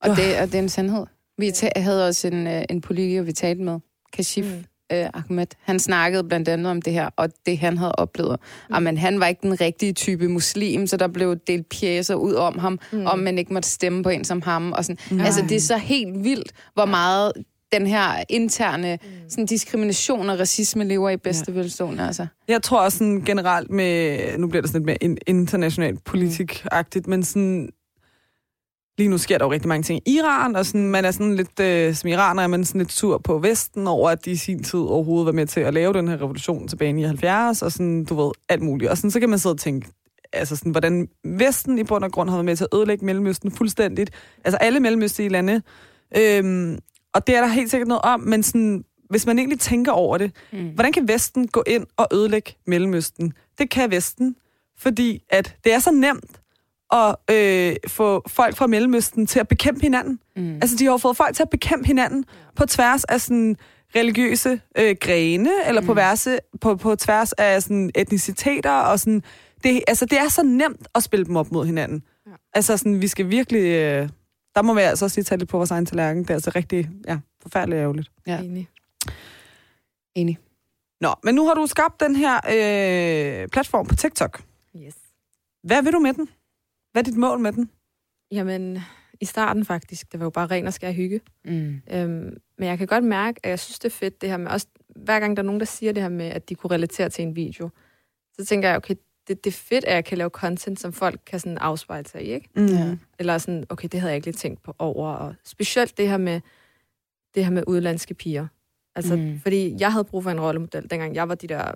Og, 0.00 0.08
det, 0.16 0.38
og 0.40 0.46
det 0.46 0.54
er 0.54 0.58
en 0.62 0.68
sandhed. 0.68 1.06
Vi 1.38 1.52
havde 1.76 2.06
også 2.08 2.28
en, 2.28 2.46
øh, 2.46 2.62
en 2.70 2.80
politiker, 2.80 3.22
vi 3.22 3.32
talte 3.32 3.62
med, 3.62 3.80
Kashif 4.12 4.44
Mm. 4.44 4.64
Øh, 5.02 5.10
Ahmed. 5.14 5.46
Han 5.62 5.78
snakkede 5.78 6.24
blandt 6.24 6.48
andet 6.48 6.70
om 6.70 6.82
det 6.82 6.92
her, 6.92 7.10
og 7.16 7.28
det 7.46 7.58
han 7.58 7.78
havde 7.78 7.92
oplevet. 7.92 8.36
Mm. 8.70 8.82
Men 8.82 8.98
han 8.98 9.20
var 9.20 9.26
ikke 9.26 9.42
den 9.42 9.60
rigtige 9.60 9.92
type 9.92 10.28
muslim, 10.28 10.86
så 10.86 10.96
der 10.96 11.08
blev 11.08 11.36
delt 11.46 11.68
pjæser 11.68 12.14
ud 12.14 12.34
om 12.34 12.58
ham, 12.58 12.78
Mm. 12.92 13.06
om 13.06 13.18
man 13.18 13.38
ikke 13.38 13.52
måtte 13.52 13.68
stemme 13.68 14.02
på 14.02 14.08
en 14.08 14.24
som 14.24 14.42
ham. 14.42 14.72
Og 14.72 14.84
sådan. 14.84 14.98
Nej. 15.10 15.26
Altså, 15.26 15.42
det 15.48 15.56
er 15.56 15.60
så 15.60 15.76
helt 15.76 16.24
vildt, 16.24 16.52
hvor 16.74 16.84
meget 16.86 17.32
den 17.72 17.86
her 17.86 18.24
interne 18.28 18.98
mm. 19.02 19.08
sådan 19.28 19.46
diskrimination 19.46 20.30
og 20.30 20.38
racisme 20.40 20.84
lever 20.84 21.10
i 21.10 21.16
bedste 21.16 21.52
ja. 21.52 21.58
velstående. 21.58 22.06
Altså. 22.06 22.26
Jeg 22.48 22.62
tror 22.62 22.80
også 22.80 22.98
sådan 22.98 23.20
generelt 23.20 23.70
med, 23.70 24.18
nu 24.38 24.46
bliver 24.48 24.62
det 24.62 24.70
sådan 24.70 24.86
lidt 24.86 25.02
mere 25.02 25.16
internationalt 25.26 26.04
politik-agtigt, 26.04 27.06
men 27.06 27.22
sådan, 27.24 27.68
lige 28.98 29.08
nu 29.08 29.18
sker 29.18 29.38
der 29.38 29.44
jo 29.44 29.52
rigtig 29.52 29.68
mange 29.68 29.82
ting 29.82 30.00
i 30.06 30.16
Iran, 30.16 30.56
og 30.56 30.66
sådan, 30.66 30.88
man 30.88 31.04
er 31.04 31.10
sådan 31.10 31.34
lidt, 31.34 31.60
øh, 31.60 31.94
som 31.94 32.08
iraner 32.08 32.42
er 32.42 32.46
man 32.46 32.64
sådan 32.64 32.78
lidt 32.78 32.92
sur 32.92 33.18
på 33.18 33.38
Vesten 33.38 33.86
over, 33.86 34.10
at 34.10 34.24
de 34.24 34.30
i 34.30 34.36
sin 34.36 34.62
tid 34.62 34.80
overhovedet 34.80 35.26
var 35.26 35.32
med 35.32 35.46
til 35.46 35.60
at 35.60 35.74
lave 35.74 35.92
den 35.92 36.08
her 36.08 36.16
revolution 36.16 36.68
tilbage 36.68 37.00
i 37.00 37.02
70, 37.02 37.62
og 37.62 37.72
sådan, 37.72 38.04
du 38.04 38.14
ved, 38.14 38.32
alt 38.48 38.62
muligt. 38.62 38.90
Og 38.90 38.96
sådan, 38.96 39.10
så 39.10 39.20
kan 39.20 39.30
man 39.30 39.38
sidde 39.38 39.52
og 39.52 39.58
tænke, 39.58 39.88
altså 40.32 40.56
sådan, 40.56 40.72
hvordan 40.72 41.08
Vesten 41.24 41.78
i 41.78 41.84
bund 41.84 42.04
og 42.04 42.12
grund 42.12 42.28
har 42.28 42.36
været 42.36 42.44
med 42.44 42.56
til 42.56 42.64
at 42.64 42.78
ødelægge 42.78 43.04
Mellemøsten 43.04 43.52
fuldstændigt. 43.52 44.10
Altså 44.44 44.58
alle 44.58 44.80
mellemøstlige 44.80 45.28
lande. 45.28 45.62
Øhm, 46.16 46.78
og 47.14 47.26
det 47.26 47.36
er 47.36 47.40
der 47.40 47.48
helt 47.48 47.70
sikkert 47.70 47.88
noget 47.88 48.02
om, 48.02 48.20
men 48.20 48.42
sådan, 48.42 48.84
hvis 49.10 49.26
man 49.26 49.38
egentlig 49.38 49.60
tænker 49.60 49.92
over 49.92 50.18
det, 50.18 50.32
mm. 50.52 50.68
hvordan 50.74 50.92
kan 50.92 51.08
Vesten 51.08 51.48
gå 51.48 51.62
ind 51.66 51.86
og 51.96 52.08
ødelægge 52.12 52.54
Mellemøsten? 52.66 53.32
Det 53.58 53.70
kan 53.70 53.90
Vesten, 53.90 54.36
fordi 54.78 55.22
at 55.30 55.56
det 55.64 55.74
er 55.74 55.78
så 55.78 55.90
nemt 55.90 56.40
at 56.94 57.16
øh, 57.30 57.76
få 57.88 58.22
folk 58.28 58.56
fra 58.56 58.66
Mellemøsten 58.66 59.26
til 59.26 59.40
at 59.40 59.48
bekæmpe 59.48 59.80
hinanden. 59.80 60.20
Mm. 60.36 60.54
Altså, 60.54 60.76
de 60.76 60.84
har 60.84 60.92
jo 60.92 60.96
fået 60.96 61.16
folk 61.16 61.36
til 61.36 61.42
at 61.42 61.50
bekæmpe 61.50 61.86
hinanden 61.86 62.24
ja. 62.28 62.38
på 62.56 62.66
tværs 62.66 63.04
af 63.04 63.20
sådan 63.20 63.56
religiøse 63.96 64.60
øh, 64.78 64.96
grene, 65.00 65.50
eller 65.66 65.80
mm. 65.80 65.86
på, 65.86 65.94
verse, 65.94 66.38
på, 66.60 66.76
på 66.76 66.96
tværs 66.96 67.32
af 67.32 67.62
sådan 67.62 67.90
etniciteter, 67.94 68.72
og 68.72 69.00
sådan, 69.00 69.22
det, 69.64 69.82
altså, 69.86 70.06
det 70.06 70.18
er 70.18 70.28
så 70.28 70.42
nemt 70.42 70.88
at 70.94 71.02
spille 71.02 71.24
dem 71.26 71.36
op 71.36 71.52
mod 71.52 71.66
hinanden. 71.66 72.02
Ja. 72.26 72.32
Altså, 72.54 72.76
sådan, 72.76 73.00
vi 73.00 73.08
skal 73.08 73.30
virkelig... 73.30 73.62
Øh, 73.62 74.08
der 74.54 74.62
må 74.62 74.74
vi 74.74 74.80
altså 74.80 75.04
også 75.04 75.18
lige 75.18 75.24
tage 75.24 75.38
lidt 75.38 75.50
på 75.50 75.56
vores 75.56 75.70
egen 75.70 75.86
tallerken. 75.86 76.22
Det 76.22 76.30
er 76.30 76.34
altså 76.34 76.52
rigtig, 76.54 76.90
ja, 77.08 77.18
forfærdeligt 77.42 77.80
ærgerligt. 77.80 78.10
Ja. 78.26 78.40
Enig. 78.40 78.68
Enig. 80.14 80.38
Nå, 81.00 81.14
men 81.22 81.34
nu 81.34 81.46
har 81.46 81.54
du 81.54 81.66
skabt 81.66 82.00
den 82.00 82.16
her 82.16 82.36
øh, 82.36 83.48
platform 83.48 83.86
på 83.86 83.96
TikTok. 83.96 84.42
Yes. 84.76 84.94
Hvad 85.62 85.82
vil 85.82 85.92
du 85.92 85.98
med 85.98 86.12
den? 86.12 86.28
Hvad 86.94 87.02
er 87.02 87.10
dit 87.10 87.16
mål 87.16 87.40
med 87.40 87.52
den? 87.52 87.70
Jamen, 88.30 88.78
i 89.20 89.24
starten 89.24 89.64
faktisk, 89.64 90.12
det 90.12 90.20
var 90.20 90.26
jo 90.26 90.30
bare 90.30 90.46
ren 90.46 90.66
og 90.66 90.72
skær 90.72 90.92
hygge. 90.92 91.20
Mm. 91.44 91.82
Øhm, 91.90 92.36
men 92.58 92.68
jeg 92.68 92.78
kan 92.78 92.86
godt 92.86 93.04
mærke, 93.04 93.40
at 93.42 93.50
jeg 93.50 93.58
synes, 93.58 93.78
det 93.78 93.88
er 93.88 93.94
fedt, 93.94 94.20
det 94.20 94.28
her 94.28 94.36
med 94.36 94.50
også, 94.50 94.66
hver 94.96 95.20
gang 95.20 95.36
der 95.36 95.42
er 95.42 95.46
nogen, 95.46 95.60
der 95.60 95.66
siger 95.66 95.92
det 95.92 96.02
her 96.02 96.10
med, 96.10 96.26
at 96.26 96.48
de 96.48 96.54
kunne 96.54 96.70
relatere 96.70 97.08
til 97.08 97.22
en 97.22 97.36
video, 97.36 97.70
så 98.38 98.44
tænker 98.44 98.68
jeg, 98.68 98.76
okay, 98.76 98.94
det, 99.28 99.44
det 99.44 99.50
er 99.50 99.54
fedt, 99.54 99.84
at 99.84 99.94
jeg 99.94 100.04
kan 100.04 100.18
lave 100.18 100.30
content, 100.30 100.80
som 100.80 100.92
folk 100.92 101.20
kan 101.26 101.40
sådan 101.40 101.58
afspejle 101.58 102.06
sig 102.06 102.22
i, 102.22 102.32
ikke? 102.32 102.48
Mm. 102.56 102.98
Eller 103.18 103.38
sådan, 103.38 103.64
okay, 103.68 103.88
det 103.92 104.00
havde 104.00 104.10
jeg 104.10 104.16
ikke 104.16 104.26
lige 104.26 104.36
tænkt 104.36 104.62
på 104.62 104.74
over. 104.78 105.08
Og 105.08 105.34
specielt 105.44 105.98
det 105.98 106.08
her 106.08 106.16
med, 106.16 106.40
det 107.34 107.44
her 107.44 107.52
med 107.52 107.62
udlandske 107.66 108.14
piger. 108.14 108.46
Altså, 108.94 109.16
mm. 109.16 109.40
fordi 109.42 109.76
jeg 109.78 109.92
havde 109.92 110.04
brug 110.04 110.22
for 110.22 110.30
en 110.30 110.40
rollemodel, 110.40 110.90
dengang 110.90 111.14
jeg 111.14 111.28
var 111.28 111.34
de 111.34 111.46
der 111.46 111.72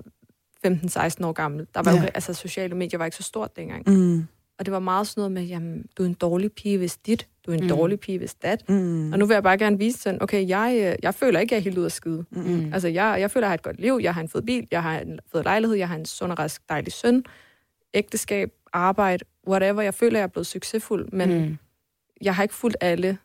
15-16 0.66 1.26
år 1.26 1.32
gammel. 1.32 1.66
Der 1.74 1.82
var 1.82 1.92
ja. 1.92 2.00
jo, 2.00 2.06
altså, 2.14 2.34
sociale 2.34 2.74
medier 2.74 2.98
var 2.98 3.04
ikke 3.04 3.16
så 3.16 3.22
stort 3.22 3.56
dengang. 3.56 3.82
Mm. 3.86 4.26
Og 4.58 4.66
det 4.66 4.72
var 4.72 4.78
meget 4.78 5.06
sådan 5.06 5.20
noget 5.20 5.32
med, 5.32 5.42
jamen, 5.42 5.86
du 5.98 6.02
er 6.02 6.06
en 6.06 6.14
dårlig 6.14 6.52
pige, 6.52 6.78
hvis 6.78 6.96
dit. 6.96 7.28
Du 7.46 7.50
er 7.50 7.56
en 7.56 7.62
mm. 7.62 7.68
dårlig 7.68 8.00
pige, 8.00 8.18
hvis 8.18 8.34
dat. 8.34 8.68
Mm. 8.68 9.12
Og 9.12 9.18
nu 9.18 9.26
vil 9.26 9.34
jeg 9.34 9.42
bare 9.42 9.58
gerne 9.58 9.78
vise 9.78 9.98
sådan, 9.98 10.22
okay, 10.22 10.48
jeg, 10.48 10.78
øh, 10.80 10.94
jeg 11.02 11.14
føler 11.14 11.40
ikke, 11.40 11.54
jeg 11.54 11.58
er 11.58 11.62
helt 11.62 11.78
ud 11.78 11.84
af 11.84 11.92
skide. 11.92 12.24
Mm. 12.30 12.72
Altså, 12.72 12.88
jeg, 12.88 13.16
jeg 13.20 13.30
føler, 13.30 13.46
at 13.46 13.48
jeg 13.48 13.50
har 13.50 13.54
et 13.54 13.62
godt 13.62 13.80
liv. 13.80 13.98
Jeg 14.02 14.14
har 14.14 14.20
en 14.20 14.28
fed 14.28 14.42
bil. 14.42 14.68
Jeg 14.70 14.82
har 14.82 14.98
en 14.98 15.18
fed 15.32 15.42
lejlighed. 15.42 15.76
Jeg 15.76 15.88
har 15.88 15.96
en 15.96 16.06
sund 16.06 16.32
og 16.32 16.38
rask, 16.38 16.62
dejlig 16.68 16.92
søn. 16.92 17.24
Ægteskab, 17.94 18.52
arbejde, 18.72 19.24
whatever. 19.48 19.82
Jeg 19.82 19.94
føler, 19.94 20.12
at 20.12 20.18
jeg 20.18 20.22
er 20.22 20.26
blevet 20.26 20.46
succesfuld. 20.46 21.08
Men 21.12 21.44
mm. 21.44 21.58
jeg 22.22 22.34
har 22.34 22.42
ikke 22.42 22.54
fulgt 22.54 22.76
alle 22.80 23.18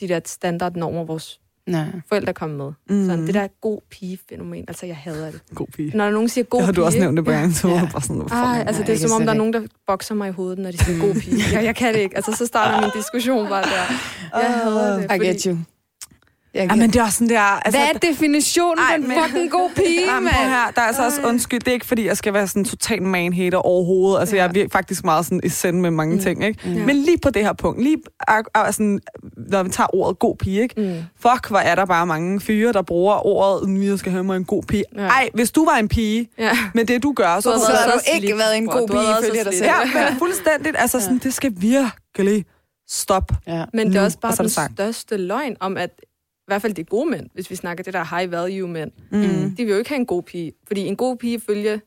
de 0.00 0.08
der 0.08 0.20
standardnormer, 0.24 1.04
vores 1.04 1.39
Nej. 1.66 1.86
forældre 2.08 2.32
kom 2.32 2.50
med. 2.50 2.72
Mm. 2.90 3.06
Sådan, 3.06 3.26
det 3.26 3.34
der 3.34 3.48
god 3.60 3.80
pige-fænomen, 3.90 4.64
altså 4.68 4.86
jeg 4.86 4.96
hader 4.96 5.30
det. 5.30 5.40
God 5.54 5.66
pige. 5.66 5.96
Når 5.96 6.10
nogen 6.10 6.28
siger 6.28 6.44
god 6.44 6.58
pige... 6.60 6.66
Det 6.66 6.66
har 6.66 6.72
du 6.72 6.84
også 6.84 6.98
nævnt 6.98 7.16
det 7.16 7.24
på 7.24 7.30
ja. 7.30 7.50
så 7.50 7.68
ja. 7.68 7.88
bare 7.92 8.02
sådan, 8.02 8.22
ah, 8.30 8.60
altså 8.60 8.82
det 8.82 8.94
er 8.94 8.98
som 8.98 9.12
om, 9.12 9.22
der 9.22 9.32
er 9.32 9.36
nogen, 9.36 9.52
der 9.52 9.62
bokser 9.86 10.14
mig 10.14 10.28
i 10.28 10.32
hovedet, 10.32 10.58
når 10.58 10.70
de 10.70 10.78
siger 10.78 11.00
god 11.06 11.14
pige. 11.14 11.36
Jeg, 11.52 11.64
jeg 11.64 11.76
kan 11.76 11.94
det 11.94 12.00
ikke. 12.00 12.16
Altså 12.16 12.32
så 12.32 12.46
starter 12.46 12.80
min 12.80 12.90
diskussion 12.94 13.48
bare 13.48 13.62
der. 13.62 13.94
Jeg 14.42 14.54
hader 14.64 14.96
det. 14.96 15.24
I 15.24 15.26
get 15.26 15.42
you. 15.42 15.56
Jeg 16.54 16.68
ja, 16.70 16.76
men 16.76 16.90
det 16.90 16.96
er 16.96 17.04
også 17.04 17.18
sådan 17.18 17.28
der... 17.28 17.40
Altså, 17.40 17.80
Hvad 17.80 17.88
er 17.94 17.98
definitionen 17.98 18.84
på 18.88 18.94
en 18.94 19.22
fucking 19.22 19.50
god 19.50 19.70
pige, 19.76 20.06
mand? 20.06 20.28
her, 20.28 20.70
der 20.76 20.82
er 20.82 20.86
altså 20.86 21.04
også 21.04 21.22
undskyld. 21.22 21.60
Det 21.60 21.68
er 21.68 21.72
ikke, 21.72 21.86
fordi 21.86 22.06
jeg 22.06 22.16
skal 22.16 22.34
være 22.34 22.48
sådan 22.48 22.64
total 22.64 23.02
man-hater 23.02 23.58
overhovedet. 23.58 24.20
Altså, 24.20 24.36
ja. 24.36 24.48
jeg 24.54 24.62
er 24.62 24.68
faktisk 24.72 25.04
meget 25.04 25.24
sådan 25.24 25.40
i 25.44 25.48
send 25.48 25.80
med 25.80 25.90
mange 25.90 26.14
mm. 26.14 26.22
ting, 26.22 26.44
ikke? 26.44 26.60
Ja. 26.68 26.86
Men 26.86 26.96
lige 26.96 27.18
på 27.18 27.30
det 27.30 27.44
her 27.44 27.52
punkt, 27.52 27.82
lige 27.82 27.96
altså, 28.54 29.00
når 29.36 29.62
vi 29.62 29.70
tager 29.70 29.94
ordet 29.94 30.18
god 30.18 30.36
pige, 30.36 30.62
ikke? 30.62 30.80
Mm. 30.80 30.94
Fuck, 31.20 31.48
hvor 31.48 31.58
er 31.58 31.74
der 31.74 31.84
bare 31.84 32.06
mange 32.06 32.40
fyre, 32.40 32.72
der 32.72 32.82
bruger 32.82 33.26
ordet, 33.26 33.88
jeg 33.90 33.98
skal 33.98 34.12
have 34.12 34.24
mig 34.24 34.36
en 34.36 34.44
god 34.44 34.62
pige. 34.62 34.84
Ja. 34.96 35.00
Ej, 35.00 35.28
hvis 35.34 35.50
du 35.50 35.64
var 35.64 35.76
en 35.76 35.88
pige, 35.88 36.28
ja. 36.38 36.58
men 36.74 36.88
det 36.88 37.02
du 37.02 37.12
gør, 37.12 37.40
så, 37.40 37.52
du 37.52 37.58
så 37.58 37.72
har 37.72 37.92
du 37.92 38.00
ikke 38.14 38.38
været 38.38 38.56
en 38.56 38.66
god 38.66 38.88
pige, 38.88 39.30
følger 39.30 39.44
dig 39.44 39.54
selv. 39.54 39.66
Ja, 39.94 40.08
men 40.08 40.18
fuldstændigt. 40.18 40.76
Altså, 40.78 41.00
sådan, 41.00 41.18
det 41.18 41.34
skal 41.34 41.52
virkelig 41.56 42.44
stop. 42.88 43.32
Ja. 43.46 43.64
Men 43.74 43.88
det 43.88 43.96
er 43.96 44.04
også 44.04 44.18
bare 44.18 44.36
den 44.36 44.48
største 44.48 45.16
løgn 45.16 45.56
om, 45.60 45.76
at 45.76 45.90
hvert 46.50 46.62
fald 46.62 46.74
de 46.74 46.84
gode 46.84 47.10
mænd, 47.10 47.26
hvis 47.34 47.50
vi 47.50 47.56
snakker 47.56 47.84
det 47.84 47.94
der 47.94 48.18
high 48.18 48.32
value 48.32 48.68
mænd, 48.68 48.90
mm. 49.10 49.54
de 49.56 49.64
vil 49.64 49.68
jo 49.68 49.78
ikke 49.78 49.90
have 49.90 50.00
en 50.00 50.06
god 50.06 50.22
pige. 50.22 50.52
Fordi 50.66 50.86
en 50.86 50.96
god 50.96 51.16
pige 51.16 51.40
følge, 51.40 51.80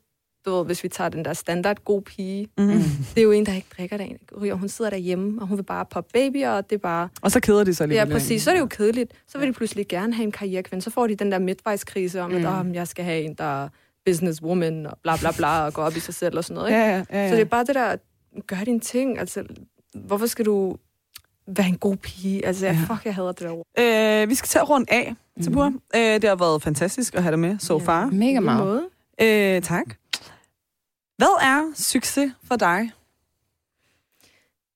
du 0.46 0.50
ved, 0.50 0.64
hvis 0.64 0.84
vi 0.84 0.88
tager 0.88 1.10
den 1.10 1.24
der 1.24 1.32
standard 1.32 1.84
god 1.84 2.02
pige, 2.02 2.48
mm. 2.58 2.68
det 3.14 3.18
er 3.18 3.22
jo 3.22 3.32
en, 3.32 3.46
der 3.46 3.54
ikke 3.54 3.68
drikker 3.76 3.96
det 3.96 4.16
ryger. 4.40 4.54
Hun 4.54 4.68
sidder 4.68 4.90
derhjemme, 4.90 5.42
og 5.42 5.46
hun 5.46 5.58
vil 5.58 5.62
bare 5.62 5.84
poppe 5.90 6.10
baby, 6.12 6.44
og 6.44 6.70
det 6.70 6.76
er 6.76 6.80
bare... 6.80 7.08
Og 7.22 7.30
så 7.30 7.40
keder 7.40 7.64
de 7.64 7.74
sig 7.74 7.88
lige. 7.88 7.98
Ja, 7.98 8.04
præcis. 8.04 8.42
Så 8.42 8.50
er 8.50 8.54
det 8.54 8.60
jo 8.60 8.66
kedeligt. 8.66 9.12
Så 9.28 9.38
vil 9.38 9.48
de 9.48 9.52
pludselig 9.52 9.88
gerne 9.88 10.14
have 10.14 10.24
en 10.24 10.32
karrierekvinde. 10.32 10.84
Så 10.84 10.90
får 10.90 11.06
de 11.06 11.14
den 11.14 11.32
der 11.32 11.38
midtvejskrise 11.38 12.20
om, 12.20 12.30
mm. 12.30 12.36
at 12.36 12.66
oh, 12.66 12.74
jeg 12.74 12.88
skal 12.88 13.04
have 13.04 13.22
en, 13.22 13.34
der 13.34 13.64
er 13.64 13.68
businesswoman, 14.06 14.86
og 14.86 14.98
bla 15.02 15.16
bla 15.16 15.30
bla, 15.36 15.64
og 15.64 15.72
går 15.72 15.82
op 15.82 15.96
i 15.96 16.00
sig 16.00 16.14
selv 16.14 16.36
og 16.36 16.44
sådan 16.44 16.54
noget. 16.54 16.68
Ikke? 16.68 16.80
Ja, 16.80 16.88
ja, 16.88 17.04
ja, 17.10 17.22
ja. 17.22 17.28
Så 17.28 17.34
det 17.34 17.40
er 17.40 17.44
bare 17.44 17.64
det 17.64 17.74
der, 17.74 17.96
gør 18.46 18.64
dine 18.64 18.80
ting. 18.80 19.18
Altså, 19.18 19.44
hvorfor 19.94 20.26
skal 20.26 20.44
du 20.44 20.76
være 21.46 21.66
en 21.66 21.78
god 21.78 21.96
pige. 21.96 22.46
Altså, 22.46 22.66
ja. 22.66 22.78
fuck, 22.86 23.04
jeg 23.04 23.14
hader 23.14 23.32
det 23.32 23.40
der 23.40 24.22
øh, 24.22 24.28
Vi 24.28 24.34
skal 24.34 24.48
til 24.48 24.58
at 24.58 24.70
runde 24.70 24.86
af, 24.92 25.14
Tabur. 25.42 25.68
Mm. 25.68 25.80
Øh, 25.94 26.00
det 26.00 26.24
har 26.24 26.36
været 26.36 26.62
fantastisk 26.62 27.14
at 27.14 27.22
have 27.22 27.30
dig 27.30 27.38
med 27.38 27.58
so 27.58 27.78
ja. 27.78 27.84
far. 27.84 28.06
Mega 28.06 28.40
meget. 28.40 28.88
Øh, 29.20 29.62
tak. 29.62 29.94
Hvad 31.16 31.42
er 31.42 31.72
succes 31.74 32.32
for 32.44 32.56
dig? 32.56 32.90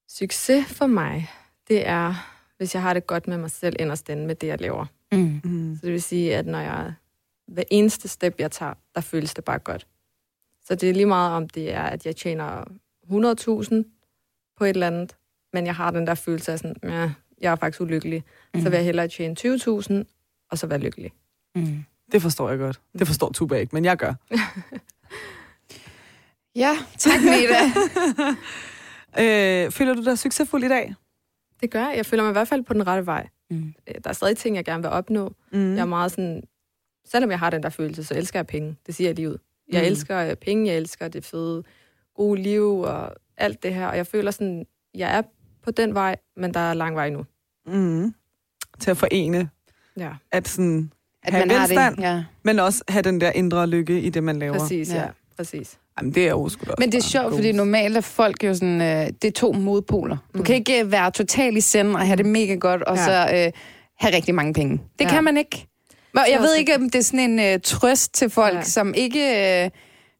Succes 0.09 0.67
for 0.67 0.87
mig, 0.87 1.31
det 1.69 1.89
er, 1.89 2.15
hvis 2.57 2.75
jeg 2.75 2.83
har 2.83 2.95
det 2.95 3.07
godt 3.07 3.29
med 3.29 3.39
mig 3.39 3.51
selv 3.51 3.77
inderst 3.79 4.09
inde 4.09 4.27
med 4.27 4.35
det, 4.35 4.47
jeg 4.47 4.61
laver. 4.61 4.87
Mm. 5.13 5.41
Mm. 5.45 5.77
Så 5.77 5.87
det 5.87 5.93
vil 5.93 6.03
sige, 6.03 6.37
at 6.37 6.47
når 6.47 6.59
jeg 6.61 6.95
hver 7.49 7.63
eneste 7.71 8.09
step, 8.09 8.35
jeg 8.39 8.51
tager, 8.51 8.75
der 8.95 9.01
føles 9.01 9.35
det 9.35 9.45
bare 9.45 9.59
godt. 9.59 9.87
Så 10.65 10.75
det 10.75 10.91
er 10.91 10.95
lige 10.95 11.07
meget 11.07 11.33
om 11.33 11.49
det 11.49 11.73
er, 11.73 11.83
at 11.83 12.07
jeg 12.07 12.17
tjener 12.17 12.65
100.000 13.05 14.55
på 14.57 14.65
et 14.65 14.71
eller 14.71 14.87
andet, 14.87 15.17
men 15.53 15.67
jeg 15.67 15.75
har 15.75 15.91
den 15.91 16.07
der 16.07 16.15
følelse 16.15 16.53
af 16.53 16.59
sådan, 16.59 16.77
ja, 16.83 17.11
jeg 17.41 17.53
er 17.53 17.57
faktisk 17.57 17.81
ulykkelig. 17.81 18.25
Mm. 18.55 18.61
Så 18.61 18.71
vil 18.71 18.77
jeg 18.77 18.85
hellere 18.85 19.09
tjene 19.09 19.37
20.000, 19.41 20.47
og 20.51 20.59
så 20.59 20.67
være 20.67 20.79
lykkelig. 20.79 21.13
Mm. 21.55 21.85
Det 22.13 22.23
forstår 22.23 22.51
jeg 22.51 22.59
godt. 22.59 22.81
Det 22.99 23.07
forstår 23.07 23.33
Tuba 23.33 23.57
ikke, 23.57 23.75
men 23.75 23.85
jeg 23.85 23.97
gør. 23.97 24.15
ja, 26.65 26.79
tak 26.99 27.21
Nita. 27.21 27.61
øh, 29.65 29.71
føler 29.71 29.95
du 29.95 30.05
dig 30.05 30.19
succesfuld 30.19 30.65
i 30.65 30.69
dag? 30.69 30.95
Det 31.61 31.71
gør 31.71 31.87
jeg. 31.87 31.97
Jeg 31.97 32.07
føler 32.07 32.23
mig 32.23 32.31
i 32.31 32.33
hvert 32.33 32.49
fald 32.49 32.63
på 32.63 32.75
den 32.75 32.87
rette 32.87 33.07
vej. 33.07 33.29
Mm. 33.51 33.75
Øh, 33.89 33.95
der 34.05 34.11
er 34.11 34.15
stadig 34.15 34.37
ting, 34.37 34.57
jeg 34.57 34.65
gerne 34.65 34.83
vil 34.83 34.91
opnå. 34.91 35.35
Mm. 35.53 35.75
Jeg 35.75 35.81
er 35.81 35.85
meget 35.85 36.11
sådan... 36.11 36.43
Selvom 37.05 37.31
jeg 37.31 37.39
har 37.39 37.51
den 37.51 37.63
der 37.63 37.69
følelse, 37.69 38.05
så 38.05 38.15
elsker 38.15 38.39
jeg 38.39 38.47
penge. 38.47 38.77
Det 38.87 38.95
siger 38.95 39.09
jeg 39.09 39.17
lige 39.17 39.29
ud. 39.29 39.39
Jeg 39.73 39.81
mm. 39.81 39.87
elsker 39.87 40.19
øh, 40.19 40.37
penge, 40.37 40.67
jeg 40.67 40.77
elsker 40.77 41.09
det 41.09 41.25
fede, 41.25 41.63
gode 42.15 42.43
liv 42.43 42.79
og 42.79 43.15
alt 43.37 43.63
det 43.63 43.75
her. 43.75 43.87
Og 43.87 43.97
jeg 43.97 44.07
føler 44.07 44.31
sådan, 44.31 44.67
jeg 44.95 45.17
er 45.17 45.23
på 45.69 45.73
den 45.73 45.95
vej, 45.95 46.17
men 46.37 46.55
der 46.55 46.61
er 46.61 46.75
lang 46.75 46.97
vej 46.97 47.11
nu. 47.11 47.25
Mm. 47.67 48.15
Til 48.81 48.91
at 48.91 48.97
forene. 48.97 49.51
Ja. 49.97 50.11
At 50.33 50.49
sådan 50.49 50.93
at 51.23 51.33
have 51.33 51.47
man 51.47 51.61
velstand, 51.61 51.97
det, 51.97 52.03
ja. 52.03 52.25
men 52.43 52.59
også 52.59 52.85
have 52.89 53.03
den 53.03 53.21
der 53.21 53.31
indre 53.31 53.67
lykke 53.67 54.01
i 54.01 54.11
det, 54.11 54.25
man 54.25 54.39
laver. 54.39 54.59
Præcis, 54.59 54.93
ja. 54.93 55.01
ja. 55.01 55.07
Præcis. 55.37 55.79
Jamen, 55.99 56.15
det 56.15 56.25
er 56.25 56.31
jo 56.31 56.49
sgu 56.49 56.65
Men 56.79 56.93
det 56.93 56.99
er 56.99 57.03
sjovt, 57.03 57.35
fordi 57.35 57.53
normalt 57.53 57.97
er 57.97 58.01
folk 58.01 58.45
jo 58.45 58.55
sådan, 58.55 58.81
øh, 58.81 59.07
det 59.23 59.25
er 59.25 59.33
to 59.33 59.53
modpoler. 59.53 60.17
Du 60.35 60.39
mm. 60.39 60.45
kan 60.45 60.55
ikke 60.55 60.85
øh, 60.85 60.93
være 60.93 61.11
totalt 61.11 61.57
i 61.57 61.61
send 61.61 61.95
og 61.95 62.07
have 62.07 62.17
det 62.17 62.27
mega 62.27 62.55
godt, 62.55 62.83
og 62.83 62.97
ja. 62.97 63.05
så 63.05 63.13
øh, 63.13 63.53
have 63.99 64.17
rigtig 64.17 64.35
mange 64.35 64.55
penge. 64.55 64.81
Det 64.99 65.05
ja. 65.05 65.11
kan 65.11 65.25
man 65.25 65.37
ikke. 65.37 65.67
Jeg 66.15 66.41
ved 66.41 66.55
ikke, 66.55 66.75
om 66.75 66.91
det 66.91 66.99
er 66.99 67.03
sådan 67.03 67.31
en 67.31 67.41
øh, 67.41 67.61
trøst 67.65 68.15
til 68.15 68.31
folk, 68.31 68.57
ja. 68.57 68.63
som 68.63 68.95
ikke 68.95 69.65
øh, 69.65 69.71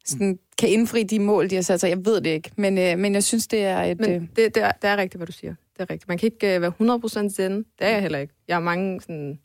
sådan, 0.05 0.39
kan 0.57 0.69
indfri 0.69 1.03
de 1.03 1.19
mål, 1.19 1.49
de 1.49 1.55
har 1.55 1.61
sat 1.61 1.79
sig. 1.79 1.89
Jeg 1.89 2.05
ved 2.05 2.21
det 2.21 2.29
ikke, 2.29 2.51
men, 2.55 2.77
øh, 2.77 2.97
men 2.97 3.13
jeg 3.13 3.23
synes, 3.23 3.47
det 3.47 3.65
er 3.65 3.81
et... 3.81 3.99
Men 3.99 4.09
øh... 4.09 4.21
det, 4.21 4.55
det, 4.55 4.63
er, 4.63 4.71
det 4.71 4.89
er 4.89 4.97
rigtigt, 4.97 5.19
hvad 5.19 5.27
du 5.27 5.31
siger. 5.31 5.55
Det 5.73 5.81
er 5.81 5.89
rigtigt. 5.89 6.07
Man 6.07 6.17
kan 6.17 6.27
ikke 6.27 6.55
øh, 6.55 6.61
være 6.61 7.27
100% 7.27 7.29
zen. 7.29 7.57
Det 7.57 7.65
er 7.79 7.89
jeg 7.89 8.01
heller 8.01 8.19
ikke. 8.19 8.33
Jeg 8.47 8.55
har 8.55 8.61
mange 8.61 9.01
sådan... 9.01 9.39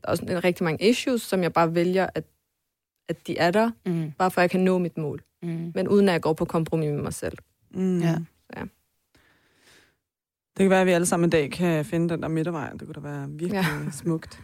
Der 0.00 0.08
er 0.08 0.10
også 0.10 0.24
en, 0.24 0.44
rigtig 0.44 0.64
mange 0.64 0.88
issues, 0.88 1.22
som 1.22 1.42
jeg 1.42 1.52
bare 1.52 1.74
vælger, 1.74 2.06
at, 2.14 2.24
at 3.08 3.26
de 3.26 3.38
er 3.38 3.50
der, 3.50 3.70
mm. 3.86 4.12
bare 4.18 4.30
for 4.30 4.40
at 4.40 4.42
jeg 4.42 4.50
kan 4.50 4.60
nå 4.60 4.78
mit 4.78 4.98
mål. 4.98 5.22
Mm. 5.42 5.72
Men 5.74 5.88
uden 5.88 6.08
at 6.08 6.12
jeg 6.12 6.22
går 6.22 6.32
på 6.32 6.44
kompromis 6.44 6.90
med 6.90 7.02
mig 7.02 7.14
selv. 7.14 7.38
Mm. 7.70 8.00
Ja. 8.00 8.16
ja. 8.56 8.62
Det 10.56 10.64
kan 10.64 10.70
være, 10.70 10.80
at 10.80 10.86
vi 10.86 10.92
alle 10.92 11.06
sammen 11.06 11.26
en 11.26 11.30
dag 11.30 11.50
kan 11.50 11.84
finde 11.84 12.08
den 12.08 12.22
der 12.22 12.28
midtervej. 12.28 12.70
Det 12.70 12.80
kunne 12.80 12.94
da 12.94 13.00
være 13.00 13.28
virkelig 13.28 13.52
ja. 13.52 13.90
smukt. 14.02 14.40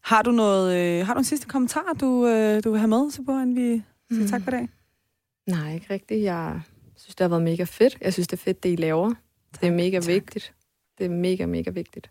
Har 0.00 0.22
du 0.22 0.30
noget, 0.30 0.76
øh, 0.76 1.06
har 1.06 1.14
du 1.14 1.18
en 1.18 1.24
sidste 1.24 1.46
kommentar, 1.46 1.96
du, 2.00 2.26
øh, 2.26 2.64
du 2.64 2.70
vil 2.70 2.80
have 2.80 2.88
med, 2.88 3.10
så 3.10 3.22
på, 3.22 3.32
inden 3.32 3.56
vi 3.56 3.82
siger 4.10 4.28
tak 4.28 4.42
for 4.42 4.50
i 4.50 4.54
dag? 4.54 4.68
Nej, 5.46 5.74
ikke 5.74 5.86
rigtigt. 5.90 6.22
Jeg 6.22 6.60
synes, 6.96 7.14
det 7.14 7.24
har 7.24 7.28
været 7.28 7.42
mega 7.42 7.64
fedt. 7.64 7.98
Jeg 8.00 8.12
synes, 8.12 8.28
det 8.28 8.36
er 8.36 8.42
fedt, 8.42 8.62
det 8.62 8.72
I 8.72 8.76
laver. 8.76 9.14
Det 9.60 9.68
er 9.68 9.72
mega 9.72 10.00
tak. 10.00 10.08
vigtigt. 10.08 10.52
Det 10.98 11.06
er 11.06 11.10
mega, 11.10 11.46
mega 11.46 11.70
vigtigt. 11.70 12.10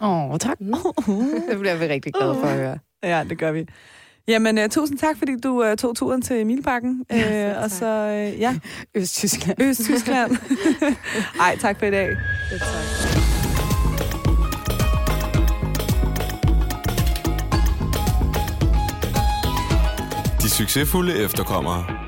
Åh, 0.00 0.30
oh, 0.30 0.38
tak. 0.38 0.60
Mm. 0.60 0.74
Det 1.50 1.58
bliver 1.58 1.76
vi 1.76 1.86
rigtig 1.88 2.12
glade 2.12 2.34
for 2.34 2.46
at 2.46 2.56
høre. 2.56 2.78
Ja, 3.02 3.24
det 3.28 3.38
gør 3.38 3.52
vi. 3.52 3.66
Jamen, 4.28 4.58
uh, 4.58 4.68
tusind 4.68 4.98
tak, 4.98 5.18
fordi 5.18 5.32
du 5.40 5.70
uh, 5.70 5.76
tog 5.76 5.96
turen 5.96 6.22
til 6.22 6.46
Milbakken. 6.46 7.04
Ja, 7.10 7.50
Øh, 7.50 7.56
og 7.56 7.70
tak. 7.70 7.78
så, 7.78 8.30
uh, 8.34 8.40
ja, 8.40 8.58
Østtyskland. 8.94 9.62
Øst-Tyskland. 9.62 10.36
Ej, 11.40 11.56
tak 11.60 11.78
for 11.78 11.86
i 11.86 11.90
dag. 11.90 12.08
Det 12.08 12.60
tak. 12.60 13.28
De 20.42 20.50
succesfulde 20.50 21.24
efterkommere. 21.24 22.07